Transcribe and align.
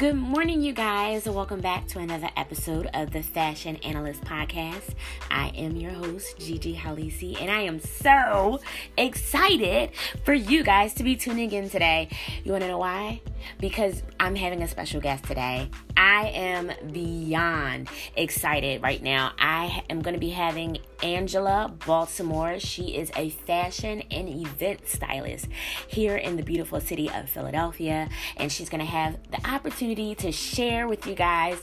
Good 0.00 0.16
morning, 0.16 0.62
you 0.62 0.72
guys. 0.72 1.26
Welcome 1.26 1.60
back 1.60 1.86
to 1.88 1.98
another 1.98 2.30
episode 2.34 2.88
of 2.94 3.10
the 3.10 3.22
Fashion 3.22 3.76
Analyst 3.84 4.22
Podcast. 4.22 4.94
I 5.30 5.48
am 5.48 5.76
your 5.76 5.90
host, 5.90 6.38
Gigi 6.38 6.74
Halisi, 6.74 7.38
and 7.38 7.50
I 7.50 7.60
am 7.60 7.80
so 7.80 8.60
excited 8.96 9.90
for 10.24 10.32
you 10.32 10.64
guys 10.64 10.94
to 10.94 11.04
be 11.04 11.16
tuning 11.16 11.52
in 11.52 11.68
today. 11.68 12.08
You 12.44 12.52
want 12.52 12.62
to 12.62 12.68
know 12.68 12.78
why? 12.78 13.20
Because 13.58 14.02
I'm 14.18 14.34
having 14.34 14.62
a 14.62 14.68
special 14.68 15.00
guest 15.00 15.24
today. 15.24 15.70
I 15.96 16.28
am 16.28 16.70
beyond 16.92 17.88
excited 18.16 18.82
right 18.82 19.02
now. 19.02 19.32
I 19.38 19.84
am 19.90 20.02
going 20.02 20.14
to 20.14 20.20
be 20.20 20.30
having 20.30 20.78
Angela 21.02 21.72
Baltimore. 21.86 22.58
She 22.58 22.96
is 22.96 23.10
a 23.16 23.30
fashion 23.30 24.02
and 24.10 24.28
event 24.28 24.86
stylist 24.86 25.48
here 25.88 26.16
in 26.16 26.36
the 26.36 26.42
beautiful 26.42 26.80
city 26.80 27.10
of 27.10 27.28
Philadelphia, 27.28 28.08
and 28.36 28.50
she's 28.50 28.68
going 28.68 28.80
to 28.80 28.90
have 28.90 29.18
the 29.30 29.46
opportunity 29.48 30.14
to 30.16 30.32
share 30.32 30.88
with 30.88 31.06
you 31.06 31.14
guys 31.14 31.58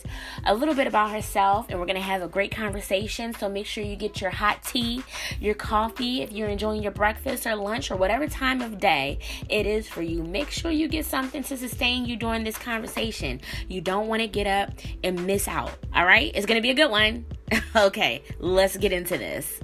a 0.46 0.54
little 0.54 0.74
bit 0.74 0.88
about 0.88 1.12
herself, 1.12 1.68
and 1.70 1.80
we're 1.80 1.86
going 1.86 1.96
to 1.96 2.02
have 2.02 2.22
a 2.22 2.28
great 2.28 2.52
conversation. 2.52 3.34
So 3.34 3.50
make 3.50 3.66
sure 3.66 3.84
you 3.84 3.96
get 3.96 4.22
your 4.22 4.32
hot 4.32 4.64
tea, 4.64 5.04
your 5.40 5.56
coffee, 5.56 6.22
if 6.22 6.32
you're 6.32 6.50
enjoying 6.50 6.82
your 6.82 6.92
breakfast 6.92 7.46
or 7.46 7.56
lunch 7.56 7.92
or 7.92 7.96
whatever 7.96 8.28
time 8.28 8.62
of 8.62 8.80
day 8.80 9.20
it 9.50 9.66
is 9.66 9.88
for 9.88 10.02
you. 10.02 10.24
Make 10.24 10.52
sure 10.52 10.72
you 10.72 10.88
get 10.88 11.06
something 11.06 11.44
to 11.44 11.58
sustain 11.68 12.06
you 12.06 12.16
during 12.16 12.44
this 12.44 12.58
conversation. 12.58 13.42
You 13.68 13.82
don't 13.82 14.08
want 14.08 14.22
to 14.22 14.28
get 14.28 14.48
up 14.48 14.72
and 15.04 15.26
miss 15.26 15.48
out. 15.48 15.72
All 15.94 16.06
right? 16.06 16.32
It's 16.34 16.46
going 16.46 16.58
to 16.58 16.62
be 16.62 16.70
a 16.70 16.74
good 16.74 16.90
one. 16.90 17.26
okay, 17.76 18.24
let's 18.40 18.78
get 18.78 18.94
into 18.94 19.18
this. 19.18 19.60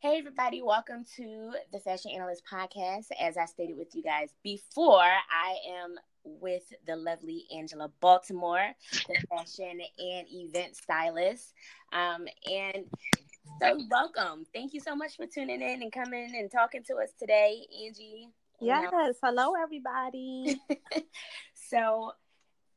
Hey, 0.00 0.18
everybody, 0.18 0.62
welcome 0.62 1.04
to 1.16 1.52
the 1.72 1.80
Fashion 1.80 2.12
Analyst 2.14 2.42
Podcast. 2.50 3.06
As 3.20 3.36
I 3.36 3.44
stated 3.44 3.76
with 3.76 3.94
you 3.94 4.02
guys 4.02 4.30
before, 4.42 5.00
I 5.00 5.56
am 5.82 5.96
with 6.24 6.62
the 6.86 6.96
lovely 6.96 7.44
Angela 7.56 7.90
Baltimore, 8.00 8.72
the 9.08 9.26
fashion 9.28 9.80
and 9.98 10.26
event 10.30 10.76
stylist. 10.76 11.52
Um, 11.92 12.26
and 12.50 12.84
so, 13.60 13.80
welcome. 13.90 14.46
Thank 14.52 14.74
you 14.74 14.80
so 14.80 14.94
much 14.94 15.16
for 15.16 15.26
tuning 15.26 15.62
in 15.62 15.82
and 15.82 15.92
coming 15.92 16.34
and 16.36 16.50
talking 16.50 16.82
to 16.84 16.96
us 16.96 17.10
today, 17.18 17.66
Angie. 17.84 18.28
Yes. 18.60 18.90
Hello, 19.22 19.54
everybody. 19.54 20.60
so, 21.54 22.12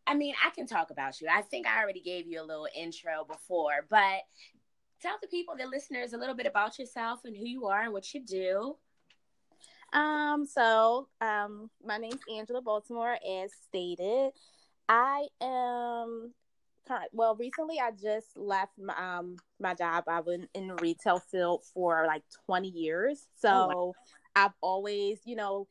I 0.07 0.15
mean, 0.15 0.33
I 0.45 0.49
can 0.51 0.67
talk 0.67 0.89
about 0.91 1.21
you. 1.21 1.27
I 1.31 1.41
think 1.41 1.67
I 1.67 1.81
already 1.81 2.01
gave 2.01 2.27
you 2.27 2.41
a 2.41 2.45
little 2.45 2.67
intro 2.75 3.25
before, 3.27 3.85
but 3.89 4.21
tell 5.01 5.17
the 5.21 5.27
people, 5.27 5.55
the 5.57 5.65
listeners, 5.67 6.13
a 6.13 6.17
little 6.17 6.35
bit 6.35 6.45
about 6.45 6.79
yourself 6.79 7.21
and 7.25 7.35
who 7.35 7.45
you 7.45 7.67
are 7.67 7.83
and 7.83 7.93
what 7.93 8.13
you 8.13 8.23
do. 8.23 8.75
Um, 9.91 10.45
so 10.45 11.07
um, 11.21 11.69
my 11.85 11.97
name's 11.97 12.21
Angela 12.33 12.61
Baltimore, 12.61 13.17
as 13.27 13.51
stated. 13.67 14.31
I 14.87 15.27
am 15.41 16.33
Well, 17.11 17.35
recently 17.35 17.79
I 17.79 17.91
just 17.91 18.35
left 18.35 18.73
my 18.77 18.93
um 18.97 19.37
my 19.59 19.73
job. 19.73 20.05
I've 20.07 20.25
been 20.25 20.47
in 20.53 20.67
the 20.67 20.75
retail 20.75 21.19
field 21.19 21.63
for 21.73 22.05
like 22.07 22.23
twenty 22.45 22.69
years, 22.69 23.27
so 23.37 23.49
oh, 23.49 23.85
wow. 23.87 23.93
I've 24.35 24.53
always, 24.61 25.19
you 25.25 25.35
know, 25.35 25.67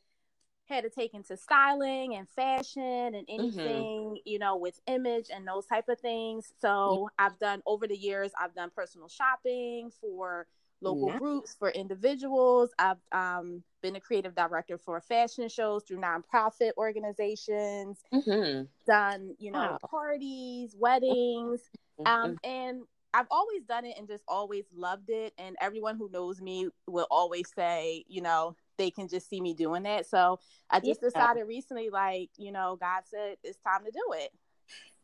had 0.68 0.84
to 0.84 0.90
take 0.90 1.14
into 1.14 1.36
styling 1.36 2.14
and 2.14 2.28
fashion 2.28 2.82
and 2.82 3.26
mm-hmm. 3.26 3.40
anything 3.40 4.00
mm-hmm. 4.04 4.14
you 4.24 4.38
know 4.38 4.56
with 4.56 4.78
image 4.86 5.26
and 5.34 5.46
those 5.46 5.66
type 5.66 5.88
of 5.88 5.98
things 5.98 6.52
so 6.60 7.08
yeah. 7.18 7.26
i've 7.26 7.38
done 7.38 7.62
over 7.66 7.86
the 7.86 7.96
years 7.96 8.32
i've 8.38 8.54
done 8.54 8.70
personal 8.74 9.08
shopping 9.08 9.90
for 10.00 10.46
local 10.80 11.10
groups 11.18 11.56
for 11.58 11.70
individuals 11.70 12.70
i've 12.78 12.98
um, 13.12 13.62
been 13.82 13.96
a 13.96 14.00
creative 14.00 14.34
director 14.34 14.78
for 14.78 15.00
fashion 15.00 15.48
shows 15.48 15.82
through 15.84 16.00
nonprofit 16.00 16.70
organizations 16.76 17.98
mm-hmm. 18.12 18.62
done 18.86 19.34
you 19.38 19.50
know 19.50 19.58
wow. 19.58 19.78
parties 19.90 20.74
weddings 20.78 21.60
mm-hmm. 22.00 22.06
um, 22.06 22.38
and 22.44 22.82
I've 23.14 23.26
always 23.30 23.62
done 23.64 23.84
it 23.84 23.96
and 23.98 24.06
just 24.06 24.22
always 24.28 24.64
loved 24.74 25.08
it. 25.08 25.32
And 25.38 25.56
everyone 25.60 25.96
who 25.96 26.10
knows 26.10 26.40
me 26.40 26.68
will 26.86 27.06
always 27.10 27.50
say, 27.54 28.04
you 28.06 28.20
know, 28.20 28.54
they 28.76 28.90
can 28.90 29.08
just 29.08 29.28
see 29.28 29.40
me 29.40 29.54
doing 29.54 29.84
that. 29.84 30.06
So 30.06 30.38
I 30.70 30.80
just 30.80 31.00
yeah. 31.02 31.08
decided 31.08 31.48
recently, 31.48 31.90
like, 31.90 32.30
you 32.36 32.52
know, 32.52 32.76
God 32.78 33.02
said 33.06 33.36
it's 33.42 33.58
time 33.58 33.84
to 33.84 33.90
do 33.90 34.12
it. 34.12 34.30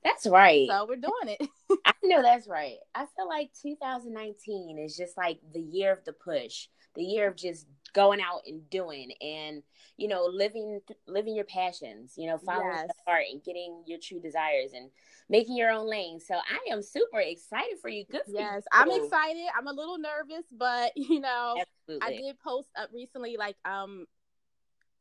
That's 0.05 0.27
right. 0.27 0.69
So 0.69 0.87
we're 0.87 0.97
doing 0.97 1.37
it. 1.41 1.49
I 1.87 1.93
know 2.03 2.23
that's 2.23 2.47
right. 2.47 2.77
I 2.95 3.07
feel 3.17 3.27
like 3.27 3.51
2019 3.63 4.79
is 4.79 4.97
just 4.97 5.17
like 5.17 5.39
the 5.53 5.61
year 5.61 5.93
of 5.93 6.05
the 6.05 6.13
push, 6.13 6.69
the 6.95 7.03
year 7.03 7.29
of 7.29 7.37
just 7.37 7.67
going 7.95 8.21
out 8.21 8.41
and 8.47 8.69
doing 8.71 9.13
and 9.21 9.63
you 9.97 10.09
know 10.09 10.29
living 10.31 10.81
living 11.07 11.35
your 11.35 11.45
passions, 11.45 12.15
you 12.17 12.27
know, 12.27 12.37
following 12.39 12.73
yes. 12.73 12.89
the 12.89 13.11
heart 13.11 13.25
and 13.33 13.43
getting 13.43 13.83
your 13.87 13.99
true 14.03 14.21
desires 14.21 14.73
and 14.75 14.91
making 15.31 15.57
your 15.57 15.71
own 15.71 15.89
lane. 15.89 16.21
So 16.21 16.35
I 16.35 16.73
am 16.73 16.83
super 16.83 17.21
excited 17.21 17.79
for 17.81 17.89
you. 17.89 18.05
Good. 18.11 18.23
For 18.27 18.33
yes, 18.33 18.63
you. 18.63 18.81
I'm 18.81 18.91
excited. 18.91 19.47
I'm 19.57 19.69
a 19.69 19.73
little 19.73 19.99
nervous, 19.99 20.45
but 20.53 20.93
you 20.97 21.21
know, 21.21 21.57
Absolutely. 21.89 22.19
I 22.19 22.21
did 22.21 22.39
post 22.41 22.69
up 22.77 22.91
recently, 22.93 23.37
like 23.39 23.57
um, 23.65 24.07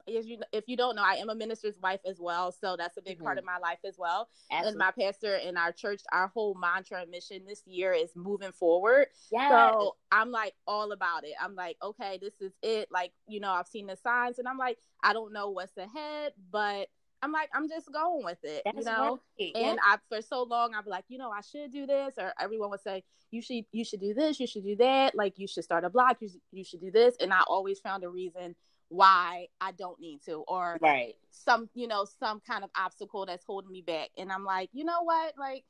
as 0.08 0.28
you 0.28 0.40
if 0.52 0.66
you 0.68 0.78
don't 0.78 0.96
know, 0.96 1.04
I 1.04 1.16
am 1.16 1.30
a 1.30 1.36
minister's 1.36 1.76
wife 1.82 2.02
as 2.06 2.18
well, 2.20 2.52
so 2.52 2.76
that's 2.78 2.98
a 2.98 3.02
big 3.02 3.18
mm-hmm. 3.18 3.26
part 3.26 3.38
of 3.38 3.46
my 3.46 3.58
life 3.58 3.80
as 3.86 3.96
well. 3.98 4.30
Absolutely. 4.52 4.70
And 4.70 4.78
my 4.78 4.92
pastor 4.92 5.36
in 5.36 5.58
our 5.58 5.72
church, 5.72 6.02
our 6.12 6.28
whole 6.28 6.56
mantra 6.56 7.02
and 7.02 7.12
mission 7.12 7.42
this 7.48 7.64
year 7.66 7.94
is 7.94 8.12
moving 8.16 8.52
forward. 8.52 9.08
Yes. 9.32 9.50
So 9.50 9.96
I'm 10.12 10.32
like 10.32 10.54
all 10.68 10.92
about 10.92 11.24
it. 11.24 11.34
I'm 11.42 11.56
like, 11.56 11.78
okay, 11.82 12.20
this 12.22 12.34
is 12.42 12.54
it. 12.62 12.90
Like 12.92 13.12
you 13.28 13.40
know, 13.40 13.52
I've 13.52 13.68
seen 13.68 13.88
the 13.88 13.98
signs, 13.98 14.40
and 14.40 14.48
I'm 14.48 14.58
like, 14.58 14.78
I 15.04 15.14
don't 15.14 15.34
know 15.34 15.50
what's 15.50 15.78
ahead, 15.78 16.34
but 16.52 16.88
I'm 17.24 17.32
like, 17.32 17.50
I'm 17.54 17.70
just 17.70 17.90
going 17.92 18.26
with 18.26 18.44
it, 18.44 18.64
That's 18.66 18.80
you 18.80 18.84
know. 18.84 19.22
Right. 19.40 19.52
And 19.56 19.80
I, 19.82 19.98
for 20.10 20.22
so 20.22 20.44
long, 20.44 20.76
I'd 20.76 20.84
be 20.84 20.90
like, 20.90 21.06
you 21.08 21.18
know, 21.18 21.32
I 21.32 21.40
should 21.40 21.72
do 21.72 21.88
this, 21.88 22.16
or 22.18 22.34
everyone 22.38 22.70
would 22.72 22.82
say, 22.82 23.06
you 23.32 23.42
should, 23.42 23.64
you 23.72 23.86
should 23.86 24.02
do 24.02 24.14
this, 24.14 24.42
you 24.42 24.46
should 24.46 24.66
do 24.66 24.76
that, 24.76 25.16
like 25.16 25.40
you 25.40 25.48
should 25.48 25.64
start 25.64 25.86
a 25.86 25.90
blog, 25.90 26.18
you, 26.20 26.30
you 26.52 26.66
should 26.66 26.82
do 26.82 26.92
this, 26.92 27.16
and 27.22 27.32
I 27.32 27.42
always 27.48 27.80
found 27.80 28.04
a 28.04 28.10
reason 28.10 28.56
why 28.94 29.48
I 29.60 29.72
don't 29.72 30.00
need 30.00 30.22
to, 30.26 30.44
or 30.48 30.78
right, 30.82 31.16
some, 31.32 31.70
you 31.74 31.88
know, 31.88 32.06
some 32.20 32.40
kind 32.40 32.64
of 32.64 32.70
obstacle 32.78 33.26
that's 33.26 33.44
holding 33.44 33.72
me 33.72 33.82
back, 33.82 34.10
and 34.18 34.32
I'm 34.32 34.46
like, 34.46 34.70
you 34.72 34.86
know 34.86 35.02
what, 35.04 35.34
like 35.38 35.64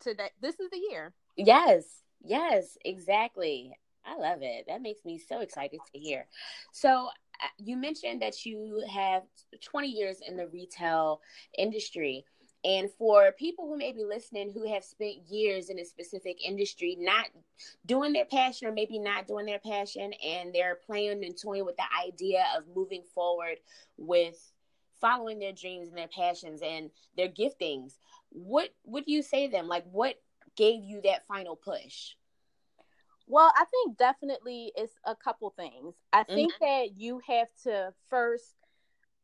today, 0.00 0.30
this 0.40 0.58
is 0.58 0.70
the 0.70 0.78
year. 0.90 1.12
Yes, 1.36 1.84
yes, 2.22 2.76
exactly. 2.84 3.76
I 4.04 4.16
love 4.16 4.38
it. 4.42 4.64
That 4.66 4.80
makes 4.80 5.04
me 5.04 5.18
so 5.18 5.40
excited 5.40 5.80
to 5.92 5.98
hear. 5.98 6.26
So 6.72 7.08
uh, 7.42 7.48
you 7.58 7.76
mentioned 7.76 8.22
that 8.22 8.46
you 8.46 8.82
have 8.90 9.22
20 9.62 9.88
years 9.88 10.18
in 10.26 10.36
the 10.36 10.46
retail 10.48 11.20
industry. 11.56 12.24
And 12.62 12.90
for 12.98 13.32
people 13.32 13.66
who 13.66 13.78
may 13.78 13.92
be 13.92 14.04
listening 14.04 14.52
who 14.52 14.70
have 14.70 14.84
spent 14.84 15.30
years 15.30 15.70
in 15.70 15.78
a 15.78 15.84
specific 15.84 16.44
industry, 16.46 16.96
not 16.98 17.26
doing 17.86 18.12
their 18.12 18.26
passion 18.26 18.68
or 18.68 18.72
maybe 18.72 18.98
not 18.98 19.26
doing 19.26 19.46
their 19.46 19.60
passion, 19.60 20.12
and 20.24 20.54
they're 20.54 20.78
playing 20.86 21.24
and 21.24 21.40
toying 21.40 21.64
with 21.64 21.76
the 21.76 22.06
idea 22.06 22.44
of 22.56 22.64
moving 22.74 23.02
forward 23.14 23.56
with 23.96 24.52
following 25.00 25.38
their 25.38 25.52
dreams 25.52 25.88
and 25.88 25.96
their 25.96 26.08
passions 26.08 26.60
and 26.62 26.90
their 27.16 27.28
giftings, 27.28 27.94
what 28.30 28.70
would 28.84 29.04
you 29.06 29.22
say 29.22 29.46
to 29.46 29.52
them? 29.52 29.66
Like, 29.66 29.84
what 29.90 30.16
gave 30.56 30.84
you 30.84 31.00
that 31.02 31.26
final 31.26 31.56
push? 31.56 32.12
Well, 33.26 33.52
I 33.56 33.64
think 33.64 33.96
definitely 33.96 34.72
it's 34.76 34.92
a 35.06 35.14
couple 35.14 35.50
things. 35.50 35.94
I 36.12 36.22
mm-hmm. 36.22 36.34
think 36.34 36.52
that 36.60 36.96
you 36.96 37.20
have 37.26 37.48
to 37.64 37.94
first 38.08 38.54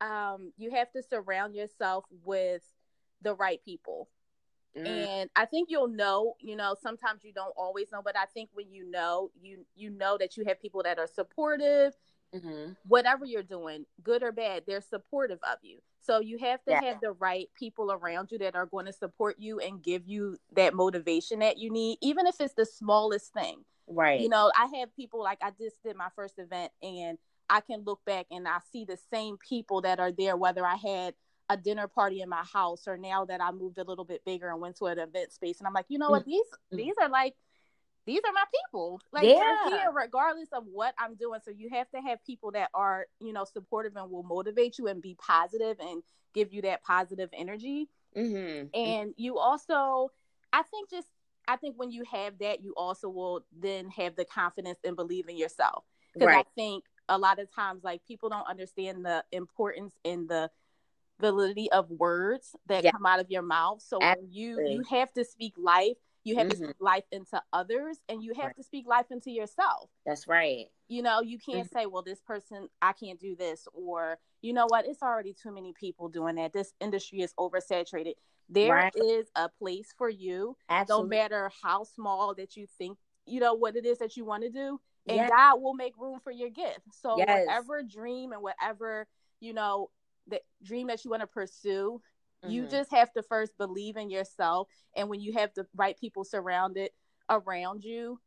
um 0.02 0.52
you 0.58 0.70
have 0.72 0.92
to 0.92 1.02
surround 1.02 1.54
yourself 1.54 2.04
with 2.22 2.62
the 3.22 3.34
right 3.34 3.60
people. 3.64 4.08
Mm. 4.76 4.86
And 4.86 5.30
I 5.34 5.46
think 5.46 5.70
you'll 5.70 5.88
know, 5.88 6.34
you 6.40 6.56
know, 6.56 6.76
sometimes 6.80 7.24
you 7.24 7.32
don't 7.32 7.54
always 7.56 7.86
know, 7.90 8.02
but 8.04 8.16
I 8.16 8.26
think 8.26 8.50
when 8.52 8.70
you 8.70 8.90
know, 8.90 9.30
you 9.40 9.64
you 9.74 9.90
know 9.90 10.18
that 10.18 10.36
you 10.36 10.44
have 10.46 10.60
people 10.60 10.82
that 10.82 10.98
are 10.98 11.06
supportive, 11.06 11.94
mm-hmm. 12.34 12.72
whatever 12.86 13.24
you're 13.24 13.42
doing, 13.42 13.86
good 14.02 14.22
or 14.22 14.32
bad, 14.32 14.64
they're 14.66 14.82
supportive 14.82 15.38
of 15.50 15.58
you. 15.62 15.78
So 16.02 16.20
you 16.20 16.38
have 16.38 16.62
to 16.64 16.72
yeah. 16.72 16.84
have 16.84 17.00
the 17.00 17.12
right 17.12 17.48
people 17.58 17.90
around 17.90 18.30
you 18.30 18.38
that 18.38 18.54
are 18.54 18.66
going 18.66 18.86
to 18.86 18.92
support 18.92 19.36
you 19.38 19.58
and 19.58 19.82
give 19.82 20.06
you 20.06 20.36
that 20.54 20.74
motivation 20.74 21.40
that 21.40 21.58
you 21.58 21.70
need, 21.70 21.98
even 22.00 22.26
if 22.26 22.40
it's 22.40 22.54
the 22.54 22.66
smallest 22.66 23.32
thing. 23.32 23.64
Right. 23.88 24.20
You 24.20 24.28
know, 24.28 24.52
I 24.56 24.78
have 24.78 24.94
people 24.94 25.22
like 25.22 25.38
I 25.42 25.50
just 25.58 25.82
did 25.82 25.96
my 25.96 26.08
first 26.14 26.38
event 26.38 26.70
and 26.82 27.18
I 27.48 27.60
can 27.60 27.82
look 27.84 28.04
back 28.04 28.26
and 28.30 28.46
I 28.46 28.58
see 28.72 28.84
the 28.84 28.98
same 29.10 29.36
people 29.36 29.80
that 29.82 29.98
are 29.98 30.12
there, 30.12 30.36
whether 30.36 30.64
I 30.64 30.76
had 30.76 31.14
a 31.48 31.56
dinner 31.56 31.86
party 31.86 32.22
in 32.22 32.28
my 32.28 32.44
house 32.44 32.88
or 32.88 32.96
now 32.96 33.24
that 33.24 33.40
I 33.40 33.52
moved 33.52 33.78
a 33.78 33.84
little 33.84 34.04
bit 34.04 34.24
bigger 34.24 34.50
and 34.50 34.60
went 34.60 34.76
to 34.78 34.86
an 34.86 34.98
event 34.98 35.32
space. 35.32 35.58
And 35.58 35.66
I'm 35.66 35.72
like, 35.72 35.86
you 35.88 35.98
know 35.98 36.10
what, 36.10 36.22
mm-hmm. 36.22 36.30
these 36.30 36.86
these 36.86 36.94
are 37.00 37.08
like 37.08 37.34
these 38.06 38.20
are 38.24 38.32
my 38.32 38.44
people. 38.64 39.00
Like 39.12 39.24
yeah. 39.24 39.34
they're 39.68 39.78
here 39.78 39.90
regardless 39.92 40.48
of 40.52 40.64
what 40.72 40.94
I'm 40.98 41.16
doing. 41.16 41.40
So 41.44 41.50
you 41.50 41.68
have 41.70 41.90
to 41.90 42.00
have 42.00 42.24
people 42.24 42.52
that 42.52 42.70
are, 42.72 43.06
you 43.20 43.32
know, 43.32 43.44
supportive 43.44 43.96
and 43.96 44.10
will 44.10 44.22
motivate 44.22 44.78
you 44.78 44.86
and 44.86 45.02
be 45.02 45.16
positive 45.18 45.76
and 45.80 46.02
give 46.32 46.52
you 46.52 46.62
that 46.62 46.84
positive 46.84 47.30
energy. 47.32 47.88
Mm-hmm. 48.16 48.68
And 48.78 49.14
you 49.16 49.38
also, 49.38 50.10
I 50.52 50.62
think 50.62 50.90
just 50.90 51.08
I 51.48 51.56
think 51.56 51.76
when 51.78 51.90
you 51.90 52.04
have 52.10 52.38
that, 52.38 52.62
you 52.62 52.74
also 52.76 53.08
will 53.08 53.44
then 53.56 53.88
have 53.90 54.16
the 54.16 54.24
confidence 54.24 54.78
and 54.84 54.96
believe 54.96 55.28
in 55.28 55.36
yourself. 55.36 55.84
Because 56.14 56.28
right. 56.28 56.46
I 56.46 56.50
think 56.54 56.84
a 57.08 57.18
lot 57.18 57.38
of 57.38 57.52
times 57.54 57.84
like 57.84 58.04
people 58.06 58.28
don't 58.28 58.48
understand 58.48 59.04
the 59.04 59.24
importance 59.32 59.94
in 60.04 60.26
the 60.26 60.50
validity 61.20 61.70
of 61.72 61.90
words 61.90 62.54
that 62.66 62.84
yeah. 62.84 62.90
come 62.90 63.06
out 63.06 63.20
of 63.20 63.30
your 63.30 63.42
mouth. 63.42 63.82
So 63.82 63.98
you 64.28 64.60
you 64.66 64.82
have 64.90 65.12
to 65.14 65.24
speak 65.24 65.54
life. 65.56 65.96
You 66.24 66.36
have 66.36 66.48
mm-hmm. 66.48 66.62
to 66.62 66.64
speak 66.70 66.76
life 66.80 67.04
into 67.12 67.40
others 67.52 67.98
and 68.08 68.20
you 68.20 68.34
have 68.34 68.46
right. 68.46 68.56
to 68.56 68.62
speak 68.64 68.86
life 68.88 69.06
into 69.12 69.30
yourself. 69.30 69.90
That's 70.04 70.26
right. 70.26 70.66
You 70.88 71.02
know, 71.02 71.20
you 71.20 71.38
can't 71.38 71.68
mm-hmm. 71.68 71.78
say, 71.78 71.86
well, 71.86 72.02
this 72.02 72.20
person, 72.20 72.68
I 72.82 72.94
can't 72.94 73.20
do 73.20 73.36
this, 73.36 73.68
or 73.72 74.18
you 74.42 74.52
know 74.52 74.66
what, 74.66 74.86
it's 74.86 75.02
already 75.02 75.34
too 75.40 75.54
many 75.54 75.72
people 75.72 76.08
doing 76.08 76.34
that. 76.34 76.52
This 76.52 76.72
industry 76.80 77.20
is 77.20 77.32
oversaturated. 77.38 78.14
There 78.48 78.74
right. 78.74 78.92
is 78.96 79.26
a 79.36 79.48
place 79.48 79.94
for 79.96 80.08
you, 80.08 80.56
Absolutely. 80.68 81.04
no 81.04 81.08
matter 81.08 81.50
how 81.62 81.84
small 81.84 82.34
that 82.34 82.56
you 82.56 82.66
think, 82.76 82.98
you 83.24 83.38
know, 83.38 83.54
what 83.54 83.76
it 83.76 83.86
is 83.86 83.98
that 83.98 84.16
you 84.16 84.24
want 84.24 84.42
to 84.42 84.50
do. 84.50 84.80
And 85.08 85.18
yes. 85.18 85.30
God 85.30 85.62
will 85.62 85.74
make 85.74 85.96
room 85.96 86.18
for 86.22 86.32
your 86.32 86.50
gift. 86.50 86.80
So 86.90 87.18
yes. 87.18 87.46
whatever 87.46 87.82
dream 87.84 88.32
and 88.32 88.42
whatever, 88.42 89.06
you 89.40 89.52
know, 89.52 89.90
the 90.28 90.40
dream 90.62 90.88
that 90.88 91.04
you 91.04 91.10
want 91.10 91.22
to 91.22 91.26
pursue, 91.26 92.00
mm-hmm. 92.44 92.52
you 92.52 92.66
just 92.66 92.90
have 92.92 93.12
to 93.12 93.22
first 93.22 93.56
believe 93.58 93.96
in 93.96 94.10
yourself. 94.10 94.68
And 94.94 95.08
when 95.08 95.20
you 95.20 95.32
have 95.34 95.50
the 95.54 95.66
right 95.74 95.98
people 95.98 96.24
surrounded 96.24 96.90
around 97.28 97.84
you, 97.84 98.20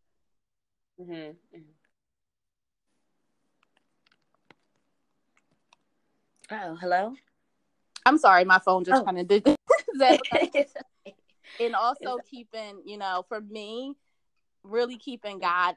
mm-hmm. 1.00 1.14
Mm-hmm. 1.14 1.60
Oh, 6.52 6.76
hello. 6.82 7.14
I'm 8.06 8.18
sorry, 8.18 8.44
my 8.44 8.60
phone 8.60 8.84
just 8.84 9.02
oh. 9.02 9.06
kind 9.06 9.20
of 9.20 9.28
did 9.28 9.44
that. 10.00 10.20
and 11.60 11.76
also 11.76 12.18
keeping, 12.30 12.82
you 12.86 12.98
know, 12.98 13.24
for 13.28 13.40
me, 13.40 13.94
really 14.64 14.98
keeping 14.98 15.40
God 15.40 15.76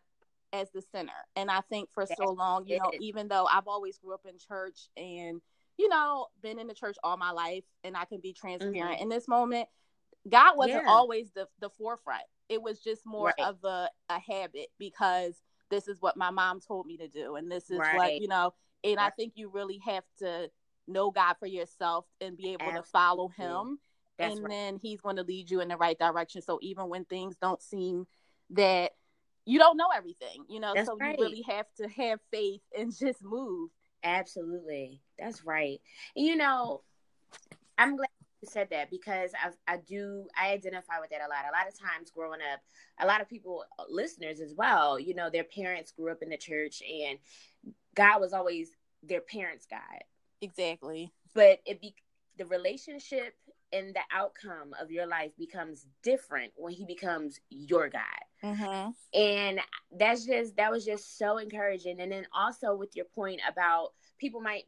as 0.53 0.71
the 0.71 0.83
center. 0.93 1.13
And 1.37 1.51
I 1.51 1.61
think 1.69 1.91
for 1.93 2.07
so 2.07 2.31
long, 2.31 2.67
you 2.67 2.79
know, 2.79 2.91
even 3.01 3.29
though 3.29 3.47
I've 3.51 3.67
always 3.67 3.99
grew 3.99 4.15
up 4.15 4.27
in 4.29 4.39
church 4.39 4.89
and 4.97 5.41
you 5.83 5.89
know, 5.89 6.29
been 6.43 6.61
in 6.61 6.69
the 6.69 6.75
church 6.75 6.97
all 7.03 7.17
my 7.17 7.33
life 7.33 7.65
and 7.83 7.97
I 7.97 8.05
can 8.05 8.21
be 8.21 8.33
transparent 8.33 8.77
mm-hmm. 8.77 9.03
in 9.03 9.09
this 9.09 9.27
moment. 9.27 9.69
God 10.29 10.57
wasn't 10.57 10.85
yeah. 10.85 10.91
always 10.91 11.33
the, 11.33 11.49
the 11.59 11.71
forefront. 11.71 12.23
It 12.49 12.63
was 12.63 12.79
just 12.79 13.05
more 13.05 13.33
right. 13.37 13.49
of 13.49 13.57
a, 13.65 13.89
a 14.09 14.21
habit 14.21 14.69
because 14.79 15.35
this 15.71 15.89
is 15.89 16.01
what 16.01 16.17
my 16.17 16.31
mom 16.31 16.61
told 16.61 16.87
me 16.87 16.97
to 16.99 17.09
do. 17.09 17.35
And 17.35 17.51
this 17.51 17.69
is 17.69 17.79
right. 17.79 17.97
what, 17.97 18.21
you 18.21 18.29
know, 18.29 18.55
and 18.85 18.99
right. 18.99 19.07
I 19.07 19.11
think 19.11 19.33
you 19.35 19.51
really 19.51 19.81
have 19.85 20.05
to 20.21 20.49
know 20.87 21.11
God 21.11 21.35
for 21.41 21.47
yourself 21.47 22.07
and 22.21 22.37
be 22.37 22.51
able 22.51 22.63
Absolutely. 22.63 22.83
to 22.83 22.89
follow 22.91 23.29
him. 23.29 23.79
That's 24.19 24.37
and 24.37 24.49
then 24.49 24.79
he's 24.81 25.01
going 25.01 25.17
to 25.17 25.25
lead 25.25 25.51
you 25.51 25.61
in 25.61 25.69
the 25.69 25.77
right 25.77 25.99
direction. 25.99 26.43
So 26.43 26.61
even 26.63 26.89
when 26.89 27.05
things 27.07 27.35
don't 27.43 27.61
seem 27.61 28.07
that 28.51 28.93
you 29.47 29.59
don't 29.59 29.77
know 29.77 29.89
everything, 29.93 30.45
you 30.49 30.61
know, 30.61 30.75
That's 30.77 30.87
so 30.87 30.97
you 31.01 31.17
really 31.19 31.43
have 31.49 31.67
to 31.79 31.89
have 31.89 32.21
faith 32.31 32.61
and 32.79 32.97
just 32.97 33.25
move 33.25 33.71
Absolutely. 34.05 35.01
That's 35.23 35.45
right. 35.45 35.81
And, 36.17 36.27
you 36.27 36.37
know, 36.37 36.83
I'm 37.79 37.97
glad 37.97 38.09
you 38.43 38.49
said 38.51 38.69
that 38.71 38.91
because 38.91 39.31
I, 39.41 39.75
I 39.75 39.77
do, 39.79 40.27
I 40.37 40.53
identify 40.53 41.01
with 41.01 41.11
that 41.11 41.21
a 41.21 41.29
lot. 41.29 41.45
A 41.49 41.57
lot 41.57 41.69
of 41.69 41.79
times 41.79 42.11
growing 42.11 42.41
up, 42.53 42.61
a 42.99 43.07
lot 43.07 43.21
of 43.21 43.29
people, 43.29 43.65
uh, 43.79 43.85
listeners 43.89 44.41
as 44.41 44.55
well, 44.55 44.99
you 44.99 45.15
know, 45.15 45.31
their 45.31 45.45
parents 45.45 45.93
grew 45.93 46.11
up 46.11 46.23
in 46.23 46.29
the 46.29 46.37
church 46.37 46.83
and 46.83 47.19
God 47.95 48.21
was 48.21 48.33
always 48.33 48.71
their 49.03 49.21
parents' 49.21 49.67
God. 49.67 50.03
Exactly. 50.41 51.13
But 51.35 51.61
it 51.65 51.81
be 51.81 51.95
the 52.37 52.47
relationship 52.47 53.35
and 53.73 53.95
the 53.95 54.01
outcome 54.13 54.75
of 54.81 54.91
your 54.91 55.07
life 55.07 55.31
becomes 55.39 55.87
different 56.03 56.53
when 56.57 56.73
he 56.73 56.85
becomes 56.85 57.41
your 57.49 57.89
God. 57.89 58.03
Mm-hmm. 58.43 58.91
And 59.19 59.61
that's 59.97 60.27
just 60.27 60.57
that 60.57 60.71
was 60.71 60.85
just 60.85 61.17
so 61.19 61.39
encouraging. 61.39 62.01
And 62.01 62.13
then 62.13 62.27
also 62.35 62.75
with 62.75 62.95
your 62.97 63.07
point 63.15 63.41
about 63.49 63.91
people 64.19 64.41
might 64.41 64.65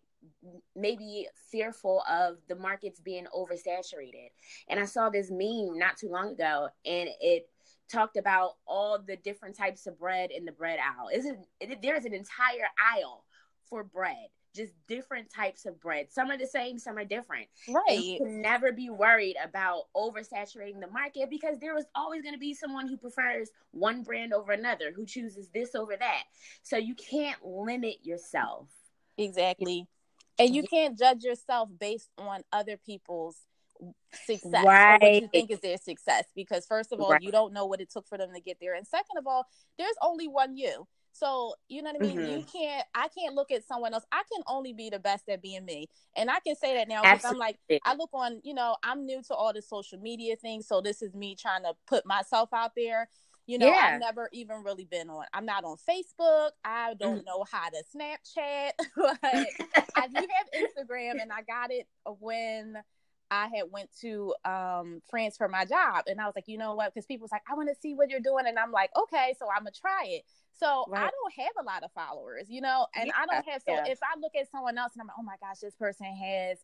maybe 0.74 1.26
fearful 1.50 2.02
of 2.10 2.36
the 2.48 2.56
markets 2.56 3.00
being 3.00 3.26
oversaturated. 3.34 4.28
And 4.68 4.80
I 4.80 4.84
saw 4.84 5.10
this 5.10 5.30
meme 5.30 5.78
not 5.78 5.96
too 5.96 6.08
long 6.08 6.32
ago, 6.32 6.68
and 6.84 7.08
it 7.20 7.48
talked 7.90 8.16
about 8.16 8.52
all 8.66 8.98
the 8.98 9.16
different 9.16 9.56
types 9.56 9.86
of 9.86 9.98
bread 9.98 10.30
in 10.30 10.44
the 10.44 10.52
bread 10.52 10.78
aisle. 10.78 11.08
Isn't 11.12 11.46
it, 11.60 11.82
there's 11.82 12.04
an 12.04 12.14
entire 12.14 12.68
aisle 12.78 13.24
for 13.68 13.84
bread 13.84 14.28
just 14.54 14.72
different 14.86 15.30
types 15.30 15.66
of 15.66 15.80
bread. 15.80 16.06
Some 16.10 16.30
are 16.30 16.38
the 16.38 16.46
same, 16.46 16.78
some 16.78 16.96
are 16.96 17.04
different. 17.04 17.48
Right. 17.68 17.84
And 17.88 18.04
you 18.04 18.18
can 18.18 18.40
never 18.40 18.72
be 18.72 18.88
worried 18.88 19.36
about 19.42 19.84
oversaturating 19.96 20.80
the 20.80 20.90
market 20.92 21.28
because 21.28 21.58
there 21.58 21.76
is 21.76 21.86
always 21.94 22.22
going 22.22 22.34
to 22.34 22.38
be 22.38 22.54
someone 22.54 22.86
who 22.86 22.96
prefers 22.96 23.50
one 23.72 24.02
brand 24.02 24.32
over 24.32 24.52
another, 24.52 24.92
who 24.94 25.04
chooses 25.04 25.48
this 25.52 25.74
over 25.74 25.96
that. 25.96 26.22
So 26.62 26.76
you 26.76 26.94
can't 26.94 27.44
limit 27.44 27.96
yourself. 28.04 28.68
Exactly. 29.18 29.86
And 30.38 30.54
you 30.54 30.62
can't 30.64 30.98
judge 30.98 31.22
yourself 31.22 31.68
based 31.78 32.10
on 32.18 32.42
other 32.52 32.76
people's 32.76 33.36
success 34.24 34.64
right. 34.64 35.00
what 35.00 35.22
you 35.22 35.28
think 35.28 35.50
is 35.50 35.60
their 35.60 35.76
success 35.76 36.24
because 36.36 36.64
first 36.64 36.92
of 36.92 37.00
all 37.00 37.10
right. 37.10 37.22
you 37.22 37.32
don't 37.32 37.52
know 37.52 37.66
what 37.66 37.80
it 37.80 37.90
took 37.90 38.06
for 38.08 38.16
them 38.16 38.30
to 38.32 38.40
get 38.40 38.56
there 38.60 38.74
and 38.74 38.86
second 38.86 39.18
of 39.18 39.26
all 39.26 39.44
there's 39.76 39.96
only 40.00 40.28
one 40.28 40.56
you 40.56 40.86
so 41.14 41.54
you 41.68 41.80
know 41.80 41.92
what 41.92 42.02
I 42.02 42.06
mean? 42.06 42.18
Mm-hmm. 42.18 42.38
You 42.38 42.44
can't 42.52 42.84
I 42.92 43.06
can't 43.08 43.34
look 43.36 43.52
at 43.52 43.64
someone 43.64 43.94
else. 43.94 44.04
I 44.10 44.22
can 44.32 44.42
only 44.48 44.72
be 44.72 44.90
the 44.90 44.98
best 44.98 45.28
at 45.28 45.40
being 45.40 45.64
me. 45.64 45.86
And 46.16 46.28
I 46.28 46.40
can 46.40 46.56
say 46.56 46.74
that 46.74 46.88
now 46.88 47.02
because 47.02 47.24
I'm 47.24 47.38
like 47.38 47.56
I 47.84 47.94
look 47.94 48.10
on, 48.12 48.40
you 48.42 48.52
know, 48.52 48.76
I'm 48.82 49.06
new 49.06 49.22
to 49.28 49.34
all 49.34 49.52
the 49.52 49.62
social 49.62 49.98
media 49.98 50.34
things. 50.34 50.66
So 50.66 50.80
this 50.80 51.02
is 51.02 51.14
me 51.14 51.36
trying 51.36 51.62
to 51.62 51.74
put 51.86 52.04
myself 52.04 52.48
out 52.52 52.72
there. 52.76 53.08
You 53.46 53.58
know, 53.58 53.66
yeah. 53.66 53.92
I've 53.92 54.00
never 54.00 54.30
even 54.32 54.62
really 54.62 54.84
been 54.84 55.10
on. 55.10 55.24
I'm 55.34 55.44
not 55.44 55.64
on 55.64 55.76
Facebook. 55.76 56.50
I 56.64 56.94
don't 56.94 57.22
mm. 57.22 57.26
know 57.26 57.44
how 57.50 57.68
to 57.68 57.82
Snapchat, 57.94 58.70
but 58.96 59.18
I 59.22 60.08
do 60.08 60.14
have 60.16 60.48
Instagram, 60.54 61.20
and 61.20 61.30
I 61.30 61.42
got 61.42 61.70
it 61.70 61.86
when 62.20 62.78
I 63.30 63.48
had 63.54 63.70
went 63.70 63.90
to 64.00 64.34
um, 64.44 65.02
France 65.10 65.36
for 65.36 65.48
my 65.48 65.64
job, 65.64 66.04
and 66.06 66.20
I 66.20 66.26
was 66.26 66.34
like, 66.34 66.48
you 66.48 66.56
know 66.56 66.74
what? 66.74 66.94
Because 66.94 67.06
people 67.06 67.24
was 67.24 67.32
like, 67.32 67.42
I 67.50 67.54
want 67.54 67.68
to 67.68 67.74
see 67.80 67.94
what 67.94 68.08
you're 68.08 68.20
doing, 68.20 68.46
and 68.46 68.58
I'm 68.58 68.72
like, 68.72 68.90
okay, 68.96 69.34
so 69.38 69.46
I'm 69.50 69.64
gonna 69.64 69.72
try 69.72 70.04
it. 70.06 70.22
So 70.58 70.86
right. 70.88 71.02
I 71.02 71.10
don't 71.10 71.34
have 71.44 71.52
a 71.60 71.64
lot 71.64 71.82
of 71.82 71.90
followers, 71.92 72.46
you 72.48 72.60
know, 72.60 72.86
and 72.94 73.08
yeah. 73.08 73.12
I 73.18 73.26
don't 73.26 73.46
have. 73.46 73.62
So 73.66 73.74
yeah. 73.74 73.86
if 73.86 73.98
I 74.02 74.18
look 74.20 74.32
at 74.38 74.50
someone 74.50 74.78
else 74.78 74.92
and 74.94 75.02
I'm 75.02 75.08
like, 75.08 75.16
oh 75.18 75.22
my 75.22 75.36
gosh, 75.40 75.58
this 75.58 75.74
person 75.74 76.06
has 76.06 76.58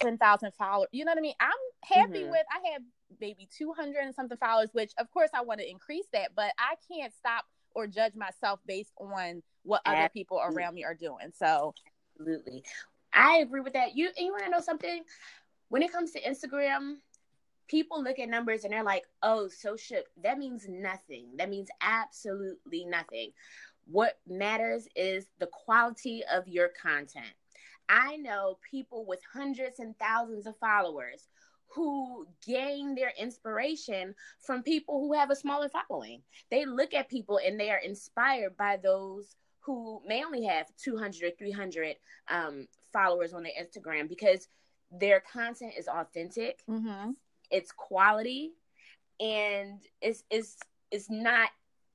ten 0.00 0.18
thousand 0.18 0.52
followers, 0.54 0.88
you 0.92 1.04
know 1.04 1.12
what 1.12 1.18
I 1.18 1.22
mean? 1.22 1.34
I'm 1.40 1.50
happy 1.84 2.20
mm-hmm. 2.20 2.30
with. 2.30 2.44
I 2.50 2.72
have 2.72 2.82
maybe 3.20 3.48
two 3.56 3.72
hundred 3.72 4.04
and 4.04 4.14
something 4.14 4.38
followers, 4.38 4.70
which 4.72 4.92
of 4.98 5.10
course 5.10 5.30
I 5.34 5.42
want 5.42 5.60
to 5.60 5.70
increase 5.70 6.06
that, 6.12 6.30
but 6.34 6.52
I 6.58 6.74
can't 6.90 7.12
stop 7.14 7.44
or 7.74 7.86
judge 7.86 8.14
myself 8.14 8.60
based 8.66 8.92
on 8.98 9.42
what 9.62 9.80
Absolutely. 9.84 10.04
other 10.04 10.10
people 10.10 10.40
around 10.44 10.74
me 10.74 10.84
are 10.84 10.94
doing. 10.94 11.32
So 11.34 11.74
absolutely, 12.18 12.64
I 13.12 13.38
agree 13.38 13.60
with 13.60 13.74
that. 13.74 13.96
You 13.96 14.10
you 14.16 14.32
want 14.32 14.44
to 14.44 14.50
know 14.50 14.60
something? 14.60 15.02
When 15.68 15.82
it 15.82 15.92
comes 15.92 16.12
to 16.12 16.20
Instagram, 16.20 16.96
people 17.68 18.02
look 18.02 18.18
at 18.18 18.28
numbers 18.28 18.64
and 18.64 18.72
they're 18.72 18.82
like, 18.82 19.04
oh, 19.22 19.48
so 19.48 19.76
shook. 19.76 20.04
That 20.22 20.38
means 20.38 20.66
nothing. 20.68 21.28
That 21.38 21.48
means 21.48 21.68
absolutely 21.80 22.84
nothing. 22.84 23.30
What 23.86 24.18
matters 24.28 24.86
is 24.94 25.26
the 25.38 25.46
quality 25.46 26.22
of 26.30 26.46
your 26.46 26.68
content. 26.80 27.32
I 27.92 28.16
know 28.16 28.58
people 28.70 29.04
with 29.06 29.20
hundreds 29.32 29.78
and 29.78 29.96
thousands 29.98 30.46
of 30.46 30.56
followers 30.58 31.28
who 31.74 32.26
gain 32.46 32.94
their 32.94 33.12
inspiration 33.18 34.14
from 34.40 34.62
people 34.62 35.00
who 35.00 35.12
have 35.14 35.30
a 35.30 35.36
smaller 35.36 35.68
following. 35.68 36.22
They 36.50 36.64
look 36.64 36.94
at 36.94 37.08
people 37.08 37.38
and 37.44 37.58
they 37.58 37.70
are 37.70 37.78
inspired 37.78 38.56
by 38.56 38.78
those 38.78 39.36
who 39.60 40.00
may 40.06 40.24
only 40.24 40.44
have 40.44 40.66
200 40.82 41.22
or 41.22 41.30
300 41.36 41.96
um, 42.28 42.66
followers 42.92 43.32
on 43.32 43.42
their 43.42 43.52
Instagram 43.60 44.08
because 44.08 44.48
their 44.90 45.20
content 45.20 45.74
is 45.78 45.88
authentic. 45.88 46.60
Mm-hmm 46.68 47.10
it's 47.52 47.70
quality 47.70 48.52
and 49.20 49.78
it's 50.00 50.24
it's 50.30 50.56
it's 50.90 51.08
not 51.10 51.50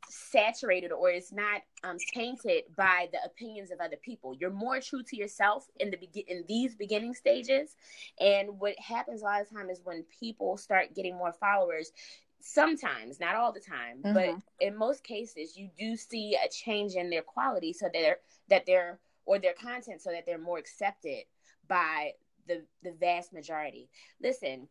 saturated 0.10 0.92
or 0.92 1.10
it's 1.10 1.32
not 1.32 1.62
um, 1.84 1.98
tainted 2.14 2.64
by 2.76 3.08
the 3.12 3.20
opinions 3.26 3.72
of 3.72 3.80
other 3.80 3.98
people. 4.02 4.36
You're 4.40 4.52
more 4.52 4.80
true 4.80 5.04
to 5.04 5.16
yourself 5.16 5.66
in 5.80 5.92
the 5.92 5.98
be- 5.98 6.26
in 6.28 6.44
these 6.48 6.76
beginning 6.76 7.14
stages. 7.14 7.76
And 8.20 8.60
what 8.60 8.78
happens 8.80 9.22
a 9.22 9.26
lot 9.26 9.42
of 9.42 9.50
time 9.50 9.70
is 9.70 9.82
when 9.84 10.06
people 10.20 10.58
start 10.58 10.96
getting 10.96 11.16
more 11.16 11.34
followers, 11.34 11.92
sometimes, 12.40 13.20
not 13.20 13.36
all 13.36 13.52
the 13.52 13.60
time, 13.60 13.98
mm-hmm. 14.04 14.14
but 14.14 14.66
in 14.66 14.78
most 14.78 15.04
cases, 15.04 15.58
you 15.58 15.70
do 15.78 15.96
see 15.96 16.36
a 16.36 16.50
change 16.50 16.94
in 16.94 17.10
their 17.10 17.22
quality 17.22 17.74
so 17.74 17.86
that 17.86 17.94
they're, 17.94 18.18
that 18.50 18.66
they're 18.66 19.00
or 19.28 19.38
their 19.38 19.54
content 19.54 20.02
so 20.02 20.10
that 20.12 20.26
they're 20.26 20.40
more 20.40 20.58
accepted 20.58 21.24
by 21.68 22.12
the 22.48 22.64
the 22.82 22.94
vast 23.00 23.34
majority. 23.34 23.90
Listen, 24.22 24.68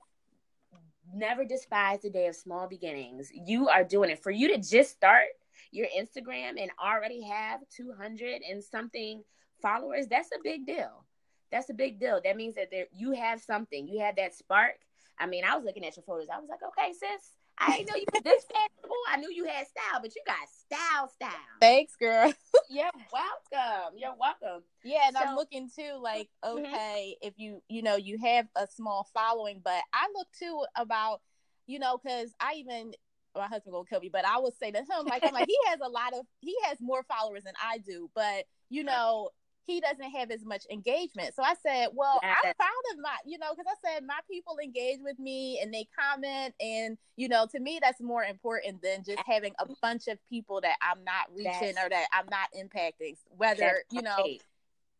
never 1.14 1.44
despise 1.44 2.02
the 2.02 2.10
day 2.10 2.26
of 2.26 2.36
small 2.36 2.68
beginnings. 2.68 3.30
You 3.32 3.68
are 3.68 3.84
doing 3.84 4.10
it. 4.10 4.22
For 4.22 4.30
you 4.30 4.48
to 4.48 4.58
just 4.58 4.92
start 4.92 5.28
your 5.70 5.86
Instagram 5.98 6.60
and 6.60 6.70
already 6.82 7.22
have 7.22 7.60
200 7.76 8.42
and 8.48 8.62
something 8.62 9.22
followers, 9.60 10.06
that's 10.08 10.30
a 10.32 10.42
big 10.42 10.66
deal. 10.66 11.04
That's 11.50 11.70
a 11.70 11.74
big 11.74 12.00
deal. 12.00 12.20
That 12.24 12.36
means 12.36 12.56
that 12.56 12.70
there 12.70 12.86
you 12.92 13.12
have 13.12 13.40
something. 13.40 13.86
You 13.88 14.00
have 14.00 14.16
that 14.16 14.34
spark. 14.34 14.78
I 15.18 15.26
mean, 15.26 15.44
I 15.44 15.56
was 15.56 15.64
looking 15.64 15.84
at 15.84 15.96
your 15.96 16.02
photos. 16.02 16.28
I 16.32 16.38
was 16.38 16.48
like, 16.48 16.62
okay, 16.62 16.92
sis, 16.92 17.32
I 17.58 17.78
didn't 17.78 17.88
know 17.88 17.96
you 17.96 18.04
were 18.12 18.20
this 18.22 18.44
fashionable. 18.52 18.96
I 19.08 19.16
knew 19.16 19.30
you 19.32 19.46
had 19.46 19.66
style, 19.66 20.00
but 20.02 20.14
you 20.14 20.22
got 20.26 20.36
style, 20.48 21.08
style. 21.08 21.30
Thanks, 21.60 21.96
girl. 21.96 22.32
you're 22.68 22.90
welcome. 23.12 23.98
You're 23.98 24.14
welcome. 24.18 24.62
Yeah, 24.84 25.06
and 25.06 25.16
so, 25.16 25.22
I'm 25.24 25.36
looking 25.36 25.70
too, 25.74 25.98
like, 26.00 26.28
mm-hmm. 26.44 26.58
okay, 26.58 27.16
mm-hmm. 27.16 27.28
if 27.28 27.34
you, 27.36 27.62
you 27.68 27.82
know, 27.82 27.96
you 27.96 28.18
have 28.18 28.46
a 28.56 28.66
small 28.66 29.08
following, 29.14 29.60
but 29.62 29.82
I 29.92 30.08
look 30.14 30.28
too 30.38 30.64
about, 30.76 31.20
you 31.66 31.78
know, 31.78 31.98
because 32.02 32.34
I 32.40 32.54
even 32.54 32.92
my 33.34 33.46
husband 33.46 33.72
gonna 33.72 33.84
kill 33.88 34.00
me, 34.00 34.08
but 34.10 34.24
I 34.26 34.38
would 34.38 34.56
say 34.56 34.70
to 34.70 34.78
him, 34.78 35.06
like, 35.06 35.22
I'm 35.24 35.34
like, 35.34 35.46
he 35.46 35.58
has 35.68 35.80
a 35.80 35.88
lot 35.88 36.14
of, 36.14 36.24
he 36.40 36.56
has 36.64 36.78
more 36.80 37.02
followers 37.04 37.42
than 37.44 37.54
I 37.62 37.78
do, 37.78 38.10
but 38.14 38.44
you 38.68 38.82
know, 38.82 39.30
he 39.66 39.80
doesn't 39.80 40.10
have 40.10 40.30
as 40.30 40.44
much 40.44 40.64
engagement. 40.70 41.34
So 41.34 41.42
I 41.42 41.54
said, 41.62 41.88
well, 41.92 42.20
I'm 42.22 42.54
proud 42.54 42.84
of 42.92 42.98
my, 43.02 43.16
you 43.24 43.38
know, 43.38 43.48
because 43.50 43.66
I 43.70 43.94
said 43.94 44.04
my 44.06 44.18
people 44.30 44.58
engage 44.62 45.00
with 45.02 45.18
me 45.18 45.58
and 45.60 45.74
they 45.74 45.86
comment, 45.98 46.54
and 46.60 46.96
you 47.16 47.28
know, 47.28 47.46
to 47.52 47.60
me, 47.60 47.80
that's 47.82 48.00
more 48.00 48.24
important 48.24 48.82
than 48.82 49.02
just 49.04 49.22
having 49.26 49.52
a 49.58 49.66
bunch 49.82 50.08
of 50.08 50.18
people 50.30 50.60
that 50.60 50.76
I'm 50.80 51.02
not 51.04 51.28
reaching 51.34 51.76
or 51.82 51.88
that 51.88 52.06
I'm 52.12 52.26
not 52.30 52.48
impacting, 52.56 53.16
whether 53.36 53.82
you 53.90 54.02
know. 54.02 54.16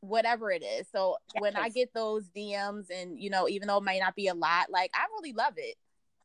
Whatever 0.00 0.52
it 0.52 0.62
is. 0.62 0.87
So 0.92 1.16
yes. 1.35 1.40
when 1.40 1.56
I 1.56 1.68
get 1.68 1.92
those 1.92 2.28
DMs 2.28 2.90
and 2.94 3.18
you 3.18 3.28
know, 3.28 3.49
even 3.49 3.66
though 3.66 3.78
it 3.78 3.82
might 3.82 3.99
not 3.99 4.14
be 4.14 4.28
a 4.28 4.35
lot, 4.35 4.70
like 4.70 4.90
I 4.94 5.06
really 5.18 5.32
love 5.32 5.54
it. 5.56 5.75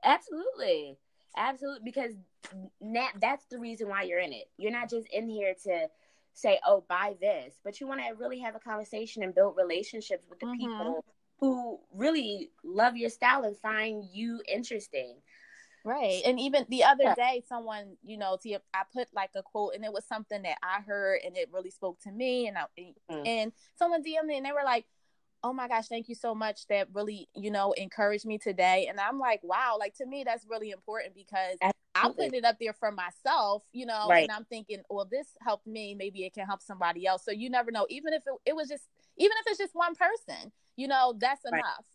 Absolutely. 0.04 0.98
Absolutely. 1.36 1.82
Because 1.84 2.12
that, 2.82 3.14
that's 3.20 3.46
the 3.46 3.58
reason 3.58 3.88
why 3.88 4.04
you're 4.04 4.20
in 4.20 4.34
it. 4.34 4.50
You're 4.58 4.72
not 4.72 4.90
just 4.90 5.08
in 5.12 5.30
here 5.30 5.56
to 5.64 5.88
say, 6.34 6.60
oh, 6.66 6.84
buy 6.88 7.16
this, 7.20 7.56
but 7.64 7.80
you 7.80 7.88
want 7.88 8.02
to 8.02 8.14
really 8.16 8.40
have 8.40 8.56
a 8.56 8.60
conversation 8.60 9.24
and 9.24 9.36
build 9.36 9.56
relationships 9.58 10.26
with 10.30 10.40
the 10.40 10.46
mm-hmm. 10.46 10.60
people 10.60 11.06
who 11.40 11.80
really 11.94 12.52
love 12.64 12.96
your 12.96 13.10
style 13.10 13.44
and 13.44 13.58
find 13.58 14.04
you 14.14 14.42
interesting. 14.48 15.16
Right. 15.84 16.22
And 16.26 16.40
even 16.40 16.66
the 16.70 16.84
other 16.84 17.04
yeah. 17.04 17.16
day, 17.16 17.44
someone, 17.48 17.98
you 18.04 18.18
know, 18.18 18.38
I 18.74 18.84
put 18.94 19.08
like 19.14 19.32
a 19.36 19.42
quote 19.42 19.74
and 19.74 19.84
it 19.84 19.92
was 19.92 20.06
something 20.06 20.44
that 20.44 20.58
I 20.62 20.82
heard 20.82 21.22
and 21.26 21.36
it 21.36 21.50
really 21.52 21.72
spoke 21.72 22.00
to 22.02 22.12
me. 22.12 22.48
And 22.48 22.58
I, 22.58 22.66
mm. 23.12 23.28
and 23.28 23.52
someone 23.76 24.04
DM'd 24.04 24.28
me 24.28 24.38
and 24.38 24.46
they 24.46 24.52
were 24.52 24.64
like, 24.64 24.86
oh 25.44 25.54
my 25.54 25.68
gosh, 25.68 25.88
thank 25.88 26.08
you 26.08 26.14
so 26.14 26.36
much. 26.36 26.68
That 26.68 26.90
really, 26.94 27.28
you 27.36 27.50
know, 27.50 27.72
encouraged 27.72 28.26
me 28.26 28.38
today. 28.38 28.86
And 28.88 29.00
I'm 29.00 29.20
like, 29.20 29.42
wow, 29.44 29.78
like 29.80 29.96
to 29.96 30.06
me, 30.06 30.24
that's 30.24 30.46
really 30.48 30.70
important 30.70 31.16
because 31.16 31.58
I 32.02 32.10
put 32.10 32.34
it 32.34 32.46
up 32.46 32.58
there 32.60 32.74
for 32.74 32.92
myself, 32.92 33.64
you 33.72 33.86
know, 33.86 34.08
right. 34.10 34.24
and 34.24 34.32
I'm 34.32 34.46
thinking, 34.46 34.82
well, 34.90 35.08
this 35.10 35.28
helped 35.42 35.68
me. 35.68 35.96
Maybe 35.96 36.24
it 36.26 36.34
can 36.34 36.46
help 36.46 36.62
somebody 36.62 37.06
else. 37.06 37.24
So 37.24 37.32
you 37.32 37.50
never 37.50 37.72
know. 37.72 37.86
Even 37.90 38.14
if 38.14 38.24
it, 38.26 38.34
it 38.46 38.56
was 38.56 38.68
just, 38.68 38.84
even 39.18 39.32
if 39.40 39.52
it's 39.52 39.60
just 39.60 39.76
one 39.76 39.96
person, 39.96 40.52
you 40.76 40.88
know, 40.88 41.16
that's 41.18 41.46
enough. 41.46 41.86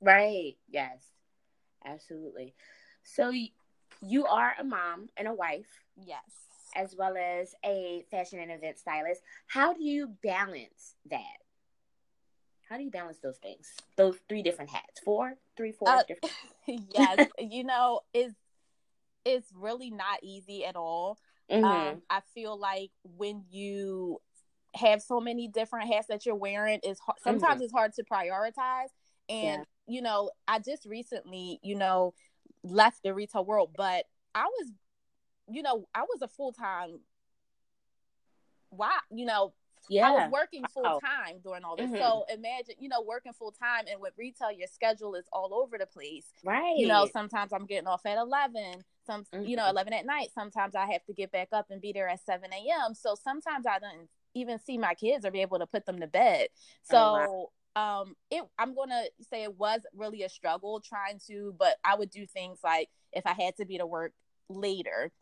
Right. 0.00 0.14
right. 0.14 0.56
Yes. 0.68 1.04
Absolutely. 1.84 2.54
So 3.04 3.32
you 4.02 4.26
are 4.26 4.54
a 4.58 4.64
mom 4.64 5.08
and 5.16 5.28
a 5.28 5.34
wife. 5.34 5.82
Yes. 5.96 6.20
As 6.74 6.94
well 6.96 7.16
as 7.16 7.54
a 7.64 8.04
fashion 8.10 8.38
and 8.40 8.50
event 8.50 8.78
stylist. 8.78 9.22
How 9.46 9.72
do 9.72 9.82
you 9.82 10.12
balance 10.22 10.94
that? 11.10 11.38
How 12.68 12.76
do 12.76 12.82
you 12.82 12.90
balance 12.90 13.18
those 13.22 13.38
things? 13.38 13.72
Those 13.96 14.16
three 14.28 14.42
different 14.42 14.70
hats. 14.70 15.00
Four, 15.04 15.34
three, 15.56 15.72
four 15.72 15.88
uh, 15.88 16.02
different. 16.06 16.34
yes, 16.94 17.28
you 17.38 17.62
know, 17.62 18.00
it's 18.12 18.34
it's 19.26 19.50
really 19.54 19.90
not 19.90 20.20
easy 20.22 20.64
at 20.64 20.76
all. 20.76 21.18
Mm-hmm. 21.50 21.64
Um, 21.64 22.02
I 22.08 22.20
feel 22.34 22.58
like 22.58 22.90
when 23.02 23.44
you 23.50 24.20
have 24.74 25.02
so 25.02 25.20
many 25.20 25.48
different 25.48 25.92
hats 25.92 26.06
that 26.08 26.24
you're 26.24 26.34
wearing, 26.34 26.80
is 26.82 26.98
sometimes 27.22 27.56
mm-hmm. 27.56 27.62
it's 27.62 27.72
hard 27.72 27.92
to 27.94 28.04
prioritize. 28.04 28.88
And 29.28 29.64
yeah. 29.88 29.94
you 29.94 30.00
know, 30.00 30.30
I 30.46 30.60
just 30.60 30.86
recently, 30.86 31.58
you 31.62 31.74
know, 31.74 32.14
left 32.62 33.02
the 33.02 33.12
retail 33.12 33.44
world, 33.44 33.70
but 33.76 34.04
I 34.34 34.44
was, 34.44 34.70
you 35.48 35.62
know, 35.62 35.88
I 35.94 36.02
was 36.02 36.22
a 36.22 36.28
full 36.28 36.52
time. 36.52 37.00
Why, 38.70 38.98
you 39.10 39.26
know, 39.26 39.54
yeah. 39.88 40.08
I 40.08 40.10
was 40.12 40.30
working 40.32 40.64
full 40.72 41.00
time 41.00 41.38
during 41.42 41.64
all 41.64 41.76
this. 41.76 41.86
Mm-hmm. 41.86 41.96
So 41.96 42.24
imagine, 42.32 42.74
you 42.78 42.88
know, 42.88 43.02
working 43.02 43.32
full 43.32 43.52
time 43.52 43.84
and 43.90 44.00
with 44.00 44.12
retail, 44.18 44.52
your 44.52 44.68
schedule 44.68 45.14
is 45.14 45.24
all 45.32 45.54
over 45.54 45.78
the 45.78 45.86
place. 45.86 46.26
Right. 46.44 46.74
You 46.76 46.88
know, 46.88 47.08
sometimes 47.12 47.52
I'm 47.52 47.66
getting 47.66 47.86
off 47.86 48.04
at 48.06 48.18
11, 48.18 48.84
some, 49.06 49.24
mm-hmm. 49.24 49.44
you 49.44 49.56
know, 49.56 49.62
mm-hmm. 49.62 49.70
11 49.72 49.92
at 49.92 50.06
night. 50.06 50.28
Sometimes 50.34 50.74
I 50.74 50.86
have 50.92 51.04
to 51.06 51.12
get 51.12 51.32
back 51.32 51.48
up 51.52 51.66
and 51.70 51.80
be 51.80 51.92
there 51.92 52.08
at 52.08 52.24
7 52.24 52.50
a.m. 52.52 52.94
So 52.94 53.14
sometimes 53.14 53.66
I 53.66 53.78
don't 53.78 54.08
even 54.34 54.58
see 54.58 54.76
my 54.78 54.94
kids 54.94 55.24
or 55.24 55.30
be 55.30 55.42
able 55.42 55.58
to 55.58 55.66
put 55.66 55.86
them 55.86 56.00
to 56.00 56.06
bed. 56.06 56.48
So, 56.82 56.96
oh, 56.98 57.50
wow. 57.76 58.00
um, 58.00 58.14
it, 58.30 58.42
I'm 58.58 58.74
going 58.74 58.90
to 58.90 59.04
say 59.22 59.44
it 59.44 59.56
was 59.56 59.80
really 59.94 60.22
a 60.22 60.28
struggle 60.28 60.80
trying 60.80 61.20
to, 61.28 61.54
but 61.58 61.76
I 61.84 61.94
would 61.96 62.10
do 62.10 62.26
things 62.26 62.58
like 62.62 62.88
if 63.12 63.24
I 63.26 63.32
had 63.32 63.56
to 63.56 63.64
be 63.64 63.78
to 63.78 63.86
work 63.86 64.12
later, 64.48 65.12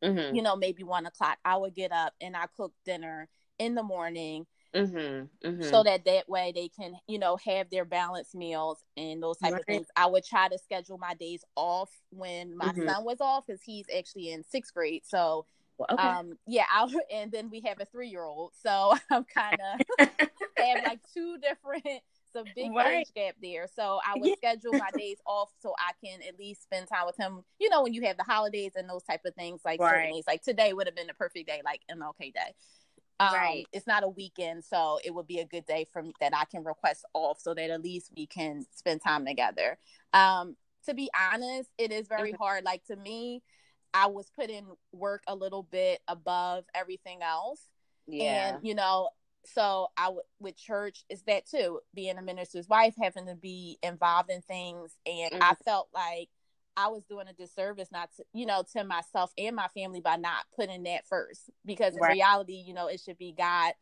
Mm-hmm. 0.00 0.36
you 0.36 0.42
know, 0.42 0.54
maybe 0.54 0.84
one 0.84 1.06
o'clock, 1.06 1.38
I 1.44 1.56
would 1.56 1.74
get 1.74 1.90
up 1.90 2.14
and 2.20 2.36
I 2.36 2.44
cook 2.56 2.72
dinner 2.84 3.28
in 3.58 3.74
the 3.74 3.82
morning 3.82 4.46
mm-hmm, 4.74 5.48
mm-hmm. 5.48 5.62
so 5.62 5.82
that 5.82 6.04
that 6.04 6.28
way 6.28 6.52
they 6.54 6.68
can 6.68 6.94
you 7.06 7.18
know 7.18 7.36
have 7.44 7.68
their 7.70 7.84
balanced 7.84 8.34
meals 8.34 8.78
and 8.96 9.22
those 9.22 9.38
type 9.38 9.52
right. 9.52 9.60
of 9.60 9.66
things 9.66 9.86
i 9.96 10.06
would 10.06 10.24
try 10.24 10.48
to 10.48 10.58
schedule 10.58 10.98
my 10.98 11.14
days 11.14 11.44
off 11.56 11.90
when 12.10 12.56
my 12.56 12.66
mm-hmm. 12.66 12.86
son 12.86 13.04
was 13.04 13.20
off 13.20 13.44
because 13.46 13.62
he's 13.62 13.86
actually 13.96 14.30
in 14.30 14.44
sixth 14.44 14.74
grade 14.74 15.02
so 15.04 15.44
okay. 15.80 16.02
um 16.02 16.32
yeah 16.46 16.64
i 16.72 16.86
and 17.12 17.32
then 17.32 17.50
we 17.50 17.60
have 17.66 17.80
a 17.80 17.84
three-year-old 17.86 18.52
so 18.62 18.94
i'm 19.10 19.24
kind 19.24 19.58
of 19.98 20.08
have 20.56 20.84
like 20.86 21.00
two 21.14 21.38
different 21.38 22.02
some 22.32 22.44
big 22.54 22.72
right. 22.74 22.98
age 22.98 23.14
gap 23.14 23.34
there. 23.42 23.66
So 23.74 24.00
I 24.06 24.18
would 24.18 24.28
yeah. 24.28 24.34
schedule 24.36 24.72
my 24.72 24.90
days 24.96 25.18
off 25.26 25.50
so 25.60 25.74
I 25.78 25.92
can 26.04 26.20
at 26.26 26.38
least 26.38 26.62
spend 26.62 26.88
time 26.88 27.06
with 27.06 27.16
him. 27.16 27.42
You 27.58 27.70
know, 27.70 27.82
when 27.82 27.94
you 27.94 28.02
have 28.02 28.16
the 28.16 28.24
holidays 28.24 28.72
and 28.76 28.88
those 28.88 29.02
type 29.02 29.22
of 29.24 29.34
things, 29.34 29.60
like 29.64 29.80
right. 29.80 29.90
certain 29.90 30.12
days, 30.12 30.24
like 30.26 30.42
today 30.42 30.72
would 30.72 30.86
have 30.86 30.96
been 30.96 31.10
a 31.10 31.14
perfect 31.14 31.48
day, 31.48 31.60
like 31.64 31.80
MLK 31.90 32.32
Day. 32.32 32.54
Um, 33.20 33.34
right. 33.34 33.66
It's 33.72 33.86
not 33.86 34.04
a 34.04 34.08
weekend, 34.08 34.64
so 34.64 35.00
it 35.04 35.12
would 35.12 35.26
be 35.26 35.40
a 35.40 35.44
good 35.44 35.66
day 35.66 35.86
for 35.92 36.02
me 36.02 36.12
that 36.20 36.32
I 36.36 36.44
can 36.44 36.62
request 36.62 37.04
off 37.14 37.40
so 37.40 37.52
that 37.54 37.70
at 37.70 37.82
least 37.82 38.12
we 38.16 38.26
can 38.26 38.64
spend 38.74 39.00
time 39.02 39.26
together. 39.26 39.76
Um, 40.12 40.56
to 40.86 40.94
be 40.94 41.10
honest, 41.32 41.68
it 41.78 41.90
is 41.92 42.06
very 42.06 42.32
mm-hmm. 42.32 42.42
hard. 42.42 42.64
Like 42.64 42.84
to 42.84 42.96
me, 42.96 43.42
I 43.92 44.06
was 44.06 44.30
putting 44.38 44.66
work 44.92 45.22
a 45.26 45.34
little 45.34 45.64
bit 45.64 46.00
above 46.06 46.64
everything 46.74 47.22
else. 47.22 47.60
Yeah. 48.06 48.54
And, 48.54 48.66
you 48.66 48.74
know, 48.74 49.10
so 49.44 49.88
I 49.96 50.10
would 50.10 50.24
with 50.40 50.56
church 50.56 51.04
is 51.08 51.22
that 51.22 51.48
too, 51.48 51.80
being 51.94 52.18
a 52.18 52.22
minister's 52.22 52.68
wife, 52.68 52.94
having 53.00 53.26
to 53.26 53.34
be 53.34 53.78
involved 53.82 54.30
in 54.30 54.42
things. 54.42 54.94
And 55.06 55.32
mm-hmm. 55.32 55.42
I 55.42 55.54
felt 55.64 55.88
like 55.92 56.28
I 56.78 56.86
was 56.88 57.02
doing 57.10 57.26
a 57.26 57.32
disservice 57.32 57.88
not 57.90 58.10
to, 58.16 58.24
you 58.32 58.46
know, 58.46 58.62
to 58.72 58.84
myself 58.84 59.32
and 59.36 59.56
my 59.56 59.66
family 59.74 60.00
by 60.00 60.14
not 60.14 60.44
putting 60.54 60.84
that 60.84 61.06
first. 61.08 61.50
Because 61.66 61.94
in 61.94 62.00
right. 62.00 62.12
reality, 62.12 62.62
you 62.64 62.72
know, 62.72 62.86
it 62.86 63.00
should 63.00 63.18
be 63.18 63.34
God, 63.36 63.72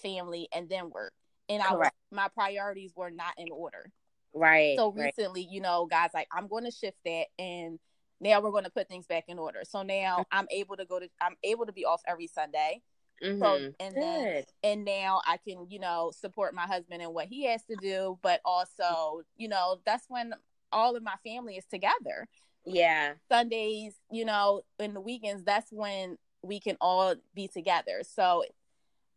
family, 0.00 0.48
and 0.54 0.68
then 0.68 0.90
work. 0.90 1.12
And 1.48 1.60
I 1.60 1.74
was, 1.74 1.90
my 2.12 2.28
priorities 2.28 2.92
were 2.94 3.10
not 3.10 3.34
in 3.36 3.48
order. 3.50 3.90
Right. 4.32 4.76
So 4.76 4.92
recently, 4.92 5.42
right. 5.42 5.50
you 5.50 5.60
know, 5.60 5.86
guys 5.86 6.10
like 6.14 6.28
I'm 6.32 6.46
going 6.46 6.64
to 6.64 6.70
shift 6.70 6.98
that 7.04 7.26
and 7.38 7.80
now 8.20 8.40
we're 8.40 8.50
going 8.50 8.64
to 8.64 8.70
put 8.70 8.88
things 8.88 9.06
back 9.06 9.24
in 9.28 9.38
order. 9.38 9.60
So 9.64 9.82
now 9.82 10.18
mm-hmm. 10.18 10.38
I'm 10.38 10.46
able 10.50 10.76
to 10.76 10.84
go 10.84 11.00
to 11.00 11.08
I'm 11.20 11.36
able 11.42 11.66
to 11.66 11.72
be 11.72 11.84
off 11.84 12.02
every 12.06 12.28
Sunday. 12.28 12.82
Mm-hmm. 13.24 13.42
So 13.42 13.72
and 13.80 13.94
Good. 13.94 14.02
then 14.02 14.44
and 14.62 14.84
now 14.84 15.20
I 15.26 15.38
can, 15.38 15.66
you 15.70 15.80
know, 15.80 16.12
support 16.14 16.54
my 16.54 16.66
husband 16.66 17.02
and 17.02 17.14
what 17.14 17.26
he 17.26 17.46
has 17.46 17.64
to 17.64 17.76
do, 17.76 18.18
but 18.22 18.40
also, 18.44 19.22
you 19.36 19.48
know, 19.48 19.80
that's 19.86 20.04
when 20.08 20.34
all 20.76 20.94
of 20.94 21.02
my 21.02 21.14
family 21.24 21.56
is 21.56 21.64
together. 21.64 22.28
Yeah. 22.66 23.14
Sundays, 23.30 23.94
you 24.10 24.26
know, 24.26 24.60
in 24.78 24.92
the 24.92 25.00
weekends, 25.00 25.42
that's 25.42 25.72
when 25.72 26.18
we 26.42 26.60
can 26.60 26.76
all 26.80 27.14
be 27.34 27.48
together. 27.48 28.02
So 28.02 28.44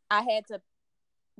I 0.09 0.21
had 0.21 0.47
to 0.47 0.61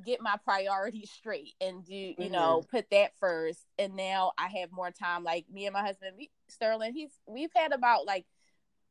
get 0.05 0.21
my 0.21 0.35
priorities 0.43 1.09
straight 1.17 1.53
and 1.61 1.85
do, 1.85 1.95
you 1.95 2.15
mm-hmm. 2.15 2.33
know, 2.33 2.63
put 2.69 2.89
that 2.91 3.13
first. 3.19 3.65
And 3.77 3.95
now 3.95 4.33
I 4.38 4.47
have 4.59 4.71
more 4.73 4.91
time. 4.91 5.23
Like 5.23 5.45
me 5.51 5.65
and 5.65 5.73
my 5.73 5.81
husband, 5.81 6.15
we, 6.17 6.29
Sterling, 6.49 6.93
he's 6.93 7.11
we've 7.25 7.51
had 7.55 7.71
about 7.71 8.05
like 8.05 8.25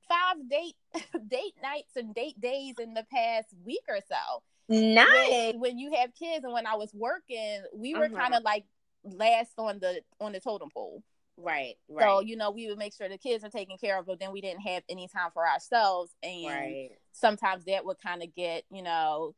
five 0.09 0.37
date 0.49 0.77
date 1.29 1.55
nights 1.63 1.97
and 1.97 2.15
date 2.15 2.41
days 2.41 2.77
in 2.81 2.95
the 2.95 3.05
past 3.13 3.49
week 3.67 3.85
or 3.89 3.99
so. 4.09 4.43
Nice. 4.71 5.53
When, 5.53 5.61
when 5.61 5.79
you 5.79 5.93
have 5.97 6.15
kids 6.15 6.45
and 6.45 6.53
when 6.53 6.67
I 6.67 6.77
was 6.77 6.93
working, 6.95 7.63
we 7.75 7.95
were 7.95 8.07
uh-huh. 8.07 8.17
kind 8.17 8.35
of 8.35 8.43
like 8.43 8.65
last 9.05 9.53
on 9.59 9.79
the 9.79 10.01
on 10.21 10.33
the 10.33 10.41
totem 10.41 10.71
pole. 10.71 11.03
Right, 11.41 11.77
right. 11.89 12.05
So, 12.05 12.21
you 12.21 12.37
know, 12.37 12.51
we 12.51 12.67
would 12.67 12.79
make 12.79 12.93
sure 12.93 13.09
the 13.09 13.17
kids 13.17 13.45
are 13.45 13.51
taken 13.51 13.79
care 13.79 13.99
of, 13.99 14.07
but 14.07 14.19
then 14.19 14.33
we 14.33 14.41
didn't 14.41 14.63
have 14.63 14.83
any 14.89 15.07
time 15.07 15.31
for 15.33 15.47
ourselves. 15.47 16.11
And 16.23 16.47
right. 16.47 16.91
sometimes 17.13 17.65
that 17.67 17.85
would 17.85 17.99
kind 18.03 18.25
of 18.25 18.35
get, 18.35 18.65
you 18.71 18.83
know, 18.83 19.35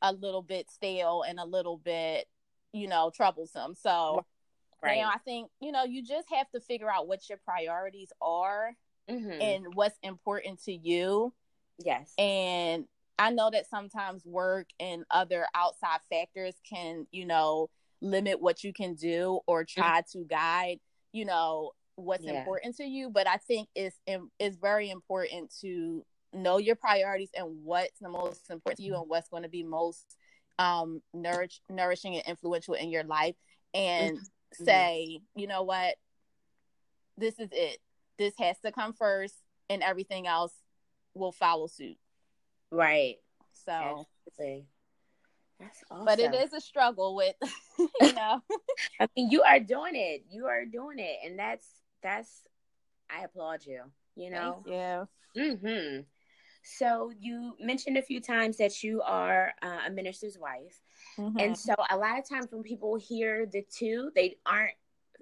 a 0.00 0.12
little 0.12 0.42
bit 0.42 0.70
stale 0.70 1.22
and 1.28 1.38
a 1.38 1.44
little 1.44 1.76
bit, 1.76 2.26
you 2.72 2.88
know, 2.88 3.10
troublesome. 3.14 3.74
So 3.74 4.24
right. 4.82 4.96
now 4.96 5.10
I 5.14 5.18
think, 5.18 5.50
you 5.60 5.72
know, 5.72 5.84
you 5.84 6.02
just 6.02 6.28
have 6.32 6.50
to 6.52 6.60
figure 6.60 6.90
out 6.90 7.06
what 7.06 7.28
your 7.28 7.38
priorities 7.44 8.12
are 8.22 8.72
mm-hmm. 9.10 9.40
and 9.40 9.66
what's 9.74 9.98
important 10.02 10.62
to 10.64 10.72
you. 10.72 11.34
Yes. 11.78 12.12
And 12.16 12.86
I 13.18 13.30
know 13.30 13.50
that 13.50 13.68
sometimes 13.68 14.24
work 14.24 14.68
and 14.80 15.04
other 15.10 15.46
outside 15.54 16.00
factors 16.10 16.54
can, 16.68 17.06
you 17.12 17.26
know, 17.26 17.68
limit 18.00 18.40
what 18.40 18.64
you 18.64 18.72
can 18.72 18.94
do 18.94 19.40
or 19.46 19.64
mm-hmm. 19.64 19.80
try 19.80 20.02
to 20.12 20.24
guide, 20.24 20.80
you 21.12 21.24
know, 21.24 21.72
what's 21.96 22.24
yeah. 22.24 22.38
important 22.38 22.76
to 22.76 22.84
you. 22.84 23.10
But 23.10 23.28
I 23.28 23.36
think 23.36 23.68
it's 23.74 23.98
it's 24.38 24.56
very 24.56 24.90
important 24.90 25.52
to 25.60 26.04
know 26.32 26.58
your 26.58 26.76
priorities 26.76 27.30
and 27.34 27.62
what's 27.62 27.98
the 28.00 28.08
most 28.08 28.50
important 28.50 28.78
to 28.78 28.84
you 28.84 28.96
and 28.96 29.08
what's 29.08 29.28
going 29.28 29.42
to 29.42 29.48
be 29.48 29.62
most 29.62 30.16
um 30.58 31.02
nourish, 31.12 31.60
nourishing 31.68 32.14
and 32.14 32.24
influential 32.26 32.74
in 32.74 32.90
your 32.90 33.04
life 33.04 33.34
and 33.74 34.16
mm-hmm. 34.16 34.64
say 34.64 35.20
you 35.34 35.46
know 35.46 35.62
what 35.62 35.94
this 37.16 37.38
is 37.38 37.48
it 37.52 37.78
this 38.18 38.34
has 38.38 38.58
to 38.60 38.70
come 38.70 38.92
first 38.92 39.34
and 39.70 39.82
everything 39.82 40.26
else 40.26 40.52
will 41.14 41.32
follow 41.32 41.66
suit 41.66 41.96
right 42.70 43.16
so 43.52 44.06
Absolutely. 44.36 44.66
That's 45.62 45.84
awesome. 45.90 46.04
But 46.04 46.18
it 46.18 46.34
is 46.34 46.52
a 46.52 46.60
struggle 46.60 47.14
with, 47.14 47.36
you 47.78 47.88
know. 48.14 48.42
I 49.00 49.08
mean, 49.16 49.30
you 49.30 49.42
are 49.42 49.60
doing 49.60 49.94
it. 49.94 50.24
You 50.30 50.46
are 50.46 50.64
doing 50.64 50.98
it, 50.98 51.18
and 51.24 51.38
that's 51.38 51.66
that's. 52.02 52.28
I 53.08 53.24
applaud 53.24 53.64
you. 53.64 53.82
You 54.16 54.30
know. 54.30 54.62
Yeah. 54.66 55.04
Hmm. 55.36 56.00
So 56.64 57.12
you 57.18 57.54
mentioned 57.60 57.96
a 57.96 58.02
few 58.02 58.20
times 58.20 58.56
that 58.58 58.82
you 58.82 59.02
are 59.02 59.52
uh, 59.62 59.80
a 59.86 59.90
minister's 59.90 60.38
wife, 60.38 60.80
mm-hmm. 61.18 61.38
and 61.38 61.56
so 61.56 61.74
a 61.90 61.96
lot 61.96 62.18
of 62.18 62.28
times 62.28 62.46
when 62.50 62.62
people 62.62 62.96
hear 62.96 63.46
the 63.46 63.64
two, 63.70 64.10
they 64.14 64.36
aren't 64.46 64.74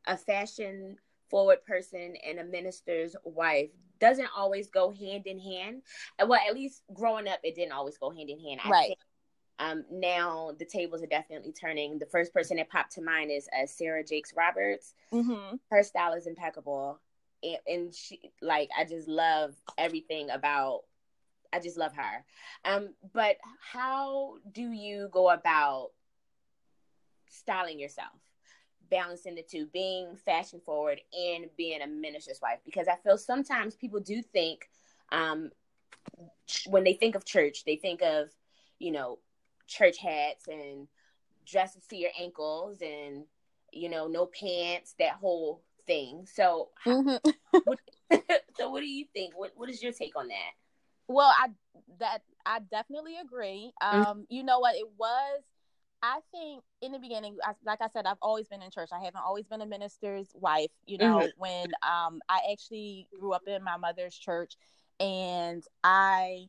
a 0.06 0.16
fashion 0.16 0.96
forward 1.30 1.64
person 1.64 2.14
and 2.26 2.40
a 2.40 2.44
minister's 2.44 3.14
wife 3.24 3.70
doesn't 4.00 4.28
always 4.36 4.68
go 4.70 4.90
hand 4.90 5.26
in 5.26 5.38
hand. 5.38 5.82
Well, 6.26 6.40
at 6.48 6.54
least 6.54 6.82
growing 6.92 7.28
up, 7.28 7.38
it 7.44 7.54
didn't 7.54 7.72
always 7.72 7.98
go 7.98 8.10
hand 8.10 8.30
in 8.30 8.40
hand. 8.40 8.60
I 8.64 8.70
right. 8.70 8.96
Um, 9.60 9.84
now 9.90 10.52
the 10.58 10.64
tables 10.64 11.02
are 11.02 11.06
definitely 11.06 11.52
turning. 11.52 11.98
The 11.98 12.06
first 12.06 12.32
person 12.32 12.56
that 12.56 12.70
popped 12.70 12.92
to 12.94 13.02
mind 13.02 13.30
is 13.30 13.48
uh, 13.56 13.66
Sarah 13.66 14.02
Jakes 14.02 14.32
Roberts. 14.36 14.94
Mm-hmm. 15.12 15.56
Her 15.70 15.82
style 15.82 16.14
is 16.14 16.26
impeccable, 16.26 16.98
and, 17.42 17.58
and, 17.66 17.94
she 17.94 18.32
like 18.40 18.70
I 18.76 18.84
just 18.84 19.06
love 19.06 19.54
everything 19.76 20.30
about. 20.30 20.80
I 21.52 21.60
just 21.60 21.76
love 21.76 21.92
her. 21.94 22.24
Um, 22.64 22.94
but 23.12 23.36
how 23.60 24.36
do 24.50 24.62
you 24.62 25.08
go 25.12 25.30
about 25.30 25.90
styling 27.28 27.78
yourself? 27.78 28.12
balancing 28.90 29.36
the 29.36 29.42
two, 29.42 29.66
being 29.72 30.16
fashion 30.16 30.60
forward 30.66 31.00
and 31.16 31.46
being 31.56 31.80
a 31.80 31.86
minister's 31.86 32.40
wife. 32.42 32.58
Because 32.64 32.88
I 32.88 32.96
feel 32.96 33.16
sometimes 33.16 33.76
people 33.76 34.00
do 34.00 34.20
think, 34.20 34.68
um, 35.12 35.50
when 36.66 36.84
they 36.84 36.94
think 36.94 37.14
of 37.14 37.24
church, 37.24 37.64
they 37.64 37.76
think 37.76 38.02
of, 38.02 38.30
you 38.80 38.90
know, 38.90 39.20
church 39.70 39.98
hats 39.98 40.48
and 40.48 40.88
dresses 41.46 41.86
to 41.86 41.96
your 41.96 42.10
ankles 42.18 42.78
and, 42.82 43.24
you 43.72 43.88
know, 43.88 44.06
no 44.06 44.26
pants, 44.26 44.94
that 44.98 45.14
whole 45.14 45.62
thing. 45.86 46.26
So, 46.32 46.70
mm-hmm. 46.86 47.30
what, 47.64 47.78
so 48.56 48.70
what 48.70 48.80
do 48.80 48.88
you 48.88 49.06
think? 49.14 49.38
What 49.38 49.52
What 49.54 49.70
is 49.70 49.82
your 49.82 49.92
take 49.92 50.16
on 50.16 50.28
that? 50.28 50.52
Well, 51.08 51.32
I 51.36 51.48
that 51.98 52.22
I 52.44 52.60
definitely 52.70 53.16
agree. 53.16 53.72
Mm-hmm. 53.82 54.00
Um, 54.00 54.06
mm-hmm. 54.06 54.20
you 54.28 54.42
know 54.42 54.58
what? 54.58 54.76
It 54.76 54.88
was 54.98 55.42
I 56.02 56.20
think 56.32 56.62
in 56.80 56.92
the 56.92 56.98
beginning, 56.98 57.36
I, 57.44 57.52
like 57.64 57.80
I 57.82 57.88
said, 57.88 58.06
I've 58.06 58.16
always 58.22 58.48
been 58.48 58.62
in 58.62 58.70
church. 58.70 58.88
I 58.92 59.04
haven't 59.04 59.20
always 59.20 59.46
been 59.46 59.60
a 59.60 59.66
minister's 59.66 60.30
wife. 60.34 60.70
You 60.86 60.98
know, 60.98 61.18
mm-hmm. 61.18 61.28
when 61.36 61.66
um, 61.82 62.20
I 62.28 62.40
actually 62.52 63.06
grew 63.18 63.32
up 63.32 63.42
in 63.46 63.62
my 63.62 63.76
mother's 63.76 64.16
church, 64.16 64.54
and 64.98 65.62
I 65.84 66.46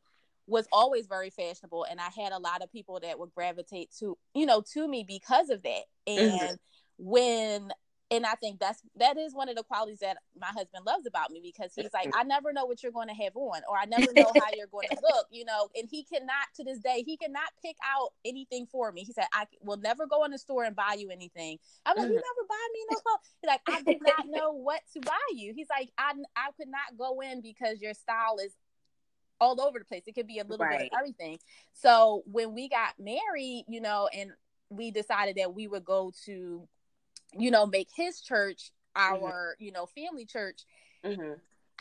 was 0.51 0.67
always 0.71 1.07
very 1.07 1.29
fashionable, 1.29 1.85
and 1.89 1.99
I 1.99 2.09
had 2.15 2.33
a 2.33 2.39
lot 2.39 2.61
of 2.61 2.71
people 2.71 2.99
that 3.01 3.17
would 3.17 3.33
gravitate 3.33 3.89
to, 3.99 4.17
you 4.35 4.45
know, 4.45 4.61
to 4.73 4.87
me 4.87 5.05
because 5.07 5.49
of 5.49 5.63
that. 5.63 5.83
Mm-hmm. 6.07 6.19
And 6.19 6.39
mm-hmm. 6.39 6.55
when 6.97 7.71
and 8.11 8.25
I 8.25 8.35
think 8.35 8.59
that's 8.59 8.81
that 8.97 9.17
is 9.17 9.33
one 9.33 9.47
of 9.47 9.55
the 9.55 9.63
qualities 9.63 9.99
that 9.99 10.17
my 10.37 10.47
husband 10.47 10.85
loves 10.85 11.07
about 11.07 11.31
me 11.31 11.39
because 11.41 11.71
he's 11.73 11.93
like, 11.93 12.11
I 12.13 12.23
never 12.23 12.51
know 12.51 12.65
what 12.65 12.83
you're 12.83 12.91
going 12.91 13.07
to 13.07 13.13
have 13.13 13.37
on, 13.37 13.61
or 13.69 13.77
I 13.77 13.85
never 13.85 14.11
know 14.13 14.29
how 14.35 14.51
you're 14.53 14.67
going 14.67 14.89
to 14.91 14.97
look, 15.01 15.27
you 15.31 15.45
know. 15.45 15.69
And 15.77 15.87
he 15.89 16.03
cannot 16.03 16.51
to 16.57 16.65
this 16.65 16.79
day, 16.79 17.03
he 17.05 17.15
cannot 17.15 17.47
pick 17.63 17.77
out 17.89 18.09
anything 18.25 18.67
for 18.69 18.91
me. 18.91 19.05
He 19.05 19.13
said, 19.13 19.27
I 19.33 19.45
will 19.61 19.77
never 19.77 20.07
go 20.07 20.25
in 20.25 20.31
the 20.31 20.37
store 20.37 20.65
and 20.65 20.75
buy 20.75 20.97
you 20.99 21.09
anything. 21.09 21.57
I'm 21.85 21.95
like, 21.95 22.09
you 22.09 22.15
mm-hmm. 22.15 22.15
never 22.15 22.47
buy 22.49 22.67
me 22.73 22.79
no 22.91 22.97
clothes. 22.97 23.19
He's 23.41 23.47
like, 23.47 23.61
I 23.69 23.81
did 23.81 24.01
not 24.05 24.25
know 24.29 24.51
what 24.51 24.81
to 24.93 24.99
buy 24.99 25.13
you. 25.33 25.53
He's 25.55 25.69
like, 25.69 25.89
I 25.97 26.11
I 26.35 26.49
could 26.57 26.67
not 26.67 26.97
go 26.97 27.21
in 27.21 27.41
because 27.41 27.81
your 27.81 27.93
style 27.93 28.39
is 28.43 28.53
all 29.41 29.59
over 29.59 29.79
the 29.79 29.85
place. 29.85 30.03
It 30.07 30.15
could 30.15 30.27
be 30.27 30.39
a 30.39 30.45
little 30.45 30.65
right. 30.65 30.79
bit 30.79 30.89
of 30.93 30.99
everything. 30.99 31.39
So 31.73 32.23
when 32.31 32.53
we 32.53 32.69
got 32.69 32.93
married, 32.97 33.65
you 33.67 33.81
know, 33.81 34.07
and 34.15 34.31
we 34.69 34.91
decided 34.91 35.35
that 35.35 35.53
we 35.53 35.67
would 35.67 35.83
go 35.83 36.13
to 36.25 36.67
you 37.37 37.51
know, 37.51 37.65
make 37.65 37.89
his 37.95 38.21
church 38.21 38.71
mm-hmm. 38.95 39.23
our, 39.23 39.55
mm-hmm. 39.55 39.63
you 39.63 39.71
know, 39.71 39.85
family 39.85 40.25
church. 40.25 40.65
Mm-hmm. 41.05 41.33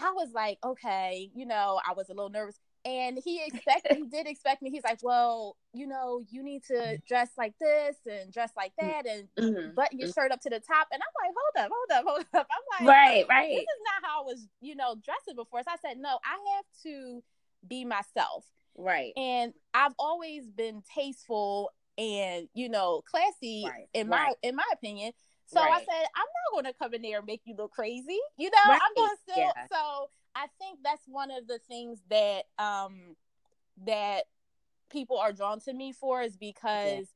I 0.02 0.12
was 0.12 0.30
like, 0.34 0.58
okay, 0.64 1.30
you 1.34 1.44
know, 1.44 1.80
I 1.86 1.92
was 1.92 2.08
a 2.08 2.14
little 2.14 2.30
nervous. 2.30 2.58
And 2.86 3.18
he 3.22 3.44
expected, 3.44 3.98
he 3.98 4.04
did 4.04 4.26
expect 4.26 4.62
me. 4.62 4.70
He's 4.70 4.84
like, 4.84 5.00
well, 5.02 5.56
you 5.74 5.86
know, 5.86 6.22
you 6.30 6.42
need 6.42 6.64
to 6.64 6.96
dress 7.06 7.28
like 7.36 7.52
this 7.60 7.96
and 8.10 8.32
dress 8.32 8.52
like 8.56 8.72
mm-hmm. 8.80 8.88
that 8.88 9.06
and 9.06 9.28
mm-hmm. 9.38 9.74
button 9.74 9.98
your 9.98 10.08
shirt 10.08 10.32
up 10.32 10.40
to 10.42 10.50
the 10.50 10.60
top. 10.60 10.88
And 10.90 11.02
I'm 11.02 11.26
like, 11.26 11.34
hold 11.36 11.66
up, 11.66 11.72
hold 11.74 11.98
up, 11.98 12.04
hold 12.08 12.26
up. 12.40 12.48
I'm 12.50 12.86
like, 12.86 12.88
right, 12.88 13.26
right. 13.28 13.50
This 13.50 13.60
is 13.60 13.82
not 13.84 14.08
how 14.08 14.22
I 14.22 14.24
was, 14.24 14.46
you 14.62 14.76
know, 14.76 14.94
dressing 15.04 15.36
before. 15.36 15.60
So 15.62 15.70
I 15.70 15.76
said, 15.86 15.98
no, 15.98 16.18
I 16.24 16.38
have 16.56 16.64
to 16.84 17.22
be 17.66 17.84
myself. 17.84 18.44
Right. 18.76 19.12
And 19.16 19.52
I've 19.74 19.94
always 19.98 20.48
been 20.48 20.82
tasteful 20.94 21.70
and, 21.98 22.48
you 22.54 22.68
know, 22.68 23.02
classy 23.02 23.64
right. 23.66 23.88
in 23.92 24.08
my 24.08 24.24
right. 24.24 24.36
in 24.42 24.56
my 24.56 24.64
opinion. 24.72 25.12
So 25.46 25.60
right. 25.60 25.72
I 25.72 25.78
said, 25.78 26.06
I'm 26.14 26.26
not 26.26 26.52
going 26.52 26.64
to 26.72 26.78
come 26.78 26.94
in 26.94 27.02
there 27.02 27.18
and 27.18 27.26
make 27.26 27.42
you 27.44 27.54
look 27.56 27.72
crazy. 27.72 28.18
You 28.38 28.50
know. 28.50 28.72
I'm 28.72 28.94
going 28.96 29.10
to 29.10 29.32
still. 29.32 29.38
Yeah. 29.38 29.66
So 29.70 30.10
I 30.34 30.46
think 30.58 30.78
that's 30.84 31.02
one 31.06 31.30
of 31.30 31.46
the 31.46 31.58
things 31.68 31.98
that 32.08 32.44
um 32.58 33.16
that 33.84 34.24
people 34.90 35.18
are 35.18 35.32
drawn 35.32 35.60
to 35.60 35.72
me 35.72 35.92
for 35.92 36.22
is 36.22 36.36
because 36.36 37.06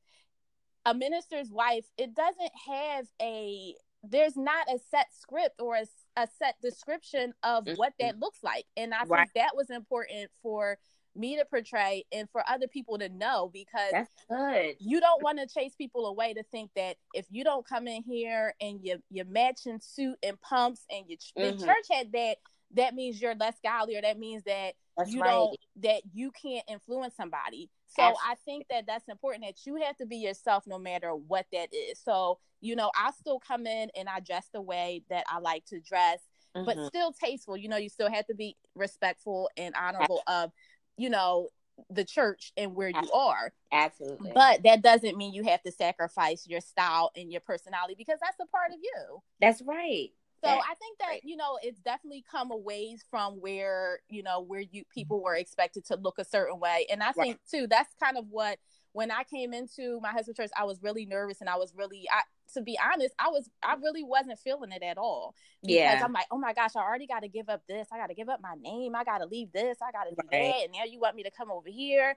yeah. 0.85 0.91
a 0.91 0.93
minister's 0.93 1.49
wife, 1.51 1.85
it 1.97 2.13
doesn't 2.15 2.51
have 2.67 3.05
a 3.21 3.75
there's 4.03 4.37
not 4.37 4.67
a 4.67 4.77
set 4.91 5.07
script 5.19 5.59
or 5.59 5.75
a, 5.75 5.85
a 6.17 6.27
set 6.39 6.55
description 6.61 7.33
of 7.43 7.65
mm-hmm. 7.65 7.75
what 7.75 7.93
that 7.99 8.19
looks 8.19 8.39
like. 8.43 8.65
And 8.77 8.93
I 8.93 9.03
right. 9.03 9.19
think 9.19 9.33
that 9.35 9.55
was 9.55 9.69
important 9.69 10.29
for 10.41 10.77
me 11.15 11.37
to 11.37 11.45
portray 11.45 12.03
and 12.11 12.29
for 12.29 12.43
other 12.47 12.67
people 12.67 12.97
to 12.97 13.09
know 13.09 13.49
because 13.53 13.91
that's 13.91 14.11
good. 14.29 14.75
You 14.79 14.99
don't 14.99 15.23
want 15.23 15.39
to 15.39 15.47
chase 15.47 15.73
people 15.75 16.07
away 16.07 16.33
to 16.33 16.43
think 16.51 16.71
that 16.75 16.97
if 17.13 17.25
you 17.29 17.43
don't 17.43 17.67
come 17.67 17.87
in 17.87 18.03
here 18.03 18.53
and 18.59 18.79
you 18.83 19.01
you 19.09 19.23
matching 19.25 19.79
suit 19.81 20.17
and 20.23 20.39
pumps 20.41 20.85
and 20.89 21.05
your, 21.07 21.17
mm-hmm. 21.51 21.63
church 21.63 21.85
had 21.91 22.11
that, 22.11 22.37
that 22.75 22.93
means 22.93 23.21
you're 23.21 23.35
less 23.35 23.55
godly 23.63 23.97
or 23.97 24.01
that 24.01 24.19
means 24.19 24.43
that 24.43 24.73
that's 24.97 25.11
you 25.11 25.21
right. 25.21 25.29
don't 25.29 25.57
that 25.77 26.01
you 26.13 26.31
can't 26.31 26.63
influence 26.69 27.15
somebody. 27.15 27.69
So 27.87 28.03
Absolutely. 28.03 28.19
I 28.29 28.35
think 28.45 28.67
that 28.69 28.85
that's 28.87 29.07
important 29.09 29.45
that 29.45 29.65
you 29.65 29.75
have 29.83 29.97
to 29.97 30.05
be 30.05 30.17
yourself 30.17 30.65
no 30.67 30.77
matter 30.77 31.11
what 31.11 31.45
that 31.51 31.69
is. 31.73 31.99
So, 32.03 32.39
you 32.61 32.75
know, 32.75 32.91
I 32.95 33.11
still 33.11 33.39
come 33.39 33.67
in 33.67 33.89
and 33.95 34.07
I 34.09 34.19
dress 34.19 34.47
the 34.53 34.61
way 34.61 35.03
that 35.09 35.25
I 35.29 35.39
like 35.39 35.65
to 35.67 35.79
dress, 35.79 36.19
mm-hmm. 36.55 36.65
but 36.65 36.77
still 36.87 37.13
tasteful. 37.13 37.57
You 37.57 37.69
know, 37.69 37.77
you 37.77 37.89
still 37.89 38.11
have 38.11 38.27
to 38.27 38.35
be 38.35 38.55
respectful 38.75 39.49
and 39.57 39.73
honorable 39.75 40.21
of 40.27 40.51
you 40.97 41.09
know 41.09 41.49
the 41.89 42.05
church 42.05 42.53
and 42.55 42.73
where 42.73 42.89
you 42.89 43.11
are. 43.13 43.51
Absolutely. 43.71 44.31
But 44.33 44.63
that 44.63 44.81
doesn't 44.81 45.17
mean 45.17 45.33
you 45.33 45.43
have 45.43 45.61
to 45.63 45.71
sacrifice 45.71 46.47
your 46.47 46.61
style 46.61 47.11
and 47.15 47.31
your 47.31 47.41
personality 47.41 47.95
because 47.97 48.19
that's 48.21 48.39
a 48.41 48.45
part 48.45 48.71
of 48.71 48.77
you. 48.81 49.21
That's 49.41 49.61
right. 49.61 50.09
So 50.45 50.55
that's 50.55 50.65
I 50.69 50.73
think 50.75 50.99
that 50.99 51.07
right. 51.07 51.21
you 51.23 51.35
know 51.35 51.57
it's 51.61 51.79
definitely 51.79 52.23
come 52.29 52.51
a 52.51 52.57
ways 52.57 53.03
from 53.09 53.35
where 53.35 53.99
you 54.09 54.23
know 54.23 54.41
where 54.41 54.61
you 54.61 54.83
people 54.93 55.21
were 55.21 55.35
expected 55.35 55.85
to 55.87 55.95
look 55.95 56.19
a 56.19 56.25
certain 56.25 56.59
way, 56.59 56.85
and 56.91 57.01
I 57.03 57.11
think 57.11 57.35
right. 57.35 57.39
too 57.51 57.67
that's 57.67 57.93
kind 58.01 58.17
of 58.17 58.25
what 58.29 58.59
when 58.95 59.11
I 59.11 59.23
came 59.25 59.53
into 59.53 59.99
my 60.01 60.11
husband's 60.11 60.37
church, 60.37 60.51
I 60.57 60.63
was 60.63 60.81
really 60.81 61.05
nervous 61.05 61.41
and 61.41 61.49
I 61.49 61.57
was 61.57 61.73
really, 61.75 62.05
I, 62.09 62.21
to 62.53 62.61
be 62.61 62.79
honest, 62.81 63.13
I 63.19 63.27
was, 63.27 63.49
I 63.61 63.75
really 63.75 64.05
wasn't 64.05 64.39
feeling 64.39 64.71
it 64.71 64.81
at 64.83 64.97
all. 64.97 65.35
Because 65.61 65.75
yeah. 65.75 66.01
I'm 66.01 66.13
like, 66.13 66.27
oh 66.31 66.37
my 66.37 66.53
gosh, 66.53 66.77
I 66.77 66.79
already 66.79 67.05
got 67.05 67.23
to 67.23 67.27
give 67.27 67.49
up 67.49 67.61
this. 67.67 67.89
I 67.91 67.97
got 67.97 68.07
to 68.07 68.13
give 68.13 68.29
up 68.29 68.39
my 68.41 68.55
name. 68.57 68.95
I 68.95 69.03
got 69.03 69.17
to 69.17 69.25
leave 69.25 69.51
this. 69.51 69.79
I 69.81 69.91
got 69.91 70.05
to 70.05 70.11
do 70.11 70.27
right. 70.31 70.53
that. 70.53 70.63
And 70.63 70.71
now 70.71 70.85
you 70.89 71.01
want 71.01 71.17
me 71.17 71.23
to 71.23 71.29
come 71.29 71.51
over 71.51 71.67
here. 71.67 72.15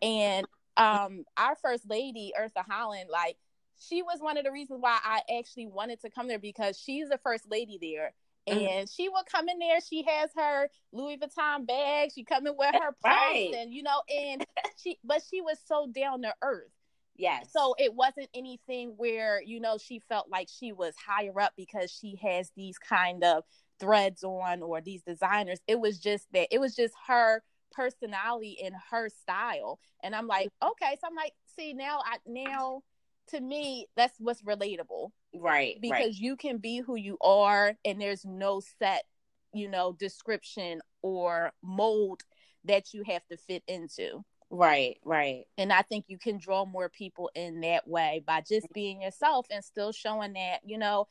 And 0.00 0.46
um, 0.76 1.24
our 1.36 1.56
first 1.56 1.90
lady, 1.90 2.32
Eartha 2.40 2.64
Holland, 2.64 3.10
like, 3.10 3.36
she 3.80 4.02
was 4.02 4.20
one 4.20 4.36
of 4.36 4.44
the 4.44 4.52
reasons 4.52 4.80
why 4.80 4.98
I 5.02 5.22
actually 5.38 5.66
wanted 5.66 6.00
to 6.02 6.10
come 6.10 6.28
there 6.28 6.38
because 6.38 6.78
she's 6.78 7.08
the 7.08 7.18
first 7.18 7.50
lady 7.50 7.78
there. 7.80 8.12
Mm-hmm. 8.48 8.58
And 8.58 8.68
mm-hmm. 8.68 9.02
she 9.02 9.08
will 9.08 9.24
come 9.30 9.48
in 9.48 9.58
there. 9.58 9.80
She 9.80 10.04
has 10.06 10.30
her 10.36 10.68
Louis 10.92 11.18
Vuitton 11.18 11.66
bag. 11.66 12.10
She 12.14 12.24
come 12.24 12.46
in 12.46 12.54
with 12.56 12.74
her 12.74 12.92
purse, 13.02 13.04
right. 13.04 13.52
and 13.56 13.72
you 13.72 13.82
know, 13.82 14.02
and 14.08 14.44
she, 14.76 14.98
but 15.04 15.22
she 15.28 15.40
was 15.40 15.58
so 15.66 15.88
down 15.92 16.22
to 16.22 16.34
earth. 16.42 16.70
Yes. 17.16 17.48
So 17.52 17.74
it 17.78 17.94
wasn't 17.94 18.28
anything 18.34 18.94
where 18.96 19.42
you 19.42 19.60
know 19.60 19.76
she 19.76 20.00
felt 20.08 20.30
like 20.30 20.48
she 20.50 20.72
was 20.72 20.94
higher 20.96 21.38
up 21.38 21.52
because 21.56 21.90
she 21.90 22.18
has 22.22 22.50
these 22.56 22.78
kind 22.78 23.22
of 23.24 23.44
threads 23.78 24.24
on 24.24 24.62
or 24.62 24.80
these 24.80 25.02
designers. 25.02 25.60
It 25.66 25.80
was 25.80 25.98
just 25.98 26.26
that 26.32 26.48
it 26.50 26.60
was 26.60 26.74
just 26.74 26.94
her 27.08 27.42
personality 27.72 28.58
and 28.64 28.74
her 28.90 29.08
style. 29.08 29.78
And 30.02 30.14
I'm 30.14 30.26
like, 30.26 30.46
mm-hmm. 30.46 30.68
okay. 30.70 30.96
So 31.00 31.08
I'm 31.08 31.14
like, 31.14 31.34
see 31.56 31.74
now 31.74 32.00
I 32.04 32.16
now 32.26 32.82
to 33.30 33.40
me 33.40 33.86
that's 33.96 34.14
what's 34.18 34.42
relatable 34.42 35.10
right 35.34 35.78
because 35.80 35.98
right. 35.98 36.14
you 36.14 36.36
can 36.36 36.58
be 36.58 36.78
who 36.78 36.96
you 36.96 37.16
are 37.20 37.74
and 37.84 38.00
there's 38.00 38.24
no 38.24 38.60
set 38.78 39.04
you 39.52 39.68
know 39.68 39.96
description 39.98 40.80
or 41.02 41.52
mold 41.62 42.22
that 42.64 42.92
you 42.92 43.02
have 43.06 43.26
to 43.28 43.36
fit 43.36 43.62
into. 43.66 44.24
Right, 44.50 44.98
right. 45.04 45.44
And 45.58 45.72
I 45.72 45.82
think 45.82 46.06
you 46.08 46.18
can 46.18 46.38
draw 46.38 46.64
more 46.64 46.88
people 46.88 47.30
in 47.34 47.60
that 47.60 47.86
way 47.86 48.22
by 48.26 48.42
just 48.46 48.66
being 48.72 49.02
yourself 49.02 49.46
and 49.50 49.64
still 49.64 49.92
showing 49.92 50.32
that, 50.32 50.60
you 50.64 50.76
know, 50.76 51.06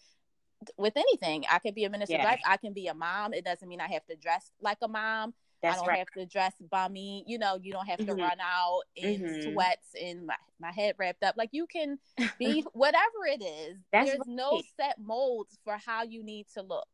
with 0.77 0.97
anything. 0.97 1.45
I 1.49 1.60
can 1.60 1.73
be 1.73 1.86
a 1.86 1.89
minister 1.89 2.15
yeah. 2.15 2.36
I 2.45 2.58
can 2.58 2.73
be 2.73 2.88
a 2.88 2.93
mom. 2.93 3.34
It 3.34 3.45
doesn't 3.45 3.67
mean 3.67 3.79
I 3.79 3.88
have 3.88 4.05
to 4.08 4.15
dress 4.17 4.51
like 4.62 4.79
a 4.82 4.89
mom. 4.89 5.34
That's 5.61 5.77
I 5.77 5.79
don't 5.79 5.87
right. 5.89 5.99
have 5.99 6.11
to 6.17 6.25
dress 6.25 6.53
bummy. 6.71 7.23
You 7.27 7.37
know, 7.37 7.57
you 7.61 7.71
don't 7.71 7.87
have 7.87 7.99
to 7.99 8.05
mm-hmm. 8.05 8.21
run 8.21 8.37
out 8.41 8.81
in 8.95 9.21
mm-hmm. 9.21 9.51
sweats 9.51 9.89
and 10.01 10.25
my, 10.25 10.35
my 10.59 10.71
head 10.71 10.95
wrapped 10.97 11.23
up. 11.23 11.35
Like 11.37 11.49
you 11.51 11.67
can 11.67 11.99
be 12.39 12.63
whatever 12.73 13.25
it 13.27 13.43
is. 13.43 13.77
That's 13.91 14.09
There's 14.09 14.19
right. 14.19 14.27
no 14.27 14.61
set 14.79 14.97
molds 14.99 15.57
for 15.63 15.77
how 15.85 16.03
you 16.03 16.23
need 16.23 16.47
to 16.55 16.61
look. 16.61 16.87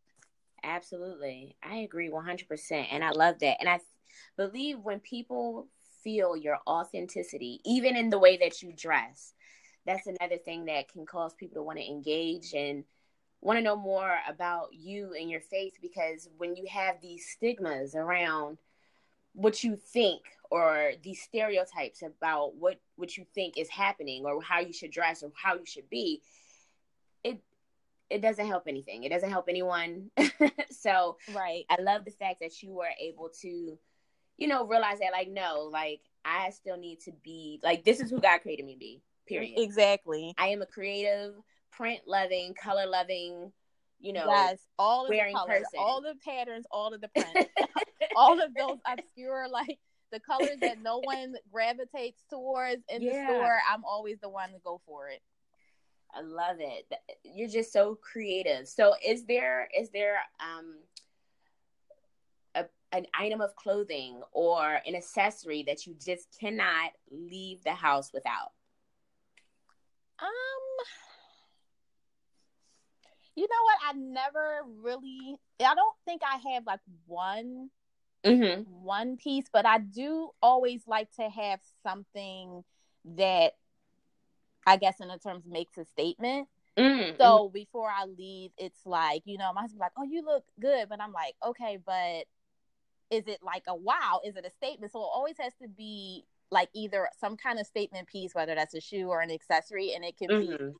Absolutely. 0.63 1.55
I 1.63 1.77
agree 1.77 2.09
100%. 2.09 2.87
And 2.91 3.03
I 3.03 3.11
love 3.11 3.39
that. 3.39 3.57
And 3.59 3.69
I 3.69 3.79
believe 4.35 4.79
when 4.79 4.99
people 4.99 5.67
feel 6.03 6.35
your 6.35 6.57
authenticity, 6.67 7.61
even 7.65 7.95
in 7.95 8.09
the 8.09 8.19
way 8.19 8.37
that 8.37 8.61
you 8.61 8.73
dress, 8.75 9.33
that's 9.85 10.07
another 10.07 10.37
thing 10.37 10.65
that 10.65 10.91
can 10.91 11.05
cause 11.05 11.35
people 11.35 11.55
to 11.55 11.63
want 11.63 11.77
to 11.77 11.85
engage 11.85 12.53
and 12.55 12.83
want 13.45 13.59
to 13.59 13.63
know 13.63 13.75
more 13.75 14.17
about 14.27 14.73
you 14.73 15.13
and 15.19 15.29
your 15.29 15.39
faith 15.39 15.77
because 15.81 16.27
when 16.37 16.55
you 16.55 16.65
have 16.67 16.99
these 16.99 17.27
stigmas 17.29 17.93
around 17.93 18.57
what 19.33 19.63
you 19.63 19.75
think 19.75 20.21
or 20.49 20.93
these 21.03 21.21
stereotypes 21.21 22.01
about 22.01 22.55
what 22.55 22.79
what 22.95 23.17
you 23.17 23.25
think 23.35 23.57
is 23.57 23.69
happening 23.69 24.25
or 24.25 24.41
how 24.41 24.59
you 24.59 24.73
should 24.73 24.91
dress 24.91 25.21
or 25.21 25.31
how 25.35 25.53
you 25.53 25.65
should 25.65 25.89
be 25.89 26.21
it 27.23 27.39
it 28.09 28.21
doesn't 28.21 28.45
help 28.45 28.67
anything. 28.67 29.03
It 29.03 29.09
doesn't 29.09 29.31
help 29.31 29.45
anyone. 29.49 30.11
So 30.69 31.17
right. 31.33 31.65
I 31.69 31.81
love 31.81 32.05
the 32.05 32.11
fact 32.11 32.41
that 32.41 32.61
you 32.61 32.71
were 32.71 32.91
able 32.99 33.29
to 33.41 33.79
you 34.37 34.47
know 34.47 34.67
realize 34.67 34.99
that 34.99 35.11
like 35.13 35.29
no 35.29 35.69
like 35.71 36.01
i 36.25 36.49
still 36.51 36.77
need 36.77 36.99
to 36.99 37.11
be 37.23 37.59
like 37.63 37.83
this 37.83 38.01
is 38.01 38.11
who 38.11 38.19
god 38.19 38.39
created 38.39 38.65
me 38.65 38.73
to 38.73 38.79
be 38.79 39.01
period. 39.25 39.53
Exactly. 39.57 40.33
I 40.37 40.47
am 40.47 40.61
a 40.61 40.65
creative 40.65 41.33
print 41.75 42.01
loving, 42.07 42.53
color 42.53 42.85
loving, 42.87 43.51
you 43.99 44.13
know, 44.13 44.25
yes, 44.27 44.59
all 44.77 45.05
of 45.05 45.11
the 45.11 45.17
colors, 45.17 45.47
person. 45.47 45.79
all 45.79 46.01
the 46.01 46.15
patterns, 46.23 46.65
all 46.71 46.93
of 46.93 47.01
the 47.01 47.09
prints, 47.09 47.51
all 48.15 48.41
of 48.41 48.53
those 48.53 48.77
obscure 48.87 49.47
like 49.49 49.79
the 50.11 50.19
colors 50.19 50.57
that 50.61 50.81
no 50.81 50.99
one 50.99 51.35
gravitates 51.51 52.21
towards 52.29 52.83
in 52.89 53.01
yeah. 53.01 53.11
the 53.11 53.33
store. 53.33 53.57
I'm 53.71 53.83
always 53.83 54.17
the 54.21 54.29
one 54.29 54.49
to 54.51 54.59
go 54.63 54.81
for 54.85 55.09
it. 55.09 55.21
I 56.13 56.21
love 56.21 56.57
it. 56.59 56.91
You're 57.23 57.49
just 57.49 57.73
so 57.73 57.95
creative. 57.95 58.67
So 58.67 58.93
is 59.05 59.25
there 59.25 59.67
is 59.77 59.89
there 59.89 60.17
um 60.39 60.75
a, 62.53 62.65
an 62.91 63.05
item 63.13 63.41
of 63.41 63.55
clothing 63.55 64.21
or 64.31 64.79
an 64.85 64.95
accessory 64.95 65.63
that 65.63 65.85
you 65.85 65.95
just 66.03 66.27
cannot 66.39 66.91
leave 67.11 67.63
the 67.63 67.73
house 67.73 68.11
without? 68.13 68.51
Um 70.19 70.29
you 73.35 73.43
know 73.43 73.63
what? 73.63 73.77
I 73.89 73.93
never 73.97 74.61
really. 74.81 75.37
I 75.59 75.75
don't 75.75 75.95
think 76.05 76.21
I 76.23 76.53
have 76.53 76.65
like 76.65 76.79
one 77.05 77.69
mm-hmm. 78.25 78.61
one 78.83 79.17
piece, 79.17 79.45
but 79.51 79.65
I 79.65 79.79
do 79.79 80.29
always 80.41 80.81
like 80.87 81.11
to 81.13 81.29
have 81.29 81.59
something 81.83 82.63
that 83.15 83.53
I 84.65 84.77
guess 84.77 84.99
in 84.99 85.07
the 85.07 85.17
terms 85.17 85.43
makes 85.47 85.77
a 85.77 85.85
statement. 85.85 86.47
Mm-hmm. 86.77 87.15
So 87.21 87.49
before 87.53 87.89
I 87.89 88.05
leave, 88.05 88.51
it's 88.57 88.85
like, 88.85 89.21
you 89.25 89.37
know, 89.37 89.51
my 89.53 89.61
husband's 89.61 89.81
like, 89.81 89.93
Oh, 89.97 90.03
you 90.03 90.23
look 90.25 90.43
good. 90.59 90.89
But 90.89 91.01
I'm 91.01 91.13
like, 91.13 91.35
okay, 91.45 91.77
but 91.85 92.25
is 93.11 93.27
it 93.27 93.39
like 93.43 93.63
a 93.67 93.75
wow? 93.75 94.21
Is 94.25 94.35
it 94.35 94.45
a 94.45 94.51
statement? 94.51 94.91
So 94.91 94.99
it 94.99 95.09
always 95.13 95.35
has 95.39 95.53
to 95.61 95.67
be 95.67 96.25
like 96.51 96.69
either 96.73 97.07
some 97.19 97.37
kind 97.37 97.59
of 97.59 97.67
statement 97.67 98.07
piece, 98.07 98.33
whether 98.33 98.55
that's 98.55 98.73
a 98.73 98.81
shoe 98.81 99.07
or 99.07 99.21
an 99.21 99.31
accessory, 99.31 99.93
and 99.93 100.03
it 100.03 100.17
can 100.17 100.29
mm-hmm. 100.29 100.67
be 100.67 100.73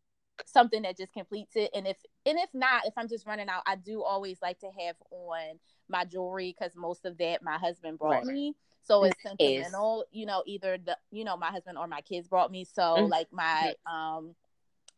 something 0.46 0.82
that 0.84 0.98
just 0.98 1.14
completes 1.14 1.56
it. 1.56 1.72
And 1.74 1.88
if 1.88 1.98
and 2.26 2.38
if 2.38 2.50
not, 2.54 2.86
if 2.86 2.94
I'm 2.98 3.08
just 3.08 3.26
running 3.26 3.50
out, 3.50 3.64
I 3.66 3.76
do 3.76 4.04
always 4.04 4.40
like 4.42 4.60
to 4.60 4.70
have 4.86 4.96
on 5.12 5.60
my 5.90 6.06
jewelry 6.06 6.56
because 6.58 6.76
most 6.76 7.06
of 7.06 7.18
that 7.20 7.44
my 7.44 7.58
husband 7.58 8.00
brought 8.00 8.26
right. 8.26 8.34
me. 8.34 8.56
So 8.84 9.04
it's 9.04 9.22
sentimental, 9.24 10.06
you 10.12 10.26
know, 10.26 10.44
either 10.46 10.78
the 10.84 10.98
you 11.12 11.24
know, 11.24 11.38
my 11.38 11.52
husband 11.52 11.78
or 11.78 11.88
my 11.88 12.02
kids 12.02 12.28
brought 12.28 12.52
me. 12.52 12.66
So 12.66 12.82
mm-hmm. 12.82 13.12
like 13.12 13.28
my 13.32 13.74
um 13.86 14.36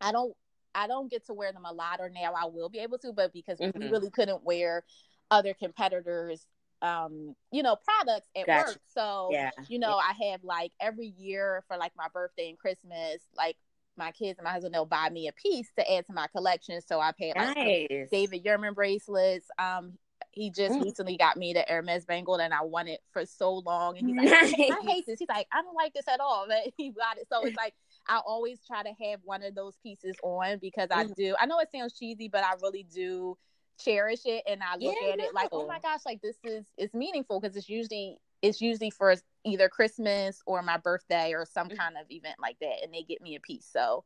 I 0.02 0.12
don't 0.12 0.36
I 0.76 0.88
don't 0.88 1.10
get 1.10 1.26
to 1.28 1.34
wear 1.34 1.52
them 1.52 1.66
a 1.66 1.74
lot 1.74 2.00
or 2.00 2.10
now 2.10 2.34
I 2.34 2.46
will 2.46 2.70
be 2.70 2.80
able 2.80 2.98
to, 3.00 3.14
but 3.14 3.34
because 3.34 3.60
mm-hmm. 3.60 3.80
we 3.80 3.90
really 3.90 4.10
couldn't 4.10 4.44
wear 4.44 4.84
other 5.32 5.54
competitors 5.54 6.46
um 6.84 7.36
you 7.52 7.64
know 7.64 7.76
products 7.76 8.30
at 8.36 8.46
gotcha. 8.46 8.70
work 8.70 8.80
so 8.88 9.30
yeah. 9.32 9.50
you 9.68 9.80
know 9.80 9.98
yeah. 9.98 10.14
i 10.14 10.30
have 10.30 10.44
like 10.44 10.72
every 10.80 11.08
year 11.18 11.64
for 11.68 11.76
like 11.76 11.92
my 11.98 12.06
birthday 12.14 12.50
and 12.50 12.60
christmas 12.60 13.18
like 13.36 13.58
my 13.98 14.12
kids 14.12 14.38
and 14.40 14.46
my 14.46 14.52
husband 14.52 14.74
they'll 14.74 14.86
buy 14.86 15.10
me 15.10 15.28
a 15.28 15.32
piece 15.34 15.70
to 15.78 15.92
add 15.92 16.06
to 16.08 16.14
my 16.14 16.28
collection. 16.28 16.80
So 16.82 17.00
I 17.00 17.12
paid 17.12 17.36
like 17.36 17.56
nice. 17.56 18.10
David 18.12 18.44
Yurman 18.44 18.76
bracelets. 18.76 19.48
Um, 19.60 19.94
he 20.32 20.52
just 20.52 20.76
mm. 20.76 20.84
recently 20.84 21.18
got 21.18 21.38
me 21.38 21.54
the 21.54 21.66
Hermes 21.68 22.06
bangle 22.06 22.36
and 22.36 22.54
I 22.54 22.62
want 22.64 22.90
it 22.90 23.00
for 23.12 23.26
so 23.26 23.56
long. 23.56 23.98
And 23.98 24.08
he's 24.08 24.18
like, 24.18 24.30
nice. 24.30 24.72
I 24.72 24.82
hate 24.84 25.06
this. 25.08 25.20
He's 25.20 25.30
like, 25.30 25.48
I 25.52 25.62
don't 25.62 25.76
like 25.76 25.94
this 25.94 26.08
at 26.08 26.20
all. 26.20 26.46
But 26.48 26.74
he 26.78 26.90
got 26.92 27.18
it. 27.18 27.28
So 27.32 27.44
it's 27.46 27.58
like 27.58 27.74
I 28.08 28.22
always 28.26 28.60
try 28.66 28.84
to 28.84 28.90
have 28.90 29.20
one 29.24 29.44
of 29.44 29.56
those 29.56 29.76
pieces 29.82 30.16
on 30.24 30.60
because 30.60 30.90
I 30.92 31.06
mm. 31.06 31.16
do. 31.16 31.36
I 31.40 31.46
know 31.46 31.60
it 31.60 31.70
sounds 31.72 31.98
cheesy, 31.98 32.30
but 32.30 32.44
I 32.44 32.54
really 32.62 32.84
do 32.84 33.38
cherish 33.80 34.22
it 34.26 34.44
and 34.48 34.62
I 34.64 34.76
look 34.78 34.96
yeah, 35.02 35.14
at 35.14 35.20
it 35.20 35.34
like, 35.34 35.50
oh 35.52 35.68
my 35.68 35.80
gosh, 35.80 36.02
like 36.06 36.22
this 36.22 36.38
is 36.44 36.66
it's 36.78 36.94
meaningful 36.94 37.40
because 37.40 37.56
it's 37.56 37.70
usually 37.70 38.18
it's 38.42 38.62
usually 38.62 38.90
for 38.90 39.16
either 39.48 39.70
Christmas 39.70 40.42
or 40.46 40.62
my 40.62 40.78
birthday 40.78 41.34
or 41.34 41.46
some 41.46 41.68
mm-hmm. 41.68 41.78
kind 41.78 41.96
of 41.98 42.06
event 42.10 42.36
like 42.42 42.58
that, 42.60 42.84
and 42.84 42.94
they 42.94 43.04
get 43.04 43.22
me 43.22 43.36
a 43.36 43.40
piece. 43.40 43.68
So 43.72 44.04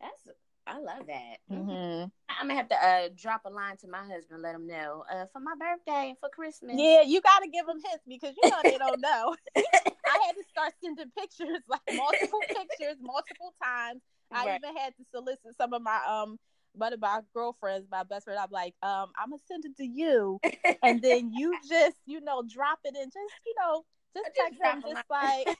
that's 0.00 0.36
I 0.66 0.78
love 0.78 1.06
that. 1.06 1.36
Mm-hmm. 1.50 2.08
I'm 2.28 2.48
gonna 2.48 2.54
have 2.54 2.68
to 2.68 2.74
uh, 2.74 3.08
drop 3.14 3.42
a 3.44 3.50
line 3.50 3.76
to 3.78 3.88
my 3.88 4.04
husband, 4.06 4.42
let 4.42 4.54
him 4.54 4.66
know 4.66 5.04
uh, 5.12 5.26
for 5.32 5.40
my 5.40 5.52
birthday 5.58 6.10
and 6.10 6.18
for 6.18 6.30
Christmas. 6.30 6.74
Yeah, 6.76 7.02
you 7.02 7.20
gotta 7.20 7.48
give 7.48 7.66
them 7.66 7.80
hints 7.84 8.04
because 8.08 8.34
you 8.42 8.50
know 8.50 8.56
they 8.62 8.78
don't 8.78 9.00
know. 9.00 9.36
I 9.56 10.26
had 10.26 10.32
to 10.32 10.44
start 10.48 10.72
sending 10.82 11.10
pictures, 11.18 11.60
like 11.68 11.80
multiple 11.94 12.40
pictures, 12.48 12.96
multiple 13.00 13.54
times. 13.62 14.00
I 14.32 14.56
even 14.56 14.76
had 14.76 14.94
to 14.96 15.04
solicit 15.12 15.56
some 15.56 15.74
of 15.74 15.82
my 15.82 16.00
um 16.08 16.38
one 16.72 16.92
of 16.92 17.00
my 17.00 17.20
girlfriends, 17.32 17.86
my 17.90 18.02
best 18.02 18.24
friend, 18.24 18.40
I'm 18.40 18.50
like, 18.50 18.74
um, 18.82 19.12
I'm 19.16 19.30
gonna 19.30 19.42
send 19.46 19.64
it 19.64 19.76
to 19.76 19.86
you, 19.86 20.40
and 20.82 21.00
then 21.00 21.32
you 21.32 21.56
just, 21.68 21.96
you 22.04 22.20
know, 22.20 22.42
drop 22.42 22.80
it 22.84 22.96
and 23.00 23.12
just, 23.12 23.34
you 23.46 23.54
know, 23.60 23.84
just 24.14 24.30
text 24.34 24.60
them, 24.62 24.82
just 24.82 25.10
like. 25.10 25.46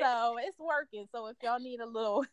so 0.00 0.36
it's 0.40 0.58
working. 0.58 1.06
So 1.12 1.26
if 1.28 1.36
y'all 1.42 1.60
need 1.60 1.80
a 1.80 1.86
little, 1.86 2.24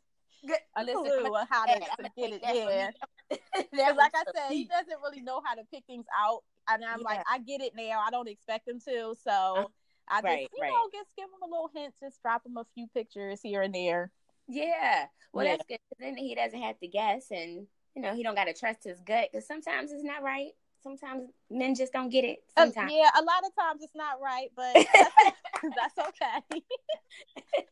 a 0.76 0.86
clue 0.86 1.36
on 1.36 1.48
how 1.50 1.66
to, 1.66 1.80
to 1.80 2.10
get 2.18 2.34
it, 2.34 2.42
yeah. 2.44 2.90
Because 3.54 3.98
like 3.98 4.14
I 4.16 4.24
said, 4.34 4.52
he 4.52 4.66
doesn't 4.66 5.02
really 5.04 5.22
know 5.22 5.42
how 5.44 5.56
to 5.56 5.64
pick 5.74 5.84
things 5.86 6.06
out, 6.18 6.44
and 6.70 6.84
I'm 6.86 7.00
yeah. 7.00 7.06
like, 7.06 7.24
I 7.30 7.40
get 7.40 7.62
it 7.62 7.74
now. 7.76 8.02
I 8.06 8.10
don't 8.12 8.30
expect 8.30 8.68
him 8.68 8.80
to, 8.88 9.16
so. 9.24 9.32
Uh, 9.32 9.66
I 10.10 10.22
just, 10.22 10.24
right, 10.24 10.50
you 10.56 10.62
right. 10.62 10.72
know, 10.72 10.90
just 10.94 11.10
give 11.18 11.26
him 11.26 11.44
a 11.44 11.46
little 11.46 11.70
hint, 11.76 11.94
just 12.02 12.22
drop 12.22 12.46
him 12.46 12.56
a 12.56 12.66
few 12.74 12.88
pictures 12.94 13.42
here 13.44 13.62
and 13.62 13.76
there. 13.76 14.10
Yeah. 14.48 15.08
Well, 15.34 15.46
yeah. 15.46 15.58
that's 15.58 15.66
good. 15.68 15.80
Then 16.00 16.16
he 16.16 16.34
doesn't 16.34 16.62
have 16.62 16.80
to 16.80 16.88
guess, 16.88 17.26
and 17.30 17.68
you 17.96 18.02
know, 18.02 18.14
he 18.16 18.24
don't 18.24 18.36
got 18.36 18.46
to 18.46 18.54
trust 18.54 18.84
his 18.84 19.00
gut 19.02 19.30
because 19.32 19.48
sometimes 19.48 19.92
it's 19.92 20.04
not 20.04 20.24
right. 20.24 20.52
Sometimes 20.84 21.30
men 21.50 21.76
just 21.76 21.94
don't 21.94 22.10
get 22.10 22.24
it. 22.24 22.40
Uh, 22.56 22.66
sometimes. 22.66 22.92
Uh, 22.92 22.96
yeah, 22.96 23.10
a 23.20 23.24
lot 23.24 23.44
of 23.46 23.56
times 23.56 23.82
it's 23.82 23.96
not 23.96 24.22
right, 24.22 24.50
but 24.56 24.74
that's, 24.94 25.96
that's 25.96 26.10
okay. 26.10 26.62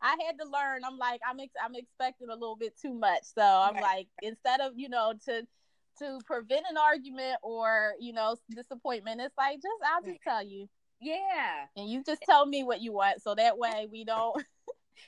I 0.00 0.16
had 0.24 0.38
to 0.38 0.48
learn. 0.48 0.82
I'm 0.84 0.98
like, 0.98 1.20
I'm 1.28 1.40
ex- 1.40 1.52
I'm 1.62 1.74
expecting 1.74 2.28
a 2.28 2.34
little 2.34 2.56
bit 2.56 2.74
too 2.80 2.94
much. 2.94 3.22
So 3.34 3.42
I'm 3.42 3.74
right. 3.74 3.82
like, 3.82 4.08
instead 4.22 4.60
of 4.60 4.72
you 4.76 4.88
know 4.88 5.14
to 5.26 5.42
to 5.98 6.18
prevent 6.26 6.64
an 6.70 6.76
argument 6.76 7.38
or 7.42 7.92
you 8.00 8.12
know 8.12 8.36
disappointment, 8.54 9.20
it's 9.20 9.36
like 9.36 9.56
just 9.56 9.66
I'll 9.92 10.02
just 10.02 10.22
tell 10.22 10.42
you. 10.42 10.68
Yeah, 11.00 11.66
and 11.76 11.88
you 11.88 12.02
just 12.04 12.22
tell 12.22 12.44
me 12.46 12.64
what 12.64 12.80
you 12.80 12.92
want, 12.92 13.22
so 13.22 13.34
that 13.34 13.58
way 13.58 13.86
we 13.90 14.04
don't 14.04 14.36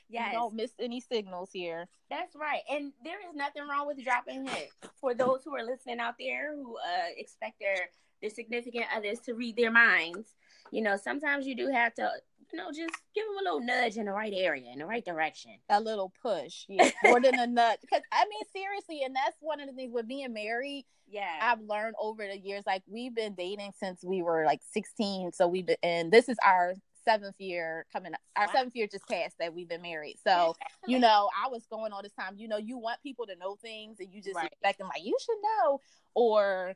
Yes. 0.09 0.31
You 0.31 0.39
don't 0.39 0.55
miss 0.55 0.71
any 0.79 0.99
signals 0.99 1.49
here. 1.53 1.87
That's 2.09 2.35
right. 2.35 2.61
And 2.69 2.91
there 3.03 3.19
is 3.19 3.35
nothing 3.35 3.63
wrong 3.67 3.87
with 3.87 4.03
dropping 4.03 4.47
hints. 4.47 4.73
For 4.99 5.13
those 5.13 5.41
who 5.43 5.55
are 5.55 5.63
listening 5.63 5.99
out 5.99 6.15
there 6.19 6.55
who 6.55 6.77
uh, 6.77 7.09
expect 7.17 7.59
their 7.59 7.89
their 8.21 8.29
significant 8.29 8.85
others 8.95 9.19
to 9.21 9.33
read 9.33 9.55
their 9.55 9.71
minds, 9.71 10.35
you 10.71 10.81
know, 10.81 10.95
sometimes 10.95 11.47
you 11.47 11.55
do 11.55 11.67
have 11.67 11.93
to, 11.95 12.09
you 12.51 12.57
know, 12.57 12.67
just 12.67 12.95
give 13.15 13.25
them 13.25 13.37
a 13.39 13.43
little 13.43 13.59
nudge 13.59 13.97
in 13.97 14.05
the 14.05 14.11
right 14.11 14.33
area, 14.35 14.71
in 14.71 14.79
the 14.79 14.85
right 14.85 15.03
direction. 15.03 15.51
A 15.69 15.79
little 15.79 16.13
push, 16.21 16.65
yeah, 16.69 16.91
more 17.03 17.19
than 17.19 17.39
a 17.39 17.47
nudge. 17.47 17.79
Because 17.81 18.01
I 18.11 18.25
mean, 18.29 18.41
seriously, 18.55 19.01
and 19.03 19.15
that's 19.15 19.37
one 19.39 19.59
of 19.59 19.67
the 19.67 19.73
things 19.73 19.91
with 19.93 20.07
being 20.07 20.33
married. 20.33 20.85
Yeah, 21.09 21.39
I've 21.41 21.61
learned 21.61 21.95
over 21.99 22.25
the 22.25 22.37
years. 22.37 22.63
Like 22.65 22.83
we've 22.87 23.13
been 23.13 23.35
dating 23.35 23.71
since 23.77 24.03
we 24.03 24.21
were 24.21 24.45
like 24.45 24.61
sixteen, 24.71 25.31
so 25.33 25.47
we've 25.47 25.65
been, 25.65 25.77
and 25.83 26.11
this 26.11 26.29
is 26.29 26.37
our 26.45 26.75
seventh 27.03 27.35
year 27.39 27.85
coming 27.91 28.13
up. 28.13 28.19
Our 28.35 28.51
seventh 28.51 28.75
year 28.75 28.87
just 28.87 29.07
passed 29.07 29.37
that 29.39 29.53
we've 29.53 29.69
been 29.69 29.81
married. 29.81 30.17
So, 30.23 30.55
you 30.87 30.99
know, 30.99 31.29
I 31.43 31.49
was 31.49 31.65
going 31.67 31.91
all 31.91 32.01
this 32.01 32.13
time, 32.13 32.35
you 32.37 32.47
know, 32.47 32.57
you 32.57 32.77
want 32.77 33.01
people 33.01 33.25
to 33.27 33.35
know 33.35 33.55
things 33.55 33.99
and 33.99 34.13
you 34.13 34.21
just 34.21 34.35
right. 34.35 34.47
expect 34.51 34.79
them 34.79 34.87
like, 34.87 35.03
you 35.03 35.15
should 35.23 35.37
know. 35.43 35.81
Or 36.13 36.73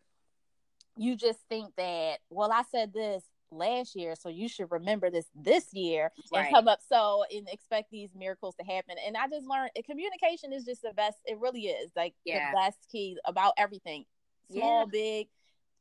you 0.98 1.16
just 1.16 1.40
think 1.50 1.76
that, 1.78 2.20
well, 2.30 2.52
I 2.52 2.64
said 2.72 2.94
this. 2.94 3.24
last 3.52 3.96
year, 3.96 4.16
so 4.16 4.28
you 4.28 4.50
should 4.50 4.70
remember 4.72 5.10
this 5.10 5.28
this 5.36 5.72
year 5.72 6.12
Right. 6.34 6.46
and 6.48 6.54
come 6.54 6.68
up 6.68 6.80
so 6.82 7.24
and 7.34 7.48
expect 7.48 7.92
these 7.92 8.10
miracles 8.16 8.56
to 8.56 8.66
happen. 8.66 8.96
And 9.06 9.16
I 9.16 9.28
just 9.30 9.48
learned 9.48 9.72
communication 9.86 10.52
is 10.52 10.66
just 10.66 10.82
the 10.82 10.94
best. 10.94 11.20
It 11.26 11.40
really 11.40 11.68
is 11.68 11.92
like 11.96 12.16
Yeah. 12.26 12.52
the 12.52 12.58
best 12.58 12.80
key 12.92 13.18
about 13.24 13.54
everything, 13.56 14.06
small, 14.52 14.80
Yeah. 14.82 14.86
big. 14.92 15.28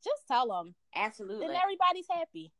Just 0.03 0.27
tell 0.27 0.47
them, 0.47 0.75
Absolutely. 0.93 1.47
and 1.47 1.55
everybody's 1.55 2.07
happy. 2.07 2.53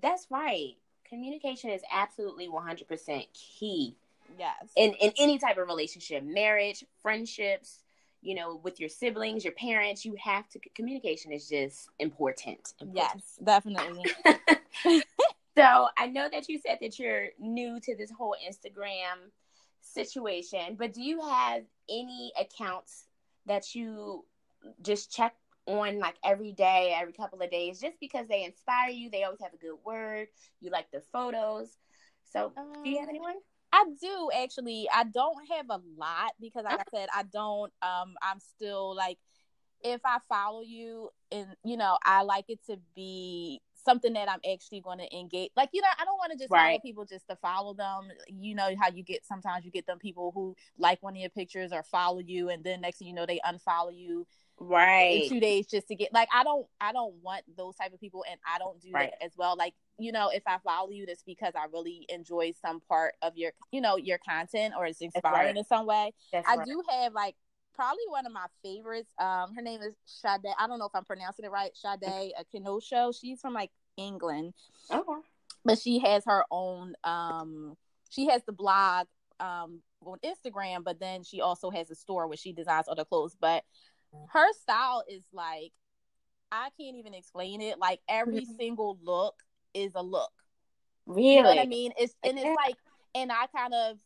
That's 0.00 0.26
right. 0.30 0.76
Communication 1.12 1.68
is 1.70 1.82
absolutely 1.92 2.48
100% 2.48 3.26
key 3.34 3.96
Yes. 4.38 4.70
in, 4.76 4.94
in 4.94 5.12
any 5.18 5.38
type 5.38 5.58
of 5.58 5.66
relationship, 5.68 6.24
marriage, 6.24 6.84
friendships, 7.02 7.80
you 8.22 8.34
know, 8.34 8.60
with 8.62 8.80
your 8.80 8.88
siblings, 8.88 9.44
your 9.44 9.52
parents. 9.52 10.06
You 10.06 10.16
have 10.22 10.48
to, 10.50 10.60
communication 10.74 11.32
is 11.32 11.50
just 11.50 11.90
important. 11.98 12.72
important. 12.80 12.96
yes, 13.14 13.38
definitely. 13.44 14.04
So 15.56 15.88
I 15.98 16.06
know 16.06 16.28
that 16.32 16.48
you 16.48 16.58
said 16.58 16.78
that 16.80 16.98
you're 16.98 17.26
new 17.38 17.78
to 17.80 17.94
this 17.94 18.10
whole 18.10 18.34
Instagram 18.48 19.30
situation, 19.82 20.76
but 20.78 20.94
do 20.94 21.02
you 21.02 21.20
have 21.20 21.62
any 21.90 22.32
accounts 22.40 23.04
that 23.44 23.74
you 23.74 24.24
just 24.82 25.12
check 25.14 25.34
on 25.66 25.98
like 25.98 26.16
every 26.24 26.52
day, 26.52 26.94
every 26.96 27.12
couple 27.12 27.40
of 27.40 27.50
days, 27.50 27.80
just 27.80 27.98
because 28.00 28.26
they 28.28 28.44
inspire 28.44 28.90
you? 28.90 29.10
They 29.10 29.24
always 29.24 29.40
have 29.40 29.54
a 29.54 29.58
good 29.58 29.78
word. 29.84 30.28
You 30.60 30.70
like 30.70 30.90
their 30.90 31.02
photos. 31.12 31.76
So 32.24 32.52
do 32.84 32.90
you 32.90 32.98
have 32.98 33.08
Um, 33.08 33.10
anyone? 33.10 33.34
I 33.72 33.84
do 34.00 34.30
actually. 34.34 34.88
I 34.92 35.04
don't 35.04 35.36
have 35.50 35.66
a 35.70 35.80
lot 35.96 36.32
because, 36.40 36.64
like 36.64 36.78
I 36.80 36.84
said, 36.90 37.08
I 37.14 37.22
don't. 37.24 37.72
Um, 37.82 38.14
I'm 38.22 38.38
still 38.40 38.94
like, 38.94 39.18
if 39.82 40.00
I 40.04 40.18
follow 40.28 40.62
you, 40.62 41.10
and 41.30 41.46
you 41.64 41.76
know, 41.76 41.98
I 42.04 42.22
like 42.22 42.46
it 42.48 42.60
to 42.66 42.78
be 42.94 43.60
something 43.84 44.12
that 44.14 44.28
I'm 44.28 44.40
actually 44.50 44.80
going 44.80 44.98
to 44.98 45.16
engage. 45.16 45.50
Like, 45.56 45.70
you 45.72 45.80
know, 45.82 45.88
I 45.98 46.04
don't 46.04 46.16
want 46.18 46.32
to 46.32 46.38
just 46.38 46.50
follow 46.50 46.78
people 46.80 47.04
just 47.04 47.26
to 47.28 47.36
follow 47.36 47.74
them. 47.74 48.08
You 48.28 48.54
know 48.54 48.70
how 48.80 48.90
you 48.90 49.02
get 49.02 49.24
sometimes 49.26 49.64
you 49.64 49.70
get 49.70 49.86
them 49.86 49.98
people 49.98 50.32
who 50.34 50.56
like 50.78 51.02
one 51.02 51.14
of 51.14 51.20
your 51.20 51.30
pictures 51.30 51.72
or 51.72 51.82
follow 51.82 52.18
you, 52.18 52.48
and 52.48 52.62
then 52.64 52.80
next 52.80 52.98
thing 52.98 53.08
you 53.08 53.14
know, 53.14 53.26
they 53.26 53.40
unfollow 53.46 53.94
you 53.94 54.26
in 54.60 54.68
Right. 54.68 55.28
two 55.28 55.40
days 55.40 55.66
just 55.66 55.88
to 55.88 55.94
get 55.96 56.12
like 56.12 56.28
I 56.32 56.44
don't 56.44 56.66
I 56.80 56.92
don't 56.92 57.14
want 57.22 57.44
those 57.56 57.74
type 57.76 57.92
of 57.92 58.00
people 58.00 58.24
and 58.30 58.38
I 58.46 58.58
don't 58.58 58.80
do 58.80 58.90
Right. 58.92 59.10
that 59.10 59.24
as 59.24 59.32
well. 59.36 59.56
Like, 59.56 59.74
you 59.98 60.12
know, 60.12 60.28
if 60.28 60.42
I 60.46 60.58
follow 60.58 60.90
you, 60.90 61.06
that's 61.06 61.22
because 61.22 61.54
I 61.56 61.64
really 61.72 62.06
enjoy 62.08 62.52
some 62.60 62.80
part 62.80 63.14
of 63.22 63.36
your 63.36 63.52
you 63.72 63.80
know, 63.80 63.96
your 63.96 64.18
content 64.18 64.74
or 64.78 64.86
it's 64.86 65.00
inspiring 65.00 65.46
right. 65.48 65.56
in 65.56 65.64
some 65.64 65.86
way. 65.86 66.12
That's 66.32 66.48
I 66.48 66.56
right. 66.56 66.66
do 66.66 66.82
have 66.88 67.12
like 67.12 67.34
probably 67.74 68.04
one 68.08 68.26
of 68.26 68.32
my 68.32 68.46
favorites. 68.62 69.12
Um 69.18 69.54
her 69.54 69.62
name 69.62 69.80
is 69.82 69.94
Sade. 70.04 70.40
I 70.58 70.66
don't 70.66 70.78
know 70.78 70.86
if 70.86 70.94
I'm 70.94 71.04
pronouncing 71.04 71.44
it 71.44 71.50
right. 71.50 71.70
Sade 71.74 72.32
Akinosho. 72.40 73.14
She's 73.18 73.40
from 73.40 73.54
like 73.54 73.70
England. 73.96 74.54
Okay. 74.90 75.20
But 75.64 75.78
she 75.78 75.98
has 76.00 76.24
her 76.26 76.44
own 76.50 76.94
um 77.04 77.76
she 78.10 78.26
has 78.26 78.42
the 78.44 78.52
blog 78.52 79.06
um 79.40 79.80
on 80.04 80.18
Instagram, 80.24 80.84
but 80.84 80.98
then 80.98 81.22
she 81.22 81.40
also 81.40 81.70
has 81.70 81.90
a 81.90 81.94
store 81.94 82.26
where 82.26 82.36
she 82.36 82.52
designs 82.52 82.86
other 82.88 83.04
clothes. 83.04 83.36
But 83.40 83.64
her 84.28 84.52
style 84.54 85.04
is 85.08 85.22
like 85.32 85.72
I 86.50 86.68
can't 86.78 86.96
even 86.96 87.14
explain 87.14 87.62
it. 87.62 87.78
Like 87.78 88.00
every 88.08 88.44
Mhm. 88.44 88.56
single 88.56 88.98
look 89.02 89.42
is 89.72 89.92
a 89.94 90.02
look. 90.02 90.32
Really? 91.06 91.36
You 91.36 91.42
know 91.42 91.48
what 91.48 91.58
I 91.58 91.66
mean? 91.66 91.92
It's 91.98 92.14
and 92.22 92.38
it's 92.38 92.56
like 92.56 92.76
and 93.14 93.32
I 93.32 93.46
kind 93.46 93.72
of 93.74 93.98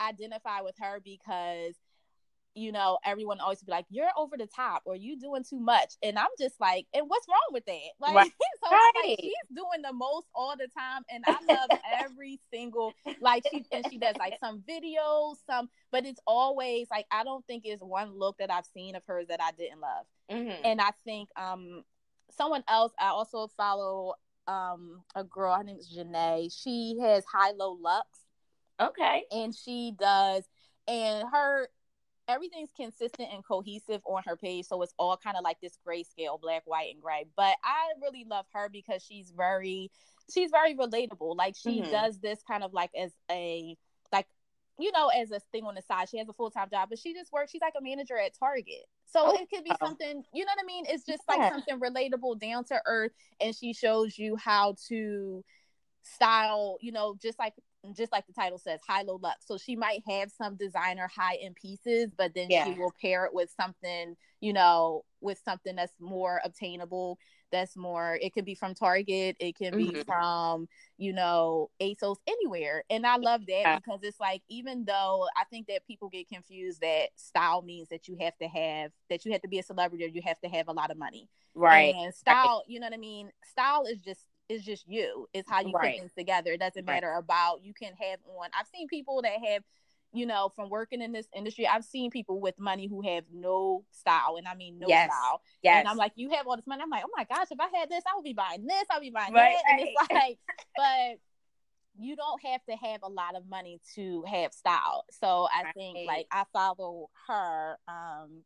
identify 0.00 0.60
with 0.60 0.76
her 0.78 1.00
because 1.00 1.74
you 2.54 2.72
know, 2.72 2.98
everyone 3.04 3.40
always 3.40 3.62
be 3.62 3.70
like, 3.72 3.86
You're 3.90 4.10
over 4.16 4.36
the 4.36 4.46
top 4.46 4.82
or 4.84 4.96
you 4.96 5.18
doing 5.18 5.44
too 5.44 5.60
much. 5.60 5.94
And 6.02 6.18
I'm 6.18 6.28
just 6.38 6.60
like, 6.60 6.86
and 6.94 7.08
what's 7.08 7.26
wrong 7.28 7.38
with 7.52 7.64
that? 7.66 7.78
Like 8.00 8.14
Right. 8.14 8.30
so 8.62 8.70
like, 8.70 9.18
she's 9.20 9.32
doing 9.54 9.82
the 9.82 9.92
most 9.92 10.26
all 10.34 10.54
the 10.56 10.68
time 10.76 11.02
and 11.10 11.24
I 11.26 11.38
love 11.44 11.70
every 12.04 12.40
single 12.52 12.94
like 13.20 13.44
she 13.50 13.64
and 13.72 13.84
she 13.86 13.98
does 13.98 14.16
like 14.18 14.34
some 14.40 14.62
videos, 14.68 15.36
some 15.46 15.68
but 15.90 16.04
it's 16.06 16.20
always 16.26 16.88
like 16.90 17.06
I 17.10 17.24
don't 17.24 17.46
think 17.46 17.62
it's 17.64 17.82
one 17.82 18.18
look 18.18 18.38
that 18.38 18.50
I've 18.50 18.66
seen 18.66 18.94
of 18.96 19.04
hers 19.06 19.26
that 19.28 19.40
I 19.42 19.52
didn't 19.52 19.80
love 19.80 20.06
Mhm. 20.30 20.56
and 20.64 20.80
I 20.80 20.90
think 21.04 21.28
um 21.36 21.84
someone 22.30 22.64
else 22.68 22.92
I 22.98 23.08
also 23.08 23.48
follow 23.56 24.14
um 24.48 25.02
a 25.14 25.24
girl 25.24 25.54
her 25.56 25.62
name 25.64 25.76
is 25.78 25.92
Janae. 25.96 26.52
She 26.52 26.98
has 27.00 27.24
high 27.24 27.52
low 27.52 27.78
lux 27.80 28.06
Okay. 28.80 29.24
and 29.30 29.54
she 29.54 29.94
does 29.98 30.44
and 30.88 31.28
her 31.32 31.68
everything's 32.32 32.70
consistent 32.76 33.28
and 33.32 33.44
cohesive 33.44 34.00
on 34.06 34.22
her 34.26 34.36
page 34.36 34.66
so 34.66 34.80
it's 34.82 34.94
all 34.98 35.16
kind 35.16 35.36
of 35.36 35.44
like 35.44 35.60
this 35.60 35.78
grayscale 35.86 36.40
black 36.40 36.62
white 36.66 36.92
and 36.92 37.02
gray 37.02 37.24
but 37.36 37.54
i 37.64 37.90
really 38.02 38.24
love 38.28 38.46
her 38.52 38.68
because 38.68 39.02
she's 39.02 39.32
very 39.36 39.90
she's 40.32 40.50
very 40.50 40.74
relatable 40.74 41.36
like 41.36 41.54
she 41.56 41.80
Mhm. 41.82 41.90
does 41.90 42.18
this 42.20 42.42
kind 42.46 42.64
of 42.64 42.72
like 42.72 42.90
as 42.94 43.12
a 43.30 43.76
like 44.12 44.26
you 44.78 44.90
know 44.92 45.08
as 45.08 45.30
a 45.30 45.40
thing 45.52 45.64
on 45.64 45.74
the 45.74 45.82
side 45.82 46.08
she 46.08 46.18
has 46.18 46.28
a 46.28 46.32
full-time 46.32 46.68
job 46.70 46.88
but 46.88 46.98
she 46.98 47.12
just 47.14 47.32
works 47.32 47.50
she's 47.52 47.60
like 47.60 47.74
a 47.78 47.82
manager 47.82 48.16
at 48.18 48.32
target 48.38 48.86
so 49.04 49.20
Oh, 49.26 49.42
it 49.42 49.48
could 49.50 49.64
be 49.64 49.70
wow. 49.70 49.88
something 49.88 50.22
you 50.32 50.44
know 50.44 50.52
what 50.56 50.62
i 50.62 50.66
mean 50.66 50.84
it's 50.88 51.04
just 51.04 51.22
Yeah. 51.28 51.36
like 51.36 51.52
something 51.52 51.78
relatable 51.80 52.40
down 52.40 52.64
to 52.64 52.80
earth 52.86 53.12
and 53.40 53.54
she 53.54 53.72
shows 53.74 54.18
you 54.18 54.36
how 54.36 54.74
to 54.88 55.44
style 56.02 56.78
you 56.80 56.92
know 56.92 57.16
just 57.22 57.38
like 57.38 57.54
just 57.96 58.12
like 58.12 58.26
the 58.26 58.32
title 58.32 58.58
says 58.58 58.80
high 58.86 59.02
low 59.02 59.18
lux 59.22 59.46
so 59.46 59.58
she 59.58 59.74
might 59.76 60.02
have 60.08 60.30
some 60.30 60.56
designer 60.56 61.08
high 61.14 61.36
end 61.42 61.54
pieces 61.56 62.10
but 62.16 62.32
then 62.34 62.48
Yeah. 62.50 62.64
she 62.64 62.78
will 62.78 62.92
pair 63.00 63.24
it 63.24 63.34
with 63.34 63.52
something 63.56 64.16
you 64.40 64.52
know 64.52 65.04
with 65.20 65.40
something 65.44 65.76
that's 65.76 65.94
more 66.00 66.40
obtainable 66.44 67.18
that's 67.50 67.76
more 67.76 68.18
it 68.22 68.32
could 68.32 68.44
be 68.44 68.54
from 68.54 68.74
target 68.74 69.36
it 69.40 69.56
can 69.56 69.76
be 69.76 69.92
Mhm. 69.92 70.04
from 70.06 70.68
you 70.96 71.12
know 71.12 71.70
asos 71.80 72.16
anywhere 72.26 72.84
and 72.90 73.06
i 73.06 73.16
love 73.16 73.44
that 73.46 73.62
Yeah. 73.62 73.76
because 73.78 74.00
it's 74.02 74.20
like 74.20 74.42
even 74.48 74.84
though 74.84 75.26
i 75.36 75.44
think 75.44 75.66
that 75.66 75.86
people 75.86 76.08
get 76.08 76.28
confused 76.28 76.80
that 76.80 77.08
style 77.16 77.62
means 77.62 77.88
that 77.88 78.08
you 78.08 78.16
have 78.20 78.36
to 78.38 78.48
have 78.48 78.90
that 79.10 79.24
you 79.24 79.32
have 79.32 79.42
to 79.42 79.48
be 79.48 79.58
a 79.58 79.62
celebrity 79.62 80.04
or 80.04 80.08
you 80.08 80.22
have 80.24 80.40
to 80.40 80.48
have 80.48 80.68
a 80.68 80.72
lot 80.72 80.90
of 80.90 80.96
money 80.96 81.28
Right. 81.54 81.94
and 81.94 82.14
style, 82.14 82.62
you 82.66 82.80
know 82.80 82.86
what 82.86 82.94
I 82.94 82.96
mean? 82.96 83.30
Style 83.44 83.84
is 83.84 84.00
just 84.00 84.26
is 84.48 84.64
just 84.64 84.86
you. 84.88 85.28
It's 85.32 85.48
how 85.48 85.60
you 85.60 85.72
Right. 85.72 85.92
put 85.94 86.00
things 86.00 86.12
together. 86.12 86.52
It 86.52 86.60
doesn't 86.60 86.86
Right. 86.86 86.94
matter 86.96 87.12
about 87.14 87.62
you 87.62 87.74
can 87.74 87.94
have 87.94 88.18
on. 88.26 88.50
I've 88.58 88.66
seen 88.68 88.88
people 88.88 89.22
that 89.22 89.38
have, 89.44 89.64
you 90.12 90.26
know, 90.26 90.50
from 90.50 90.68
working 90.68 91.00
in 91.00 91.12
this 91.12 91.28
industry, 91.34 91.66
I've 91.66 91.84
seen 91.84 92.10
people 92.10 92.40
with 92.40 92.58
money 92.58 92.86
who 92.86 93.00
have 93.02 93.24
no 93.32 93.84
style, 93.90 94.36
and 94.36 94.46
I 94.46 94.54
mean 94.54 94.78
no 94.78 94.88
Yes. 94.88 95.10
style. 95.10 95.42
Yes. 95.62 95.78
And 95.78 95.88
I'm 95.88 95.96
like, 95.96 96.12
you 96.16 96.30
have 96.30 96.46
all 96.46 96.56
this 96.56 96.66
money. 96.66 96.82
I'm 96.82 96.90
like, 96.90 97.04
oh 97.06 97.10
my 97.16 97.24
gosh, 97.24 97.46
if 97.50 97.58
I 97.60 97.68
had 97.76 97.88
this, 97.88 98.04
I 98.06 98.14
would 98.16 98.24
be 98.24 98.34
buying 98.34 98.66
this. 98.66 98.84
I'll 98.90 99.00
be 99.00 99.10
buying 99.10 99.32
Right, 99.32 99.56
that. 99.64 99.72
And 99.72 99.80
it's 99.80 100.10
like, 100.12 100.38
but 100.76 101.18
you 101.98 102.16
don't 102.16 102.42
have 102.44 102.64
to 102.64 102.76
have 102.76 103.02
a 103.02 103.08
lot 103.08 103.36
of 103.36 103.46
money 103.48 103.80
to 103.94 104.22
have 104.26 104.52
style. 104.52 105.04
So 105.10 105.48
I 105.52 105.72
think 105.72 105.98
like 106.06 106.26
I 106.30 106.44
follow 106.52 107.10
her 107.28 107.78
um 107.88 108.44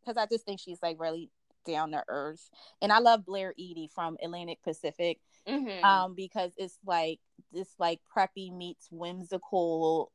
because 0.00 0.16
I 0.16 0.26
just 0.26 0.44
think 0.44 0.60
she's 0.60 0.82
like 0.82 0.98
really 1.00 1.30
down 1.64 1.92
to 1.92 2.02
earth. 2.08 2.48
And 2.82 2.92
I 2.92 2.98
love 2.98 3.24
Blair 3.24 3.54
Eadie 3.56 3.88
from 3.94 4.16
Atlantic 4.22 4.62
Pacific 4.62 5.18
Mhm. 5.48 5.84
um 5.84 6.14
because 6.14 6.52
it's 6.56 6.78
like 6.86 7.20
this 7.52 7.68
like 7.78 8.00
preppy 8.16 8.50
meets 8.52 8.88
whimsical 8.90 10.10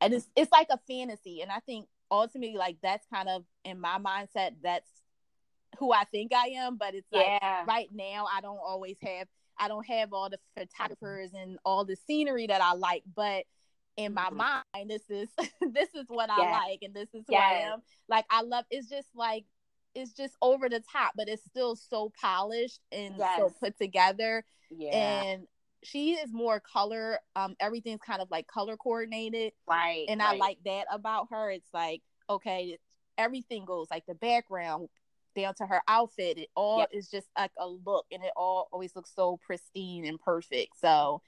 and 0.00 0.14
it's 0.14 0.28
it's 0.36 0.50
like 0.52 0.68
a 0.70 0.78
fantasy 0.88 1.42
and 1.42 1.50
I 1.52 1.60
think 1.60 1.86
ultimately 2.10 2.56
like 2.56 2.78
that's 2.82 3.06
kind 3.12 3.28
of 3.28 3.44
in 3.64 3.78
my 3.80 3.98
mindset 3.98 4.52
that's 4.62 4.88
who 5.78 5.92
I 5.92 6.04
think 6.04 6.32
I 6.34 6.48
am 6.48 6.76
but 6.76 6.94
it's 6.94 7.10
like 7.12 7.26
right 7.66 7.88
now 7.92 8.26
I 8.34 8.40
don't 8.40 8.58
always 8.58 8.96
have 9.02 9.28
I 9.58 9.68
don't 9.68 9.86
have 9.86 10.12
all 10.14 10.30
the 10.30 10.38
photographers 10.56 11.32
and 11.34 11.58
all 11.64 11.84
the 11.84 11.96
scenery 11.96 12.46
that 12.46 12.62
I 12.62 12.72
like, 12.72 13.02
but 13.14 13.44
in 13.96 14.14
my 14.14 14.30
Mhm. 14.30 14.36
mind, 14.74 14.90
this 14.90 15.02
is 15.10 15.28
this 15.60 15.94
is 15.94 16.06
what 16.08 16.30
I 16.30 16.38
like 16.50 16.78
and 16.82 16.94
this 16.94 17.12
is 17.12 17.24
who 17.28 17.34
I 17.34 17.58
am. 17.72 17.82
Like 18.08 18.24
I 18.30 18.40
love 18.42 18.64
it's 18.70 18.88
just 18.88 19.08
like 19.14 19.44
it's 19.94 20.12
just 20.12 20.34
over 20.40 20.68
the 20.68 20.82
top, 20.92 21.12
but 21.16 21.28
it's 21.28 21.44
still 21.44 21.76
so 21.76 22.12
polished 22.20 22.80
and 22.92 23.16
so 23.36 23.52
put 23.60 23.76
together. 23.78 24.44
Yeah. 24.70 25.22
And 25.22 25.46
she 25.82 26.12
is 26.12 26.32
more 26.32 26.60
color. 26.60 27.18
Um, 27.36 27.56
everything's 27.60 28.02
kind 28.02 28.20
of 28.20 28.30
like 28.30 28.46
color 28.46 28.76
coordinated 28.76 29.52
right. 29.66 30.04
and 30.08 30.22
I 30.22 30.36
like 30.36 30.58
that 30.64 30.86
about 30.92 31.28
her. 31.30 31.50
It's 31.50 31.72
like 31.72 32.02
okay, 32.28 32.78
everything 33.18 33.64
goes 33.64 33.88
like 33.90 34.06
the 34.06 34.14
background 34.14 34.88
down 35.36 35.54
to 35.54 35.66
her 35.66 35.82
outfit. 35.88 36.38
It 36.38 36.48
all 36.54 36.80
Yep. 36.80 36.90
is 36.92 37.10
just 37.10 37.28
like 37.36 37.52
a 37.58 37.66
look, 37.66 38.06
and 38.12 38.22
it 38.22 38.32
all 38.36 38.68
always 38.72 38.94
looks 38.94 39.12
so 39.14 39.38
pristine 39.44 40.04
and 40.06 40.20
perfect. 40.20 40.78
So 40.80 41.22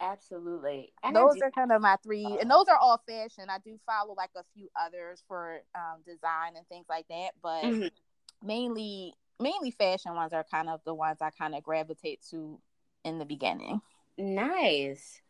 Absolutely. 0.00 0.92
And 1.02 1.16
those 1.16 1.40
are 1.42 1.50
kind 1.50 1.72
of 1.72 1.80
my 1.82 1.96
three, 2.02 2.38
and 2.40 2.50
those 2.50 2.66
are 2.68 2.76
all 2.76 3.02
fashion. 3.06 3.44
I 3.48 3.58
do 3.58 3.78
follow 3.86 4.14
like 4.14 4.30
a 4.36 4.44
few 4.54 4.68
others 4.80 5.22
for 5.28 5.60
um, 5.74 6.02
design 6.04 6.56
and 6.56 6.66
things 6.68 6.86
like 6.88 7.06
that, 7.08 7.32
but 7.42 7.62
Mhm. 7.64 7.90
mainly 8.42 9.14
mainly 9.40 9.70
fashion 9.70 10.14
ones 10.14 10.32
are 10.32 10.44
kind 10.44 10.68
of 10.68 10.80
the 10.84 10.94
ones 10.94 11.18
I 11.20 11.30
kind 11.30 11.54
of 11.54 11.62
gravitate 11.62 12.22
to 12.30 12.60
in 13.04 13.18
the 13.18 13.24
beginning. 13.24 13.80
Nice. 14.16 15.20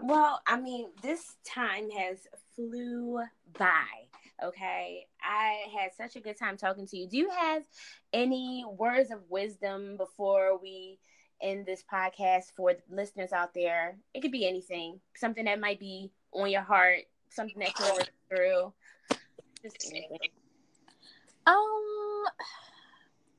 Well, 0.00 0.40
I 0.46 0.60
mean, 0.60 0.88
this 1.02 1.36
time 1.44 1.90
has 1.90 2.26
flew 2.54 3.20
by. 3.58 3.86
Okay. 4.42 5.06
I 5.22 5.64
had 5.76 5.94
such 5.94 6.16
a 6.16 6.20
good 6.20 6.36
time 6.38 6.56
talking 6.56 6.86
to 6.86 6.96
you. 6.96 7.08
Do 7.08 7.16
you 7.16 7.30
have 7.30 7.64
any 8.12 8.64
words 8.64 9.10
of 9.10 9.28
wisdom 9.28 9.96
before 9.96 10.56
we 10.58 10.98
in 11.40 11.64
this 11.64 11.84
podcast 11.92 12.52
for 12.56 12.74
listeners 12.90 13.32
out 13.32 13.54
there? 13.54 13.96
It 14.14 14.20
could 14.20 14.32
be 14.32 14.46
anything, 14.46 15.00
something 15.16 15.44
that 15.44 15.60
might 15.60 15.80
be 15.80 16.10
on 16.32 16.50
your 16.50 16.62
heart, 16.62 17.00
something 17.30 17.58
that 17.58 17.78
you're 17.78 17.92
working 17.92 18.06
through. 18.28 18.72
Just 19.62 19.90
anything. 19.90 20.18
Um, 21.46 22.24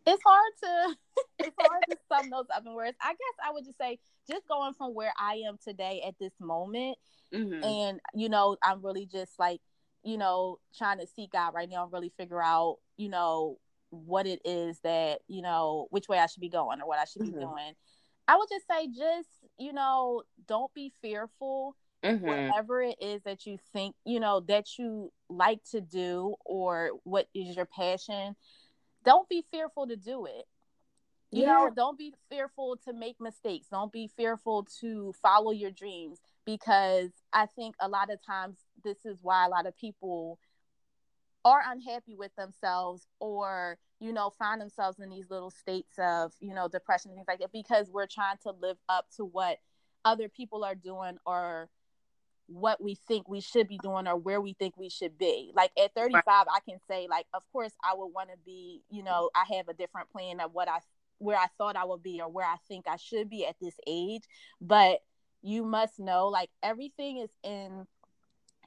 it's 0.06 0.24
hard 0.26 0.54
to 0.64 0.96
it's 1.40 1.56
hard 1.60 1.84
to 1.90 1.98
sum 2.12 2.30
those 2.30 2.48
up 2.56 2.66
in 2.66 2.74
words. 2.74 2.98
I 3.02 3.12
guess 3.12 3.46
I 3.46 3.52
would 3.52 3.66
just 3.66 3.78
say 3.78 4.00
just 4.30 4.48
going 4.48 4.74
from 4.74 4.94
where 4.94 5.14
I 5.18 5.44
am 5.48 5.58
today 5.64 6.04
at 6.08 6.16
this 6.20 6.34
moment, 6.40 6.98
mm-hmm. 7.34 7.64
and 7.64 8.00
you 8.14 8.30
know, 8.30 8.58
I'm 8.64 8.82
really 8.84 9.06
just 9.06 9.38
like 9.40 9.62
you 10.04 10.18
know 10.18 10.60
trying 10.78 11.00
to 11.00 11.08
seek 11.08 11.36
out 11.36 11.54
right 11.54 11.70
now 11.70 11.84
and 11.84 11.94
really 11.94 12.12
figure 12.18 12.42
out 12.42 12.78
you 12.98 13.10
know 13.10 13.60
what 13.92 14.28
it 14.28 14.42
is 14.46 14.80
that 14.84 15.20
you 15.28 15.42
know 15.42 15.88
which 15.90 16.08
way 16.08 16.20
I 16.20 16.28
should 16.28 16.42
be 16.42 16.50
going 16.50 16.82
or 16.82 16.88
what 16.88 17.00
I 17.00 17.06
should 17.06 17.24
mm-hmm. 17.24 17.40
be 17.40 17.46
doing. 17.46 17.74
I 18.28 18.38
would 18.38 18.50
just 18.50 18.68
say 18.68 18.88
just 18.88 19.30
you 19.58 19.74
know 19.74 20.24
don't 20.48 20.74
be 20.74 20.92
fearful. 21.02 21.76
Mm-hmm. 22.04 22.26
Whatever 22.26 22.82
it 22.82 22.96
is 23.02 23.22
that 23.24 23.46
you 23.46 23.58
think 23.74 23.96
you 24.06 24.20
know 24.20 24.40
that 24.42 24.78
you 24.78 25.12
like 25.30 25.60
to 25.72 25.82
do 25.82 26.36
or 26.46 26.92
what 27.04 27.28
is 27.36 27.56
your 27.56 27.66
passion, 27.66 28.36
don't 29.04 29.28
be 29.28 29.44
fearful 29.52 29.88
to 29.88 29.98
do 29.98 30.26
it. 30.26 30.46
You 31.32 31.44
yeah. 31.44 31.48
know, 31.48 31.70
don't 31.76 31.98
be 31.98 32.14
fearful 32.30 32.78
to 32.86 32.94
make 32.94 33.18
mistakes. 33.20 33.68
Don't 33.70 33.92
be 33.92 34.10
fearful 34.16 34.68
to 34.82 35.14
follow 35.22 35.52
your 35.52 35.72
dreams 35.72 36.20
because 36.46 37.12
I 37.34 37.46
think 37.46 37.76
a 37.80 37.88
lot 37.88 38.10
of 38.12 38.20
times 38.26 38.58
this 38.84 39.06
is 39.06 39.20
why 39.22 39.46
a 39.46 39.50
lot 39.50 39.68
of 39.68 39.78
people 39.78 40.40
are 41.46 41.62
unhappy 41.68 42.16
with 42.16 42.36
themselves 42.36 43.08
or 43.20 43.78
you 44.00 44.12
know 44.12 44.30
find 44.30 44.60
themselves 44.60 45.00
in 45.00 45.10
these 45.10 45.30
little 45.30 45.52
states 45.52 45.94
of 45.98 46.34
you 46.40 46.54
know 46.54 46.68
depression 46.68 47.12
and 47.12 47.18
things 47.18 47.28
like 47.28 47.40
that 47.40 47.52
because 47.52 47.90
we're 47.90 48.08
trying 48.08 48.38
to 48.44 48.52
live 48.62 48.78
up 48.88 49.06
to 49.16 49.24
what 49.24 49.58
other 50.06 50.30
people 50.30 50.64
are 50.64 50.76
doing 50.76 51.18
or 51.26 51.70
what 52.50 52.82
we 52.82 52.96
think 53.08 53.30
we 53.30 53.42
should 53.42 53.68
be 53.68 53.78
doing 53.82 54.08
or 54.08 54.16
where 54.16 54.42
we 54.42 54.54
think 54.54 54.76
we 54.76 54.90
should 54.90 55.18
be. 55.18 55.52
Like 55.56 55.72
at 55.82 55.94
35, 55.94 56.24
I 56.28 56.60
can 56.68 56.80
say 56.88 57.08
like, 57.10 57.28
of 57.34 57.44
course, 57.52 57.74
I 57.84 57.96
would 57.96 58.08
want 58.08 58.30
to 58.30 58.38
be, 58.44 58.82
you 58.90 59.04
know, 59.04 59.30
I 59.36 59.56
have 59.56 59.68
a 59.68 59.74
different 59.74 60.10
plan 60.10 60.40
of 60.40 60.52
what 60.54 60.68
I 60.68 60.80
where 61.20 61.38
I 61.38 61.48
thought 61.58 61.76
I 61.76 61.86
would 61.86 62.02
be 62.02 62.22
or 62.22 62.30
where 62.30 62.46
I 62.46 62.56
think 62.68 62.86
I 62.88 62.96
should 62.96 63.30
be 63.30 63.46
at 63.46 63.56
this 63.62 63.76
age. 63.86 64.24
But 64.60 65.00
you 65.42 65.64
must 65.64 66.00
know 66.00 66.28
like 66.28 66.50
everything 66.64 67.18
is 67.18 67.30
in 67.44 67.86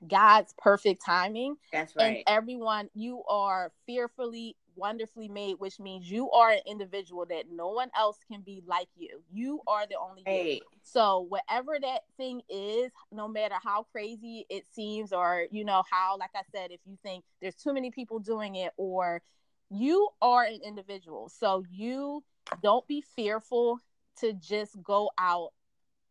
God's 0.07 0.55
perfect 0.59 1.05
timing. 1.05 1.57
That's 1.73 1.95
right. 1.97 2.07
And 2.07 2.17
everyone, 2.27 2.89
you 2.95 3.23
are 3.29 3.73
fearfully 3.87 4.57
wonderfully 4.75 5.29
made, 5.29 5.55
which 5.59 5.79
means 5.79 6.11
you 6.11 6.31
are 6.31 6.51
an 6.51 6.61
individual 6.67 7.27
that 7.27 7.45
no 7.51 7.69
one 7.69 7.91
else 7.97 8.19
can 8.31 8.41
be 8.41 8.63
like 8.67 8.89
you. 8.97 9.23
You 9.33 9.61
are 9.67 9.87
the 9.87 9.97
only 9.99 10.23
you. 10.27 10.61
So 10.83 11.27
whatever 11.29 11.79
that 11.81 12.03
thing 12.17 12.43
is, 12.49 12.91
no 13.11 13.29
matter 13.29 13.57
how 13.63 13.87
crazy 13.93 14.47
it 14.49 14.65
seems, 14.73 15.13
or 15.13 15.47
you 15.51 15.65
know 15.65 15.83
how, 15.91 16.17
like 16.19 16.31
I 16.35 16.43
said, 16.53 16.71
if 16.71 16.81
you 16.87 16.99
think 17.03 17.25
there's 17.41 17.55
too 17.55 17.73
many 17.73 17.91
people 17.91 18.19
doing 18.19 18.57
it, 18.57 18.73
or 18.77 19.23
you 19.71 20.09
are 20.21 20.45
an 20.45 20.61
individual, 20.65 21.29
so 21.29 21.65
you 21.71 22.25
don't 22.63 22.87
be 22.87 23.03
fearful 23.15 23.79
to 24.21 24.33
just 24.35 24.83
go 24.83 25.11
out 25.19 25.53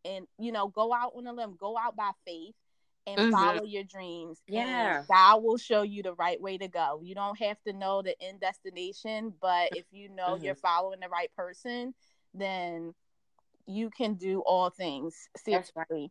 and 0.04 0.26
you 0.38 0.50
know 0.50 0.68
go 0.68 0.92
out 0.92 1.12
on 1.16 1.26
a 1.26 1.32
limb, 1.32 1.56
go 1.58 1.76
out 1.78 1.96
by 1.96 2.10
faith 2.24 2.54
and 3.06 3.18
mm-hmm. 3.18 3.30
follow 3.30 3.64
your 3.64 3.84
dreams. 3.84 4.40
Yeah. 4.46 5.02
God 5.08 5.42
will 5.42 5.56
show 5.56 5.82
you 5.82 6.02
the 6.02 6.14
right 6.14 6.40
way 6.40 6.58
to 6.58 6.68
go. 6.68 7.00
You 7.02 7.14
don't 7.14 7.38
have 7.38 7.56
to 7.66 7.72
know 7.72 8.02
the 8.02 8.14
end 8.22 8.40
destination, 8.40 9.32
but 9.40 9.70
if 9.72 9.84
you 9.90 10.08
know 10.08 10.34
mm-hmm. 10.34 10.44
you're 10.44 10.54
following 10.54 11.00
the 11.00 11.08
right 11.08 11.30
person, 11.36 11.94
then 12.34 12.94
you 13.66 13.90
can 13.90 14.14
do 14.14 14.40
all 14.46 14.70
things. 14.70 15.28
Seriously. 15.36 15.72
That's 15.74 15.90
right. 15.90 16.10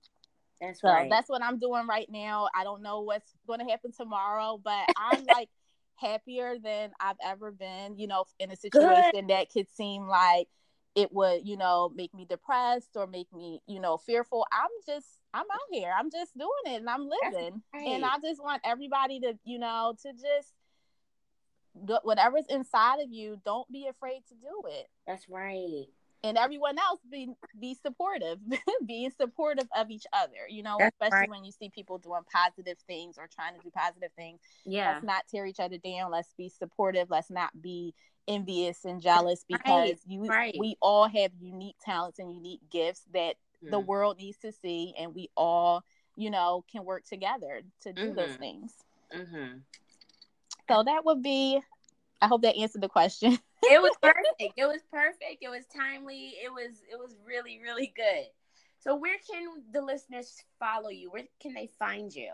That's, 0.60 0.82
so 0.82 0.88
right. 0.90 1.10
that's 1.10 1.30
what 1.30 1.44
I'm 1.44 1.60
doing 1.60 1.88
right 1.88 2.08
now. 2.10 2.48
I 2.56 2.64
don't 2.64 2.84
know 2.84 3.02
what's 3.02 3.34
going 3.48 3.60
to 3.60 3.66
happen 3.66 3.92
tomorrow, 3.92 4.60
but 4.64 4.86
I'm 4.98 5.26
like 5.26 5.50
happier 5.96 6.58
than 6.62 6.92
I've 7.00 7.16
ever 7.24 7.52
been, 7.52 7.98
you 7.98 8.08
know, 8.08 8.26
in 8.40 8.52
a 8.52 8.56
situation 8.56 9.12
Good. 9.14 9.28
that 9.30 9.50
could 9.52 9.68
seem 9.76 10.08
like 10.08 10.48
it 10.96 11.14
would, 11.14 11.48
you 11.48 11.56
know, 11.58 11.92
make 11.96 12.14
me 12.14 12.26
depressed 12.26 12.92
or 12.96 13.08
make 13.08 13.32
me, 13.34 13.62
you 13.68 13.80
know, 13.80 13.98
fearful. 13.98 14.46
I'm 14.52 14.70
just 14.86 15.08
I'm 15.34 15.46
out 15.52 15.60
here. 15.72 15.92
I'm 15.98 16.12
just 16.12 16.38
doing 16.38 16.76
it 16.76 16.80
and 16.80 16.90
I'm 16.90 17.08
living. 17.08 17.62
Right. 17.74 17.88
And 17.88 18.04
I 18.04 18.18
just 18.22 18.44
want 18.44 18.62
everybody 18.66 19.20
to, 19.22 19.34
you 19.46 19.60
know, 19.60 19.96
to 20.02 20.12
just 20.12 20.54
whatever's 22.04 22.46
inside 22.50 23.00
of 23.00 23.12
you, 23.12 23.40
don't 23.46 23.72
be 23.72 23.88
afraid 23.88 24.24
to 24.28 24.36
do 24.36 24.68
it. 24.70 24.88
That's 25.08 25.30
right. 25.30 25.86
And 26.24 26.38
everyone 26.38 26.78
else 26.78 27.00
be 27.10 27.30
be 27.60 27.74
supportive, 27.74 28.38
being 28.86 29.12
supportive 29.18 29.68
of 29.76 29.90
each 29.90 30.06
other, 30.14 30.48
you 30.50 30.62
know, 30.62 30.76
That's 30.78 30.94
especially 30.94 31.22
right. 31.22 31.30
when 31.30 31.44
you 31.46 31.52
see 31.52 31.70
people 31.70 31.98
doing 31.98 32.22
positive 32.32 32.78
things 32.86 33.18
or 33.18 33.28
trying 33.34 33.56
to 33.56 33.62
do 33.64 33.72
positive 33.72 34.12
things. 34.16 34.40
Yeah. 34.66 34.92
Let's 34.92 35.06
not 35.06 35.24
tear 35.32 35.46
each 35.48 35.60
other 35.60 35.78
down. 35.78 36.12
Let's 36.12 36.34
be 36.38 36.50
supportive. 36.50 37.10
Let's 37.10 37.32
not 37.32 37.60
be 37.60 37.96
envious 38.28 38.86
and 38.86 39.02
jealous 39.02 39.44
because 39.48 39.70
right. 39.70 40.00
you 40.08 40.26
right. 40.26 40.56
we 40.60 40.76
all 40.82 41.08
have 41.08 41.32
unique 41.40 41.76
talents 41.84 42.20
and 42.20 42.34
unique 42.34 42.62
gifts 42.72 43.04
that 43.14 43.36
the 43.62 43.80
mm. 43.80 43.86
world 43.86 44.18
needs 44.18 44.38
to 44.38 44.52
see 44.52 44.94
and 45.00 45.14
we 45.14 45.30
all 45.36 45.84
you 46.16 46.30
know 46.30 46.64
can 46.72 46.84
work 46.86 47.04
together 47.06 47.62
to 47.82 47.94
do 47.94 48.08
mm-hmm. 48.08 48.16
those 48.16 48.36
things 48.36 48.74
mm-hmm. 49.16 49.58
so 50.70 50.84
that 50.84 51.04
would 51.06 51.22
be 51.22 51.60
i 52.22 52.28
hope 52.28 52.42
that 52.42 52.56
answered 52.56 52.82
the 52.82 52.90
question 52.90 53.32
it 53.64 53.82
was 53.82 53.96
perfect 54.02 54.54
it 54.58 54.66
was 54.66 54.82
perfect 54.92 55.38
it 55.42 55.50
was 55.50 55.64
timely 55.76 56.34
it 56.44 56.52
was 56.52 56.82
it 56.92 56.98
was 56.98 57.16
really 57.26 57.60
really 57.62 57.92
good 57.96 58.26
so 58.80 58.96
where 58.96 59.18
can 59.30 59.48
the 59.74 59.82
listeners 59.82 60.44
follow 60.60 60.90
you 60.90 61.10
where 61.12 61.24
can 61.40 61.54
they 61.54 61.70
find 61.78 62.14
you 62.14 62.30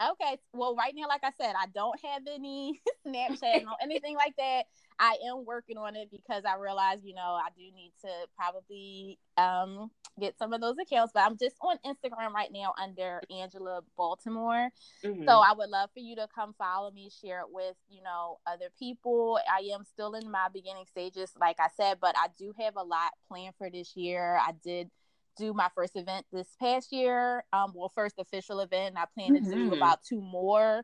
Okay. 0.00 0.38
Well, 0.54 0.74
right 0.74 0.94
now, 0.96 1.08
like 1.08 1.22
I 1.22 1.30
said, 1.38 1.54
I 1.58 1.66
don't 1.74 1.98
have 2.04 2.22
any 2.26 2.80
Snapchat 3.06 3.64
or 3.64 3.76
anything 3.82 4.16
like 4.16 4.34
that. 4.38 4.62
I 5.00 5.16
am 5.28 5.46
working 5.46 5.78
on 5.78 5.96
it 5.96 6.10
because 6.10 6.44
I 6.44 6.56
realize, 6.56 6.98
you 7.02 7.14
know, 7.14 7.38
I 7.42 7.48
do 7.56 7.62
need 7.74 7.92
to 8.02 8.10
probably 8.36 9.18
um, 9.38 9.90
get 10.20 10.36
some 10.38 10.52
of 10.52 10.60
those 10.60 10.76
accounts. 10.78 11.12
But 11.14 11.22
I'm 11.22 11.38
just 11.38 11.56
on 11.62 11.78
Instagram 11.86 12.32
right 12.34 12.50
now 12.52 12.74
under 12.80 13.22
Angela 13.30 13.80
Baltimore. 13.96 14.68
Mm-hmm. 15.02 15.24
So 15.26 15.38
I 15.38 15.54
would 15.56 15.70
love 15.70 15.88
for 15.94 16.00
you 16.00 16.16
to 16.16 16.28
come 16.34 16.54
follow 16.58 16.90
me, 16.90 17.10
share 17.24 17.40
it 17.40 17.46
with, 17.50 17.76
you 17.88 18.02
know, 18.02 18.40
other 18.46 18.66
people. 18.78 19.38
I 19.50 19.70
am 19.72 19.84
still 19.84 20.12
in 20.12 20.30
my 20.30 20.48
beginning 20.52 20.84
stages, 20.86 21.32
like 21.40 21.56
I 21.58 21.68
said, 21.78 21.96
but 21.98 22.14
I 22.18 22.26
do 22.38 22.52
have 22.60 22.76
a 22.76 22.82
lot 22.82 23.12
planned 23.26 23.54
for 23.56 23.70
this 23.70 23.96
year. 23.96 24.36
I 24.36 24.52
did 24.62 24.90
do 25.38 25.54
my 25.54 25.68
first 25.74 25.96
event 25.96 26.26
this 26.30 26.48
past 26.60 26.92
year. 26.92 27.42
Um, 27.54 27.72
well, 27.74 27.90
first 27.94 28.16
official 28.18 28.60
event. 28.60 28.96
I 28.98 29.06
plan 29.14 29.34
to 29.34 29.40
mm-hmm. 29.40 29.70
do 29.70 29.74
about 29.74 30.00
two 30.06 30.20
more 30.20 30.82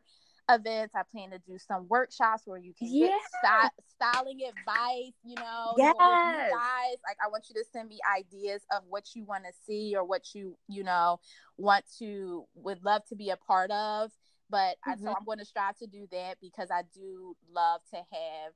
events. 0.49 0.95
I 0.95 1.01
plan 1.11 1.31
to 1.31 1.39
do 1.39 1.57
some 1.57 1.87
workshops 1.87 2.43
where 2.45 2.57
you 2.57 2.73
can 2.77 2.87
yes. 2.89 3.21
get 3.43 3.71
styling 3.95 4.39
advice, 4.41 5.13
you 5.23 5.35
know, 5.35 5.73
yes. 5.77 5.93
You 5.97 6.05
guys. 6.05 6.97
Like 7.05 7.17
I 7.23 7.29
want 7.29 7.45
you 7.49 7.55
to 7.55 7.65
send 7.71 7.89
me 7.89 7.99
ideas 8.17 8.61
of 8.71 8.83
what 8.87 9.15
you 9.15 9.25
want 9.25 9.43
to 9.45 9.51
see 9.65 9.95
or 9.95 10.03
what 10.03 10.33
you, 10.33 10.57
you 10.67 10.83
know, 10.83 11.19
want 11.57 11.85
to 11.99 12.45
would 12.55 12.83
love 12.83 13.03
to 13.09 13.15
be 13.15 13.29
a 13.29 13.37
part 13.37 13.71
of. 13.71 14.11
But 14.49 14.77
mm-hmm. 14.87 14.91
I, 14.91 14.95
so 14.95 15.15
I'm 15.17 15.25
going 15.25 15.39
to 15.39 15.45
strive 15.45 15.77
to 15.77 15.87
do 15.87 16.07
that 16.11 16.37
because 16.41 16.69
I 16.71 16.83
do 16.93 17.35
love 17.53 17.81
to 17.93 17.97
have 17.97 18.53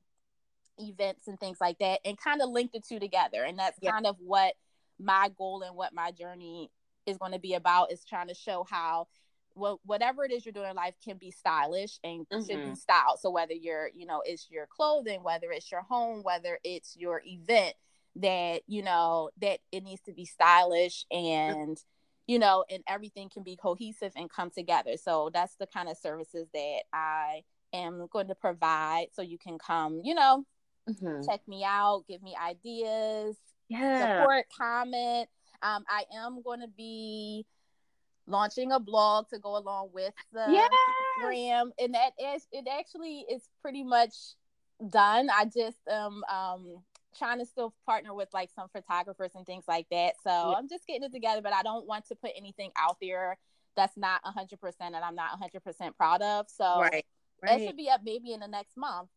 events 0.78 1.28
and 1.28 1.38
things 1.38 1.58
like 1.60 1.78
that 1.78 2.00
and 2.04 2.16
kind 2.18 2.40
of 2.40 2.48
link 2.48 2.72
the 2.72 2.80
two 2.80 2.98
together. 2.98 3.44
And 3.44 3.58
that's 3.58 3.78
kind 3.78 4.06
of 4.06 4.16
what 4.18 4.54
my 4.98 5.30
goal 5.36 5.62
and 5.62 5.76
what 5.76 5.94
my 5.94 6.10
journey 6.12 6.70
is 7.06 7.18
going 7.18 7.32
to 7.32 7.38
be 7.38 7.54
about 7.54 7.92
is 7.92 8.04
trying 8.04 8.28
to 8.28 8.34
show 8.34 8.64
how 8.68 9.08
well, 9.54 9.80
whatever 9.84 10.24
it 10.24 10.32
is 10.32 10.44
you're 10.44 10.52
doing 10.52 10.70
in 10.70 10.76
life 10.76 10.94
can 11.04 11.16
be 11.16 11.30
stylish 11.30 11.98
and 12.04 12.26
mm-hmm. 12.28 12.44
should 12.44 12.70
be 12.70 12.74
styled. 12.74 13.18
So 13.20 13.30
whether 13.30 13.54
you're, 13.54 13.90
you 13.94 14.06
know, 14.06 14.22
it's 14.24 14.50
your 14.50 14.66
clothing, 14.66 15.22
whether 15.22 15.50
it's 15.50 15.70
your 15.70 15.82
home, 15.82 16.22
whether 16.22 16.58
it's 16.64 16.96
your 16.96 17.22
event, 17.24 17.74
that 18.16 18.62
you 18.66 18.82
know 18.82 19.30
that 19.40 19.60
it 19.70 19.82
needs 19.82 20.02
to 20.02 20.12
be 20.12 20.24
stylish 20.24 21.06
and 21.10 21.78
you 22.26 22.38
know 22.38 22.62
and 22.70 22.82
everything 22.86 23.30
can 23.30 23.42
be 23.42 23.56
cohesive 23.56 24.12
and 24.16 24.30
come 24.30 24.50
together. 24.50 24.96
So 24.96 25.30
that's 25.32 25.54
the 25.56 25.66
kind 25.66 25.88
of 25.88 25.96
services 25.96 26.46
that 26.52 26.82
I 26.92 27.42
am 27.72 28.06
going 28.12 28.28
to 28.28 28.34
provide. 28.34 29.06
So 29.12 29.22
you 29.22 29.38
can 29.38 29.58
come, 29.58 30.00
you 30.04 30.14
know, 30.14 30.44
mm-hmm. 30.88 31.26
check 31.28 31.40
me 31.48 31.64
out, 31.64 32.04
give 32.08 32.22
me 32.22 32.36
ideas, 32.36 33.36
yeah. 33.68 34.20
support, 34.20 34.46
comment. 34.56 35.28
Um, 35.62 35.84
I 35.88 36.04
am 36.14 36.42
going 36.42 36.60
to 36.60 36.68
be 36.68 37.46
launching 38.26 38.72
a 38.72 38.80
blog 38.80 39.28
to 39.30 39.38
go 39.38 39.56
along 39.56 39.90
with 39.92 40.14
the 40.32 40.46
yes. 40.50 40.70
gram, 41.20 41.72
and 41.78 41.94
that 41.94 42.12
is 42.18 42.46
it. 42.52 42.66
Actually, 42.70 43.24
is 43.30 43.48
pretty 43.60 43.82
much 43.82 44.14
done. 44.90 45.28
I 45.30 45.44
just 45.44 45.78
um 45.90 46.24
um 46.30 46.82
trying 47.18 47.38
to 47.38 47.46
still 47.46 47.74
partner 47.84 48.14
with 48.14 48.28
like 48.32 48.50
some 48.54 48.68
photographers 48.72 49.32
and 49.34 49.44
things 49.44 49.64
like 49.68 49.86
that. 49.90 50.14
So 50.24 50.30
yeah. 50.30 50.56
I'm 50.56 50.68
just 50.68 50.86
getting 50.86 51.04
it 51.04 51.12
together, 51.12 51.42
but 51.42 51.52
I 51.52 51.62
don't 51.62 51.86
want 51.86 52.06
to 52.08 52.14
put 52.14 52.30
anything 52.36 52.70
out 52.78 52.96
there 53.00 53.36
that's 53.76 53.96
not 53.96 54.22
100% 54.24 54.56
and 54.80 54.96
I'm 54.96 55.14
not 55.14 55.38
100% 55.40 55.96
proud 55.96 56.22
of. 56.22 56.46
So 56.48 56.80
right. 56.80 56.92
right. 57.42 57.58
that 57.58 57.60
should 57.60 57.76
be 57.76 57.90
up 57.90 58.00
maybe 58.04 58.32
in 58.32 58.40
the 58.40 58.48
next 58.48 58.76
month. 58.76 59.08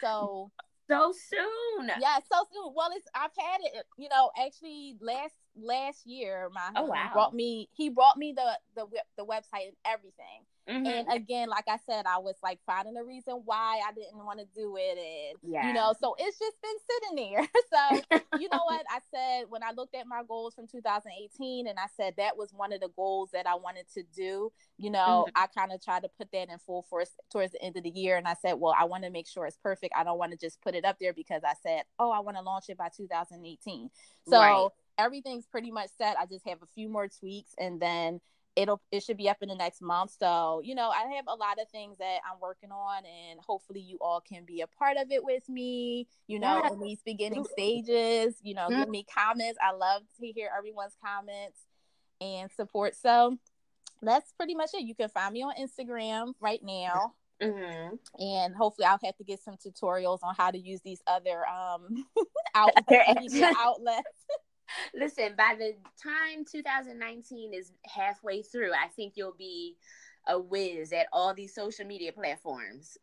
So 0.00 0.50
so 0.88 1.12
soon. 1.12 1.88
Yeah, 2.00 2.18
so 2.30 2.44
soon. 2.52 2.72
Well, 2.74 2.90
it's 2.94 3.06
I've 3.14 3.30
had 3.38 3.58
it. 3.62 3.86
You 3.96 4.08
know, 4.08 4.30
actually 4.38 4.96
last 5.00 5.34
last 5.56 6.06
year, 6.06 6.48
my 6.52 6.70
oh, 6.76 6.86
wow. 6.86 7.10
brought 7.12 7.34
me. 7.34 7.68
He 7.72 7.90
brought 7.90 8.16
me 8.16 8.32
the 8.32 8.58
the 8.74 8.86
the 9.16 9.24
website 9.24 9.68
and 9.68 9.76
everything. 9.84 10.44
Mm-hmm. 10.68 10.86
And 10.86 11.12
again, 11.12 11.48
like 11.48 11.66
I 11.68 11.76
said, 11.84 12.06
I 12.06 12.18
was 12.18 12.36
like 12.42 12.58
finding 12.64 12.96
a 12.96 13.04
reason 13.04 13.42
why 13.44 13.80
I 13.86 13.92
didn't 13.92 14.16
want 14.24 14.38
to 14.38 14.46
do 14.54 14.76
it. 14.78 14.98
And, 14.98 15.52
yeah. 15.52 15.66
you 15.66 15.74
know, 15.74 15.92
so 16.00 16.14
it's 16.18 16.38
just 16.38 16.56
been 16.62 16.76
sitting 16.90 17.30
there. 17.30 17.48
so, 17.72 18.40
you 18.40 18.48
know 18.50 18.62
what? 18.64 18.84
I 18.90 19.00
said 19.12 19.46
when 19.50 19.62
I 19.62 19.72
looked 19.72 19.94
at 19.94 20.06
my 20.06 20.22
goals 20.26 20.54
from 20.54 20.66
2018, 20.66 21.66
and 21.66 21.78
I 21.78 21.86
said 21.96 22.14
that 22.16 22.36
was 22.36 22.50
one 22.54 22.72
of 22.72 22.80
the 22.80 22.88
goals 22.96 23.30
that 23.32 23.46
I 23.46 23.56
wanted 23.56 23.86
to 23.94 24.04
do, 24.16 24.52
you 24.78 24.90
know, 24.90 25.26
mm-hmm. 25.28 25.42
I 25.42 25.46
kind 25.48 25.72
of 25.72 25.84
tried 25.84 26.02
to 26.04 26.08
put 26.16 26.32
that 26.32 26.48
in 26.48 26.58
full 26.58 26.82
force 26.82 27.10
towards 27.30 27.52
the 27.52 27.62
end 27.62 27.76
of 27.76 27.82
the 27.82 27.90
year. 27.90 28.16
And 28.16 28.26
I 28.26 28.34
said, 28.40 28.54
well, 28.54 28.74
I 28.78 28.84
want 28.84 29.04
to 29.04 29.10
make 29.10 29.28
sure 29.28 29.46
it's 29.46 29.58
perfect. 29.58 29.92
I 29.94 30.04
don't 30.04 30.18
want 30.18 30.32
to 30.32 30.38
just 30.38 30.62
put 30.62 30.74
it 30.74 30.86
up 30.86 30.96
there 30.98 31.12
because 31.12 31.42
I 31.44 31.54
said, 31.62 31.82
oh, 31.98 32.10
I 32.10 32.20
want 32.20 32.38
to 32.38 32.42
launch 32.42 32.64
it 32.68 32.78
by 32.78 32.88
2018. 32.96 33.90
So, 34.28 34.38
right. 34.38 34.68
Everything's 34.98 35.46
pretty 35.46 35.70
much 35.70 35.90
set. 35.98 36.16
I 36.18 36.26
just 36.26 36.46
have 36.46 36.62
a 36.62 36.66
few 36.74 36.88
more 36.88 37.08
tweaks 37.08 37.54
and 37.58 37.80
then 37.80 38.20
it'll 38.56 38.80
it 38.92 39.02
should 39.02 39.16
be 39.16 39.28
up 39.28 39.38
in 39.42 39.48
the 39.48 39.54
next 39.54 39.82
month. 39.82 40.12
So 40.18 40.60
you 40.64 40.74
know 40.74 40.90
i 40.90 41.14
have 41.16 41.24
a 41.28 41.34
lot 41.34 41.60
of 41.60 41.68
things 41.70 41.98
that 41.98 42.18
i'm 42.24 42.40
working 42.40 42.70
on 42.70 43.02
and 43.04 43.40
hopefully 43.40 43.80
you 43.80 43.98
all 44.00 44.20
can 44.20 44.44
be 44.44 44.60
a 44.60 44.66
part 44.66 44.96
of 44.96 45.10
it 45.10 45.24
with 45.24 45.48
me 45.48 46.06
you 46.26 46.38
know 46.38 46.62
in 46.72 46.80
these 46.80 47.02
beginning 47.04 47.44
stages 47.44 48.36
you 48.42 48.54
know 48.54 48.68
mm-hmm. 48.68 48.80
give 48.80 48.88
me 48.88 49.04
comments. 49.12 49.58
I 49.62 49.72
love 49.72 50.02
to 50.20 50.26
hear 50.26 50.50
everyone's 50.56 50.96
comments 51.04 51.58
and 52.20 52.50
support. 52.52 52.94
So 52.96 53.36
that's 54.02 54.32
pretty 54.32 54.54
much 54.54 54.70
it. 54.74 54.82
You 54.82 54.94
can 54.94 55.08
find 55.08 55.32
me 55.32 55.42
on 55.42 55.54
instagram 55.60 56.34
right 56.40 56.60
now. 56.62 57.14
Mm-hmm. 57.42 57.96
and 58.22 58.54
hopefully 58.54 58.86
i'll 58.86 59.00
have 59.02 59.16
to 59.16 59.24
get 59.24 59.42
some 59.42 59.56
tutorials 59.56 60.20
on 60.22 60.36
how 60.36 60.52
to 60.52 60.56
use 60.56 60.80
these 60.82 61.02
other 61.04 61.44
um 61.48 62.06
outlets, 62.54 63.34
outlets 63.58 64.24
Listen, 64.94 65.34
by 65.36 65.54
the 65.58 65.74
time 66.02 66.44
2019 66.50 67.54
is 67.54 67.72
halfway 67.84 68.42
through, 68.42 68.72
I 68.72 68.88
think 68.88 69.14
you'll 69.16 69.34
be 69.36 69.76
a 70.28 70.38
whiz 70.38 70.92
at 70.92 71.06
all 71.12 71.34
these 71.34 71.54
social 71.54 71.86
media 71.86 72.12
platforms. 72.12 72.96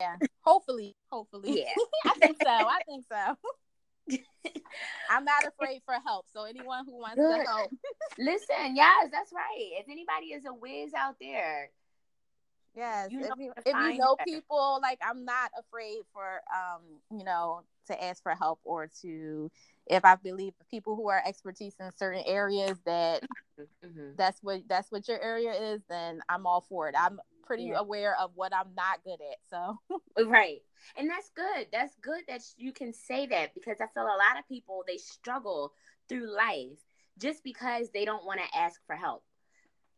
Yeah, 0.00 0.16
hopefully, 0.40 0.96
hopefully. 1.10 1.60
Yeah, 1.60 1.82
I 2.06 2.14
think 2.14 2.36
so. 2.42 2.48
I 2.48 2.80
think 2.86 3.04
so. 3.10 3.36
I'm 5.10 5.24
not 5.24 5.44
afraid 5.46 5.82
for 5.84 5.94
help. 6.04 6.26
So 6.32 6.44
anyone 6.44 6.84
who 6.86 6.98
wants 6.98 7.16
Good. 7.16 7.44
to 7.44 7.50
help, 7.50 7.70
listen. 8.18 8.74
Yes, 8.74 9.08
that's 9.12 9.32
right. 9.32 9.70
If 9.78 9.86
anybody 9.88 10.26
is 10.26 10.44
a 10.46 10.54
whiz 10.54 10.92
out 10.96 11.16
there, 11.20 11.70
yes. 12.74 13.08
You 13.10 13.20
know 13.20 13.28
if, 13.36 13.38
you, 13.38 13.52
if 13.66 13.74
you 13.74 13.98
know 13.98 14.16
people, 14.26 14.78
like 14.82 14.98
I'm 15.06 15.24
not 15.24 15.50
afraid 15.58 15.98
for 16.12 16.40
um, 16.54 16.82
you 17.16 17.24
know, 17.24 17.62
to 17.86 18.04
ask 18.04 18.22
for 18.22 18.34
help 18.34 18.60
or 18.64 18.88
to 19.02 19.50
if 19.86 20.04
I 20.04 20.16
believe 20.16 20.52
people 20.70 20.94
who 20.94 21.08
are 21.08 21.22
expertise 21.26 21.74
in 21.80 21.90
certain 21.96 22.22
areas 22.26 22.78
that 22.86 23.24
mm-hmm. 23.58 24.12
that's 24.16 24.38
what 24.42 24.62
that's 24.68 24.90
what 24.90 25.08
your 25.08 25.20
area 25.20 25.52
is, 25.52 25.82
then 25.88 26.20
I'm 26.28 26.46
all 26.46 26.64
for 26.68 26.88
it. 26.88 26.94
I'm 26.98 27.20
pretty 27.44 27.64
yeah. 27.64 27.78
aware 27.78 28.16
of 28.20 28.30
what 28.36 28.54
I'm 28.54 28.74
not 28.76 29.02
good 29.04 29.18
at. 29.20 29.38
So 29.50 29.78
right. 30.30 30.62
And 30.96 31.10
that's 31.10 31.30
good. 31.34 31.66
That's 31.72 31.94
good 32.00 32.22
that 32.28 32.42
you 32.56 32.72
can 32.72 32.92
say 32.92 33.26
that 33.26 33.54
because 33.54 33.78
I 33.80 33.86
feel 33.92 34.04
a 34.04 34.06
lot 34.06 34.38
of 34.38 34.48
people 34.48 34.84
they 34.86 34.98
struggle 34.98 35.72
through 36.08 36.34
life 36.34 36.78
just 37.18 37.42
because 37.42 37.90
they 37.90 38.04
don't 38.04 38.24
want 38.24 38.40
to 38.40 38.58
ask 38.58 38.80
for 38.86 38.94
help. 38.94 39.24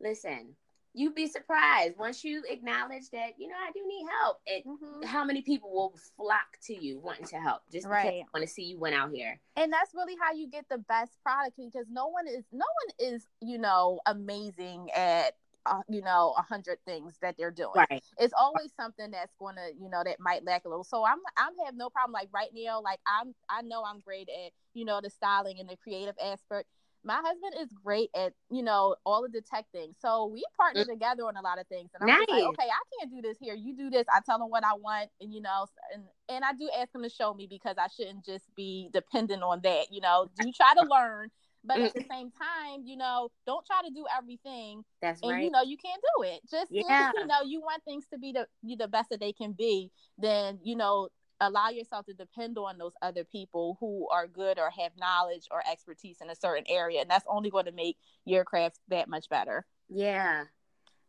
Listen, 0.01 0.57
you'd 0.95 1.15
be 1.15 1.27
surprised 1.27 1.95
once 1.99 2.23
you 2.25 2.43
acknowledge 2.49 3.11
that 3.13 3.33
you 3.39 3.49
know 3.49 3.55
I 3.55 3.71
do 3.73 3.81
need 3.87 4.07
help. 4.21 4.39
And 4.47 4.65
mm-hmm. 4.65 5.07
how 5.07 5.25
many 5.25 5.43
people 5.43 5.73
will 5.73 5.95
flock 6.17 6.59
to 6.67 6.75
you 6.75 6.99
wanting 6.99 7.27
to 7.27 7.37
help 7.37 7.63
just 7.71 7.87
right. 7.87 8.05
because 8.05 8.29
want 8.35 8.47
to 8.47 8.53
see 8.53 8.63
you 8.63 8.79
went 8.79 8.95
out 8.95 9.11
here. 9.13 9.39
And 9.57 9.73
that's 9.73 9.95
really 9.95 10.17
how 10.21 10.33
you 10.33 10.49
get 10.49 10.67
the 10.69 10.79
best 10.79 11.13
product 11.23 11.57
because 11.57 11.87
no 11.91 12.09
one 12.09 12.27
is 12.27 12.45
no 12.53 12.67
one 12.85 13.13
is 13.13 13.27
you 13.41 13.59
know 13.59 14.01
amazing 14.07 14.91
at 14.95 15.35
uh, 15.65 15.81
you 15.89 16.03
know 16.03 16.35
a 16.37 16.43
hundred 16.43 16.79
things 16.85 17.19
that 17.23 17.37
they're 17.39 17.51
doing. 17.51 17.71
Right. 17.75 18.03
It's 18.19 18.35
always 18.39 18.73
something 18.79 19.11
that's 19.11 19.35
going 19.39 19.57
to 19.57 19.71
you 19.81 19.89
know 19.89 20.03
that 20.05 20.21
might 20.21 20.45
lack 20.45 20.65
a 20.65 20.69
little. 20.69 20.85
So 20.85 21.05
I'm 21.05 21.19
I'm 21.37 21.53
have 21.65 21.77
no 21.77 21.89
problem 21.89 22.13
like 22.13 22.29
right 22.33 22.51
now 22.55 22.81
like 22.83 23.01
I'm 23.07 23.35
I 23.49 23.63
know 23.63 23.85
I'm 23.85 24.01
great 24.01 24.29
at 24.29 24.53
you 24.75 24.85
know 24.85 25.01
the 25.03 25.11
styling 25.11 25.59
and 25.61 25.69
the 25.69 25.77
creative 25.77 26.17
aspect 26.23 26.67
my 27.05 27.17
husband 27.17 27.55
is 27.61 27.69
great 27.85 28.11
at 28.15 28.33
you 28.51 28.63
know 28.63 28.95
all 29.05 29.27
the 29.33 29.41
tech 29.41 29.65
things 29.73 29.97
so 30.01 30.27
we 30.27 30.45
partner 30.57 30.85
mm. 30.85 30.89
together 30.89 31.25
on 31.25 31.37
a 31.37 31.41
lot 31.41 31.59
of 31.59 31.67
things 31.67 31.91
and 31.95 32.03
i'm 32.03 32.19
nice. 32.19 32.29
like 32.29 32.45
okay 32.45 32.69
i 32.69 32.99
can't 32.99 33.13
do 33.13 33.21
this 33.21 33.37
here 33.41 33.55
you 33.55 33.77
do 33.77 33.91
this 33.91 34.07
i 34.13 34.21
tell 34.25 34.43
him 34.43 34.51
what 34.51 34.65
i 34.65 34.75
want 34.75 35.11
and 35.21 35.33
you 35.33 35.41
know 35.41 35.67
and 35.95 36.05
and 36.29 36.45
i 36.45 36.53
do 36.53 36.69
ask 36.79 36.95
him 36.95 37.03
to 37.03 37.11
show 37.11 37.35
me 37.35 37.47
because 37.49 37.77
i 37.79 37.87
shouldn't 37.89 38.25
just 38.25 38.45
be 38.55 38.89
dependent 38.93 39.43
on 39.43 39.61
that 39.63 39.87
you 39.91 40.01
know 40.01 40.29
do 40.41 40.53
try 40.53 40.73
to 40.75 40.89
learn 40.89 41.29
but 41.65 41.81
at 41.81 41.95
the 41.95 42.01
mm. 42.01 42.09
same 42.09 42.31
time, 42.33 42.83
you 42.85 42.97
know, 42.97 43.31
don't 43.47 43.65
try 43.65 43.83
to 43.87 43.95
do 43.95 44.05
everything. 44.17 44.83
That's 45.01 45.23
and, 45.23 45.31
right. 45.31 45.45
You 45.45 45.51
know, 45.51 45.63
you 45.63 45.77
can't 45.77 46.03
do 46.17 46.25
it. 46.25 46.41
Just 46.51 46.73
yeah. 46.73 47.13
you 47.17 47.27
know, 47.27 47.43
you 47.45 47.61
want 47.61 47.85
things 47.85 48.05
to 48.13 48.19
be 48.19 48.33
the 48.33 48.47
you 48.63 48.77
the 48.77 48.89
best 48.89 49.11
that 49.11 49.21
they 49.21 49.33
can 49.33 49.53
be. 49.53 49.91
Then 50.19 50.59
you 50.65 50.75
know, 50.75 51.09
allow 51.43 51.69
yourself 51.69 52.07
to 52.07 52.15
depend 52.15 52.57
on 52.57 52.79
those 52.79 52.95
other 53.03 53.25
people 53.25 53.77
who 53.81 54.09
are 54.11 54.27
good 54.27 54.59
or 54.59 54.71
have 54.71 54.93
knowledge 54.99 55.49
or 55.51 55.63
expertise 55.71 56.19
in 56.23 56.31
a 56.31 56.37
certain 56.37 56.65
area 56.69 57.01
and 57.01 57.11
that's 57.11 57.27
only 57.29 57.51
going 57.51 57.67
to 57.67 57.73
make 57.73 57.97
your 58.25 58.45
craft 58.45 58.79
that 58.89 59.09
much 59.09 59.29
better. 59.29 59.67
Yeah 59.89 60.45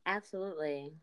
absolutely. 0.05 0.93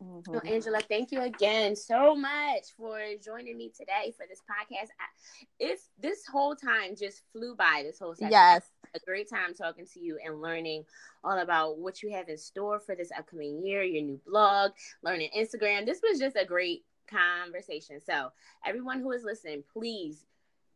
Mm-hmm. 0.00 0.30
well, 0.30 0.42
angela 0.46 0.78
thank 0.88 1.10
you 1.10 1.22
again 1.22 1.74
so 1.74 2.14
much 2.14 2.66
for 2.76 3.00
joining 3.24 3.58
me 3.58 3.68
today 3.76 4.14
for 4.16 4.26
this 4.28 4.40
podcast. 4.48 4.90
I, 5.00 5.46
it's 5.58 5.88
this 6.00 6.24
whole 6.24 6.54
time 6.54 6.94
just 6.96 7.22
flew 7.32 7.56
by 7.56 7.82
this 7.84 7.98
whole 7.98 8.14
session. 8.14 8.30
Yes. 8.30 8.70
A 8.94 9.00
great 9.00 9.28
time 9.28 9.54
talking 9.54 9.86
to 9.86 10.00
you 10.00 10.16
and 10.24 10.40
learning 10.40 10.84
all 11.24 11.40
about 11.40 11.78
what 11.78 12.00
you 12.00 12.12
have 12.12 12.28
in 12.28 12.38
store 12.38 12.78
for 12.78 12.94
this 12.94 13.10
upcoming 13.16 13.66
year, 13.66 13.82
your 13.82 14.04
new 14.04 14.20
blog, 14.24 14.70
learning 15.02 15.30
Instagram. 15.36 15.84
This 15.84 16.00
was 16.08 16.20
just 16.20 16.36
a 16.36 16.44
great 16.44 16.84
conversation. 17.08 18.00
So, 18.04 18.30
everyone 18.64 19.00
who 19.00 19.12
is 19.12 19.24
listening, 19.24 19.64
please, 19.72 20.24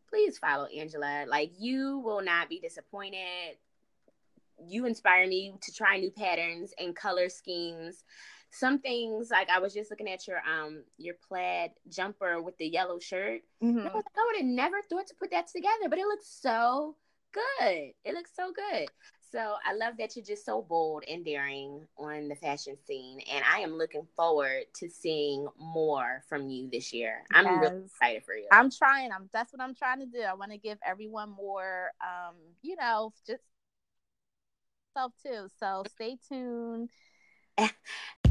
please 0.09 0.39
follow 0.39 0.67
Angela. 0.67 1.25
Like, 1.29 1.53
you 1.59 1.99
will 1.99 2.23
not 2.23 2.49
be 2.49 2.61
disappointed. 2.61 3.57
You 4.65 4.87
inspire 4.87 5.27
me 5.27 5.55
to 5.61 5.73
try 5.73 5.99
new 5.99 6.11
patterns 6.11 6.73
and 6.79 6.95
color 6.95 7.29
schemes. 7.29 8.05
Some 8.51 8.81
things 8.81 9.31
like 9.31 9.49
I 9.49 9.61
was 9.61 9.73
just 9.73 9.91
looking 9.91 10.11
at 10.11 10.29
your 10.29 10.39
um 10.47 10.85
your 10.99 11.15
plaid 11.27 11.71
jumper 11.89 12.43
with 12.43 12.57
the 12.59 12.67
yellow 12.67 12.99
shirt. 12.99 13.41
Mm-hmm. 13.63 13.79
I 13.79 13.85
was 13.85 13.95
like, 13.95 14.05
I 14.17 14.27
would 14.27 14.43
have 14.43 14.47
never 14.47 14.77
thought 14.91 15.07
to 15.07 15.15
put 15.19 15.31
that 15.31 15.47
together, 15.49 15.89
but 15.89 15.99
it 15.99 16.07
looks 16.07 16.29
so 16.29 16.97
good. 17.33 17.93
It 18.05 18.15
looks 18.15 18.31
so 18.37 18.53
good. 18.53 18.89
So 19.33 19.55
I 19.65 19.73
love 19.73 19.95
that 19.99 20.15
you're 20.15 20.25
just 20.25 20.45
so 20.45 20.61
bold 20.61 21.05
and 21.09 21.25
daring 21.25 21.87
on 21.97 22.29
the 22.29 22.35
fashion 22.35 22.77
scene. 22.87 23.19
And 23.33 23.43
I 23.51 23.61
am 23.61 23.79
looking 23.79 24.07
forward 24.15 24.65
to 24.75 24.91
seeing 24.91 25.49
more 25.59 26.23
from 26.29 26.51
you 26.51 26.69
this 26.71 26.93
year. 26.93 27.23
I'm 27.33 27.47
yes. 27.47 27.63
really 27.63 27.85
excited 27.87 28.25
for 28.27 28.35
you. 28.35 28.47
I'm 28.53 28.71
trying. 28.71 29.11
I'm 29.11 29.31
that's 29.33 29.51
what 29.51 29.63
I'm 29.63 29.75
trying 29.75 30.01
to 30.01 30.07
do. 30.07 30.21
I 30.21 30.35
want 30.35 30.53
to 30.53 30.59
give 30.59 30.77
everyone 30.87 31.31
more 31.31 31.93
um, 32.03 32.35
you 32.61 32.77
know, 32.77 33.15
just 33.27 33.43
self 34.93 35.15
too. 35.23 35.49
So 35.59 35.85
stay 35.95 36.19
tuned. 36.29 36.91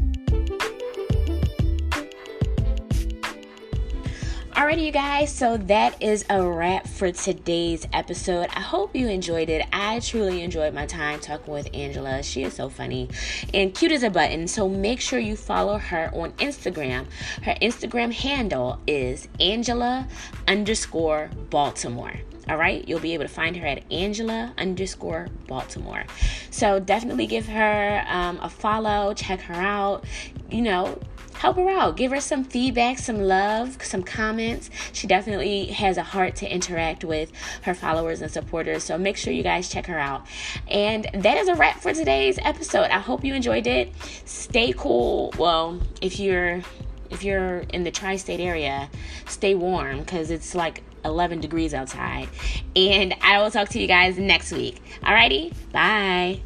Alrighty, 4.52 4.84
you 4.84 4.92
guys, 4.92 5.34
so 5.34 5.56
that 5.56 6.00
is 6.02 6.26
a 6.28 6.46
wrap 6.46 6.86
for 6.86 7.10
today's 7.10 7.88
episode. 7.94 8.48
I 8.54 8.60
hope 8.60 8.94
you 8.94 9.08
enjoyed 9.08 9.48
it. 9.48 9.66
I 9.72 9.98
truly 10.00 10.42
enjoyed 10.42 10.74
my 10.74 10.84
time 10.84 11.20
talking 11.20 11.54
with 11.54 11.70
Angela. 11.72 12.22
She 12.22 12.42
is 12.42 12.52
so 12.52 12.68
funny 12.68 13.08
and 13.54 13.74
cute 13.74 13.92
as 13.92 14.02
a 14.02 14.10
button. 14.10 14.46
So 14.46 14.68
make 14.68 15.00
sure 15.00 15.18
you 15.18 15.36
follow 15.36 15.78
her 15.78 16.10
on 16.12 16.32
Instagram. 16.32 17.06
Her 17.42 17.54
Instagram 17.62 18.12
handle 18.12 18.78
is 18.86 19.26
Angela 19.40 20.06
underscore 20.46 21.30
Baltimore. 21.48 22.12
All 22.48 22.56
right, 22.56 22.86
you'll 22.86 23.00
be 23.00 23.14
able 23.14 23.24
to 23.24 23.32
find 23.32 23.56
her 23.56 23.66
at 23.66 23.90
Angela 23.90 24.52
underscore 24.58 25.28
Baltimore. 25.46 26.04
So 26.50 26.78
definitely 26.78 27.26
give 27.26 27.46
her 27.46 28.04
um, 28.06 28.38
a 28.42 28.50
follow, 28.50 29.14
check 29.14 29.40
her 29.42 29.54
out. 29.54 30.04
You 30.50 30.60
know, 30.60 30.98
help 31.42 31.56
her 31.56 31.68
out. 31.68 31.96
Give 31.96 32.12
her 32.12 32.20
some 32.20 32.44
feedback, 32.44 33.00
some 33.00 33.20
love, 33.20 33.82
some 33.82 34.04
comments. 34.04 34.70
She 34.92 35.08
definitely 35.08 35.66
has 35.66 35.96
a 35.96 36.04
heart 36.04 36.36
to 36.36 36.48
interact 36.48 37.04
with 37.04 37.32
her 37.62 37.74
followers 37.74 38.22
and 38.22 38.30
supporters. 38.30 38.84
So 38.84 38.96
make 38.96 39.16
sure 39.16 39.32
you 39.32 39.42
guys 39.42 39.68
check 39.68 39.86
her 39.86 39.98
out. 39.98 40.24
And 40.68 41.08
that 41.12 41.36
is 41.38 41.48
a 41.48 41.56
wrap 41.56 41.80
for 41.80 41.92
today's 41.92 42.38
episode. 42.42 42.90
I 42.92 43.00
hope 43.00 43.24
you 43.24 43.34
enjoyed 43.34 43.66
it. 43.66 43.92
Stay 44.24 44.72
cool. 44.72 45.34
Well, 45.36 45.80
if 46.00 46.20
you're 46.20 46.62
if 47.10 47.24
you're 47.24 47.58
in 47.74 47.82
the 47.82 47.90
tri-state 47.90 48.40
area, 48.40 48.88
stay 49.26 49.56
warm 49.56 49.98
because 49.98 50.30
it's 50.30 50.54
like 50.54 50.84
11 51.04 51.40
degrees 51.40 51.74
outside. 51.74 52.28
And 52.76 53.16
I 53.20 53.42
will 53.42 53.50
talk 53.50 53.68
to 53.70 53.80
you 53.80 53.88
guys 53.88 54.16
next 54.16 54.52
week. 54.52 54.80
Alrighty, 55.02 55.52
bye. 55.72 56.40